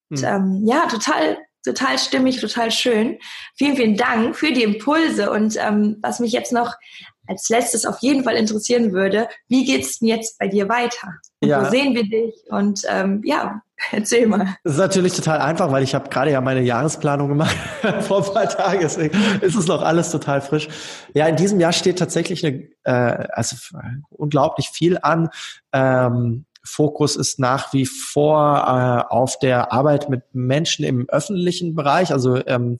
Und, 0.09 0.19
hm. 0.19 0.25
ähm, 0.25 0.61
ja, 0.65 0.87
total, 0.87 1.37
total 1.63 1.97
stimmig, 1.97 2.39
total 2.39 2.71
schön. 2.71 3.17
Vielen, 3.55 3.75
vielen 3.75 3.97
Dank 3.97 4.35
für 4.35 4.51
die 4.51 4.63
Impulse. 4.63 5.31
Und 5.31 5.57
ähm, 5.57 5.97
was 6.01 6.19
mich 6.19 6.31
jetzt 6.31 6.53
noch 6.53 6.75
als 7.27 7.49
letztes 7.49 7.85
auf 7.85 7.99
jeden 7.99 8.23
Fall 8.23 8.35
interessieren 8.35 8.93
würde, 8.93 9.27
wie 9.47 9.65
geht's 9.65 9.99
denn 9.99 10.07
jetzt 10.07 10.39
bei 10.39 10.47
dir 10.47 10.69
weiter? 10.69 11.15
Und 11.41 11.49
ja. 11.49 11.65
Wo 11.65 11.69
sehen 11.69 11.93
wir 11.93 12.03
dich? 12.03 12.35
Und 12.49 12.81
ähm, 12.89 13.21
ja, 13.25 13.61
erzähl 13.91 14.27
mal. 14.27 14.55
Das 14.63 14.73
ist 14.73 14.79
natürlich 14.79 15.13
total 15.13 15.39
einfach, 15.39 15.71
weil 15.71 15.83
ich 15.83 15.93
habe 15.93 16.09
gerade 16.09 16.31
ja 16.31 16.41
meine 16.41 16.61
Jahresplanung 16.61 17.27
gemacht 17.27 17.55
vor 18.01 18.25
ein 18.25 18.33
paar 18.33 18.49
Tagen, 18.49 18.79
deswegen 18.81 19.17
ist 19.41 19.55
es 19.55 19.67
noch 19.67 19.81
alles 19.81 20.09
total 20.09 20.41
frisch. 20.41 20.67
Ja, 21.13 21.27
in 21.27 21.35
diesem 21.35 21.59
Jahr 21.59 21.73
steht 21.73 21.99
tatsächlich 21.99 22.45
eine, 22.45 22.67
äh, 22.83 23.27
also 23.33 23.55
unglaublich 24.09 24.69
viel 24.69 24.97
an. 25.01 25.29
Ähm, 25.73 26.45
Fokus 26.68 27.15
ist 27.15 27.39
nach 27.39 27.74
wie 27.74 27.86
vor 27.86 29.05
äh, 29.09 29.13
auf 29.13 29.39
der 29.39 29.72
Arbeit 29.72 30.09
mit 30.09 30.24
Menschen 30.34 30.86
im 30.86 31.09
öffentlichen 31.09 31.76
Bereich. 31.76 32.11
Also 32.11 32.45
ähm, 32.45 32.78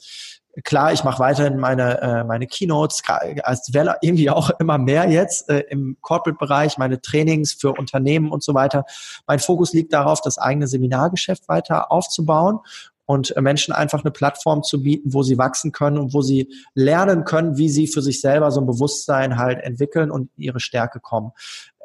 klar, 0.64 0.94
ich 0.94 1.04
mache 1.04 1.20
weiterhin 1.20 1.58
meine, 1.58 2.02
äh, 2.02 2.24
meine 2.24 2.48
Keynotes, 2.48 3.02
als 3.44 3.64
Developer 3.64 3.98
irgendwie 4.02 4.30
auch 4.30 4.50
immer 4.60 4.78
mehr 4.78 5.10
jetzt 5.10 5.50
äh, 5.50 5.60
im 5.70 5.98
Corporate-Bereich, 6.02 6.78
meine 6.78 7.02
Trainings 7.02 7.54
für 7.54 7.72
Unternehmen 7.72 8.32
und 8.32 8.44
so 8.44 8.54
weiter. 8.54 8.86
Mein 9.28 9.40
Fokus 9.40 9.74
liegt 9.74 9.94
darauf, 9.94 10.22
das 10.22 10.38
eigene 10.38 10.68
Seminargeschäft 10.68 11.48
weiter 11.48 11.92
aufzubauen 11.92 12.60
und 13.06 13.36
äh, 13.36 13.42
Menschen 13.42 13.74
einfach 13.74 14.04
eine 14.04 14.12
Plattform 14.12 14.64
zu 14.64 14.84
bieten, 14.84 15.14
wo 15.14 15.24
sie 15.24 15.38
wachsen 15.38 15.72
können 15.72 15.98
und 15.98 16.14
wo 16.14 16.22
sie 16.22 16.52
lernen 16.76 17.24
können, 17.24 17.58
wie 17.58 17.70
sie 17.70 17.88
für 17.88 18.02
sich 18.02 18.22
selber 18.22 18.52
so 18.52 18.62
ein 18.62 18.68
Bewusstsein 18.68 19.38
halt 19.38 19.60
entwickeln 19.60 20.12
und 20.12 20.30
ihre 20.38 20.60
Stärke 20.60 21.00
kommen. 21.00 21.32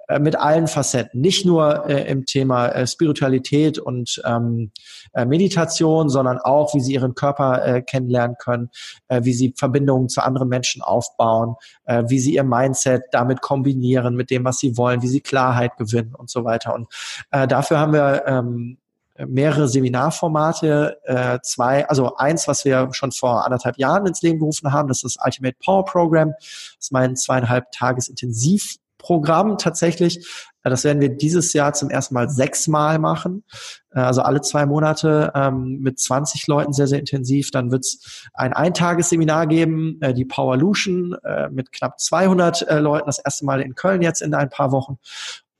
Äh, 0.08 0.18
mit 0.18 0.36
allen 0.36 0.66
Facetten, 0.66 1.20
nicht 1.20 1.46
nur 1.46 1.88
äh, 1.88 2.10
im 2.10 2.26
Thema 2.26 2.68
äh, 2.68 2.86
Spiritualität 2.86 3.78
und 3.78 4.20
ähm, 4.24 4.72
äh, 5.12 5.24
Meditation, 5.24 6.08
sondern 6.08 6.38
auch, 6.38 6.74
wie 6.74 6.80
sie 6.80 6.94
ihren 6.94 7.14
Körper 7.14 7.64
äh, 7.64 7.82
kennenlernen 7.82 8.36
können, 8.38 8.70
äh, 9.08 9.20
wie 9.24 9.32
sie 9.32 9.54
Verbindungen 9.56 10.08
zu 10.08 10.20
anderen 10.22 10.48
Menschen 10.48 10.82
aufbauen, 10.82 11.54
wie 11.86 12.18
sie 12.18 12.34
ihr 12.34 12.44
Mindset 12.44 13.02
damit 13.12 13.40
kombinieren 13.40 14.14
mit 14.14 14.30
dem, 14.30 14.44
was 14.44 14.58
sie 14.58 14.76
wollen, 14.76 15.02
wie 15.02 15.08
sie 15.08 15.20
Klarheit 15.20 15.76
gewinnen 15.76 16.14
und 16.14 16.30
so 16.30 16.44
weiter. 16.44 16.74
Und 16.74 16.86
dafür 17.30 17.78
haben 17.78 17.92
wir 17.92 18.22
ähm, 18.26 18.78
mehrere 19.26 19.68
Seminarformate, 19.68 20.98
äh, 21.04 21.38
zwei, 21.42 21.86
also 21.88 22.16
eins, 22.16 22.48
was 22.48 22.64
wir 22.64 22.88
schon 22.92 23.12
vor 23.12 23.44
anderthalb 23.44 23.78
Jahren 23.78 24.06
ins 24.06 24.22
Leben 24.22 24.38
gerufen 24.38 24.72
haben, 24.72 24.88
das 24.88 25.02
ist 25.02 25.16
das 25.16 25.24
Ultimate 25.24 25.56
Power 25.64 25.84
Program. 25.84 26.32
Das 26.38 26.76
ist 26.80 26.92
mein 26.92 27.16
zweieinhalb 27.16 27.70
Tages 27.72 28.08
Intensiv 28.08 28.76
Programm 29.02 29.58
tatsächlich. 29.58 30.26
Äh, 30.62 30.70
das 30.70 30.84
werden 30.84 31.00
wir 31.00 31.10
dieses 31.10 31.52
Jahr 31.52 31.74
zum 31.74 31.90
ersten 31.90 32.14
Mal 32.14 32.30
sechsmal 32.30 32.98
machen. 32.98 33.44
Äh, 33.90 34.00
also 34.00 34.22
alle 34.22 34.40
zwei 34.40 34.64
Monate 34.64 35.32
ähm, 35.34 35.80
mit 35.80 36.00
20 36.00 36.46
Leuten 36.46 36.72
sehr, 36.72 36.86
sehr 36.86 37.00
intensiv. 37.00 37.50
Dann 37.50 37.70
wird 37.70 37.84
es 37.84 38.28
ein 38.32 38.52
Eintagesseminar 38.52 39.46
geben, 39.46 39.98
äh, 40.00 40.14
die 40.14 40.24
Powerlution 40.24 41.16
mit 41.50 41.72
knapp 41.72 41.98
200 42.00 42.62
äh, 42.62 42.78
Leuten. 42.78 43.06
Das 43.06 43.18
erste 43.18 43.44
Mal 43.44 43.60
in 43.60 43.74
Köln 43.74 44.02
jetzt 44.02 44.22
in 44.22 44.34
ein 44.34 44.48
paar 44.48 44.72
Wochen. 44.72 44.98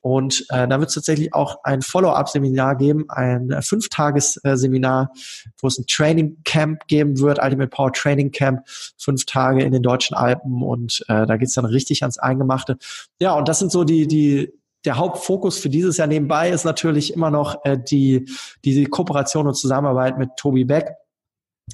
Und 0.03 0.45
äh, 0.51 0.67
dann 0.67 0.81
wird 0.81 0.89
es 0.89 0.97
tatsächlich 0.97 1.33
auch 1.33 1.63
ein 1.63 1.81
Follow-up-Seminar 1.81 2.77
geben, 2.77 3.07
ein 3.09 3.51
äh, 3.51 3.63
Fünftagesseminar, 3.63 5.13
wo 5.61 5.69
es 5.69 5.79
ein 5.79 5.87
Training 5.87 6.39
Camp 6.45 6.87
geben 6.89 7.21
wird, 7.21 7.43
Ultimate 7.43 7.69
Power 7.69 7.93
Training 7.93 8.33
Camp, 8.33 8.63
fünf 8.99 9.25
Tage 9.27 9.63
in 9.63 9.73
den 9.73 9.83
deutschen 9.83 10.17
Alpen. 10.17 10.63
Und 10.63 11.05
äh, 11.09 11.25
da 11.25 11.37
geht's 11.37 11.55
dann 11.55 11.65
richtig 11.65 12.03
ans 12.03 12.19
Eingemachte. 12.19 12.77
Ja, 13.21 13.35
und 13.35 13.49
das 13.49 13.61
sind 13.61 13.71
so 13.71 13.85
die, 13.85 14.09
die, 14.09 14.53
der 14.85 14.97
Hauptfokus 14.97 15.59
für 15.59 15.69
dieses 15.69 15.97
Jahr. 15.99 16.09
Nebenbei 16.09 16.51
ist 16.51 16.65
natürlich 16.65 17.15
immer 17.15 17.31
noch 17.31 17.65
äh, 17.65 17.79
die, 17.79 18.29
die 18.65 18.85
Kooperation 18.87 19.47
und 19.47 19.55
Zusammenarbeit 19.55 20.19
mit 20.19 20.31
Tobi 20.37 20.65
Beck 20.65 20.97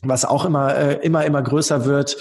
was 0.02 0.24
auch 0.24 0.44
immer, 0.44 0.74
äh, 0.76 0.94
immer, 1.02 1.24
immer 1.24 1.42
größer 1.42 1.84
wird, 1.84 2.16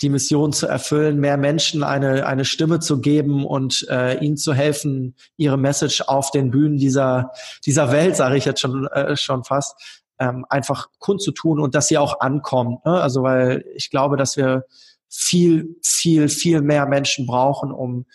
die 0.00 0.08
Mission 0.08 0.52
zu 0.52 0.66
erfüllen, 0.66 1.18
mehr 1.18 1.36
Menschen 1.36 1.82
eine, 1.82 2.26
eine 2.26 2.44
Stimme 2.44 2.80
zu 2.80 3.00
geben 3.00 3.46
und 3.46 3.86
äh, 3.88 4.18
ihnen 4.18 4.36
zu 4.36 4.52
helfen, 4.52 5.14
ihre 5.36 5.56
Message 5.56 6.02
auf 6.02 6.30
den 6.30 6.50
Bühnen 6.50 6.76
dieser, 6.76 7.32
dieser 7.64 7.92
Welt, 7.92 8.16
sage 8.16 8.36
ich 8.36 8.44
jetzt 8.44 8.60
schon, 8.60 8.86
äh, 8.88 9.16
schon 9.16 9.44
fast, 9.44 10.02
ähm, 10.18 10.44
einfach 10.48 10.88
kundzutun 10.98 11.60
und 11.60 11.74
dass 11.74 11.88
sie 11.88 11.98
auch 11.98 12.20
ankommt. 12.20 12.84
Ne? 12.84 13.00
Also 13.00 13.22
weil 13.22 13.64
ich 13.74 13.90
glaube, 13.90 14.16
dass 14.16 14.36
wir 14.36 14.64
viel, 15.08 15.76
viel, 15.82 16.28
viel 16.28 16.62
mehr 16.62 16.86
Menschen 16.86 17.26
brauchen, 17.26 17.70
um 17.70 18.06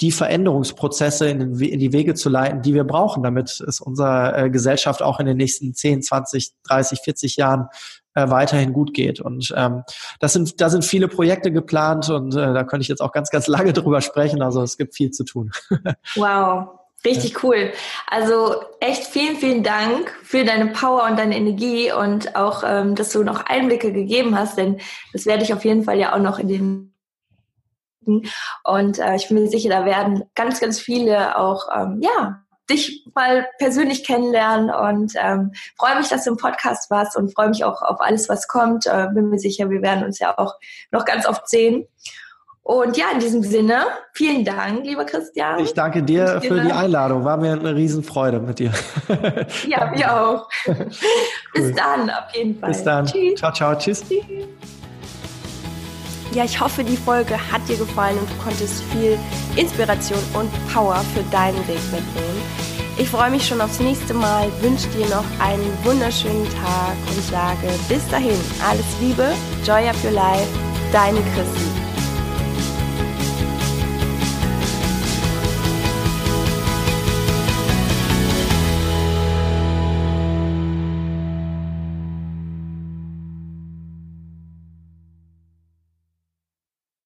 die 0.00 0.12
Veränderungsprozesse 0.12 1.28
in, 1.28 1.60
in, 1.60 1.78
die 1.78 1.92
Wege 1.92 2.14
zu 2.14 2.28
leiten, 2.28 2.62
die 2.62 2.74
wir 2.74 2.84
brauchen, 2.84 3.22
damit 3.22 3.60
es 3.60 3.80
unserer 3.80 4.36
äh, 4.36 4.50
Gesellschaft 4.50 5.02
auch 5.02 5.20
in 5.20 5.26
den 5.26 5.36
nächsten 5.36 5.74
10, 5.74 6.02
20, 6.02 6.52
30, 6.64 7.00
40 7.00 7.36
Jahren 7.36 7.68
äh, 8.14 8.30
weiterhin 8.30 8.72
gut 8.72 8.94
geht. 8.94 9.20
Und 9.20 9.52
ähm, 9.56 9.82
das 10.20 10.32
sind, 10.32 10.60
da 10.60 10.70
sind 10.70 10.84
viele 10.84 11.08
Projekte 11.08 11.52
geplant 11.52 12.08
und 12.10 12.34
äh, 12.34 12.52
da 12.54 12.64
könnte 12.64 12.82
ich 12.82 12.88
jetzt 12.88 13.00
auch 13.00 13.12
ganz, 13.12 13.30
ganz 13.30 13.46
lange 13.46 13.72
drüber 13.74 14.00
sprechen. 14.00 14.42
Also 14.42 14.62
es 14.62 14.76
gibt 14.76 14.94
viel 14.94 15.10
zu 15.10 15.24
tun. 15.24 15.50
wow. 16.16 16.68
Richtig 17.04 17.42
cool. 17.42 17.70
Also 18.06 18.62
echt 18.80 19.04
vielen, 19.04 19.36
vielen 19.36 19.62
Dank 19.62 20.10
für 20.22 20.42
deine 20.42 20.68
Power 20.68 21.04
und 21.04 21.18
deine 21.18 21.36
Energie 21.36 21.92
und 21.92 22.34
auch, 22.34 22.62
ähm, 22.66 22.94
dass 22.94 23.12
du 23.12 23.22
noch 23.24 23.44
Einblicke 23.44 23.92
gegeben 23.92 24.38
hast, 24.38 24.56
denn 24.56 24.80
das 25.12 25.26
werde 25.26 25.42
ich 25.42 25.52
auf 25.52 25.66
jeden 25.66 25.84
Fall 25.84 25.98
ja 25.98 26.14
auch 26.14 26.18
noch 26.18 26.38
in 26.38 26.48
den 26.48 26.90
und 28.64 28.98
äh, 28.98 29.16
ich 29.16 29.28
bin 29.28 29.42
mir 29.42 29.48
sicher, 29.48 29.70
da 29.70 29.86
werden 29.86 30.24
ganz, 30.34 30.60
ganz 30.60 30.78
viele 30.78 31.38
auch 31.38 31.68
ähm, 31.74 32.00
ja 32.02 32.43
dich 32.70 33.06
mal 33.14 33.46
persönlich 33.58 34.04
kennenlernen 34.04 34.70
und 34.70 35.12
ähm, 35.16 35.52
freue 35.78 35.96
mich, 35.96 36.08
dass 36.08 36.24
du 36.24 36.30
im 36.30 36.36
Podcast 36.36 36.90
warst 36.90 37.16
und 37.16 37.34
freue 37.34 37.48
mich 37.48 37.64
auch 37.64 37.82
auf 37.82 38.00
alles, 38.00 38.28
was 38.28 38.48
kommt. 38.48 38.86
Äh, 38.86 39.08
bin 39.12 39.28
mir 39.28 39.38
sicher, 39.38 39.70
wir 39.70 39.82
werden 39.82 40.04
uns 40.04 40.18
ja 40.18 40.36
auch 40.38 40.54
noch 40.90 41.04
ganz 41.04 41.26
oft 41.26 41.48
sehen. 41.48 41.86
Und 42.64 42.96
ja, 42.96 43.06
in 43.12 43.20
diesem 43.20 43.42
Sinne, 43.42 43.84
vielen 44.14 44.42
Dank, 44.42 44.86
lieber 44.86 45.04
Christian. 45.04 45.58
Ich 45.60 45.74
danke 45.74 46.02
dir 46.02 46.40
für 46.40 46.60
die 46.60 46.72
Einladung. 46.72 47.22
War 47.22 47.36
mir 47.36 47.52
eine 47.52 47.74
Riesenfreude 47.74 48.40
mit 48.40 48.58
dir. 48.58 48.72
ja, 49.68 49.90
mir 49.90 50.14
auch. 50.14 50.48
Bis 50.64 51.04
cool. 51.58 51.74
dann, 51.76 52.08
auf 52.08 52.34
jeden 52.34 52.58
Fall. 52.58 52.70
Bis 52.70 52.82
dann. 52.82 53.04
Tschüss. 53.04 53.38
Ciao, 53.38 53.52
ciao. 53.52 53.74
Tschüss. 53.74 54.02
Tschüss. 54.08 54.24
Ja, 56.34 56.44
ich 56.44 56.58
hoffe, 56.58 56.82
die 56.82 56.96
Folge 56.96 57.36
hat 57.52 57.60
dir 57.68 57.76
gefallen 57.76 58.18
und 58.18 58.28
du 58.28 58.34
konntest 58.42 58.82
viel 58.92 59.16
Inspiration 59.54 60.18
und 60.32 60.50
Power 60.72 60.96
für 61.14 61.22
deinen 61.30 61.58
Weg 61.68 61.78
mitnehmen. 61.92 62.42
Ich 62.98 63.08
freue 63.08 63.30
mich 63.30 63.46
schon 63.46 63.60
aufs 63.60 63.78
nächste 63.78 64.14
Mal, 64.14 64.50
wünsche 64.60 64.88
dir 64.88 65.06
noch 65.06 65.24
einen 65.38 65.72
wunderschönen 65.84 66.44
Tag 66.46 66.96
und 67.08 67.22
sage 67.30 67.68
bis 67.88 68.06
dahin 68.08 68.38
alles 68.68 68.84
Liebe, 69.00 69.32
Joy 69.64 69.88
of 69.88 70.04
Your 70.04 70.10
Life, 70.10 70.48
deine 70.92 71.20
Christi. 71.20 71.93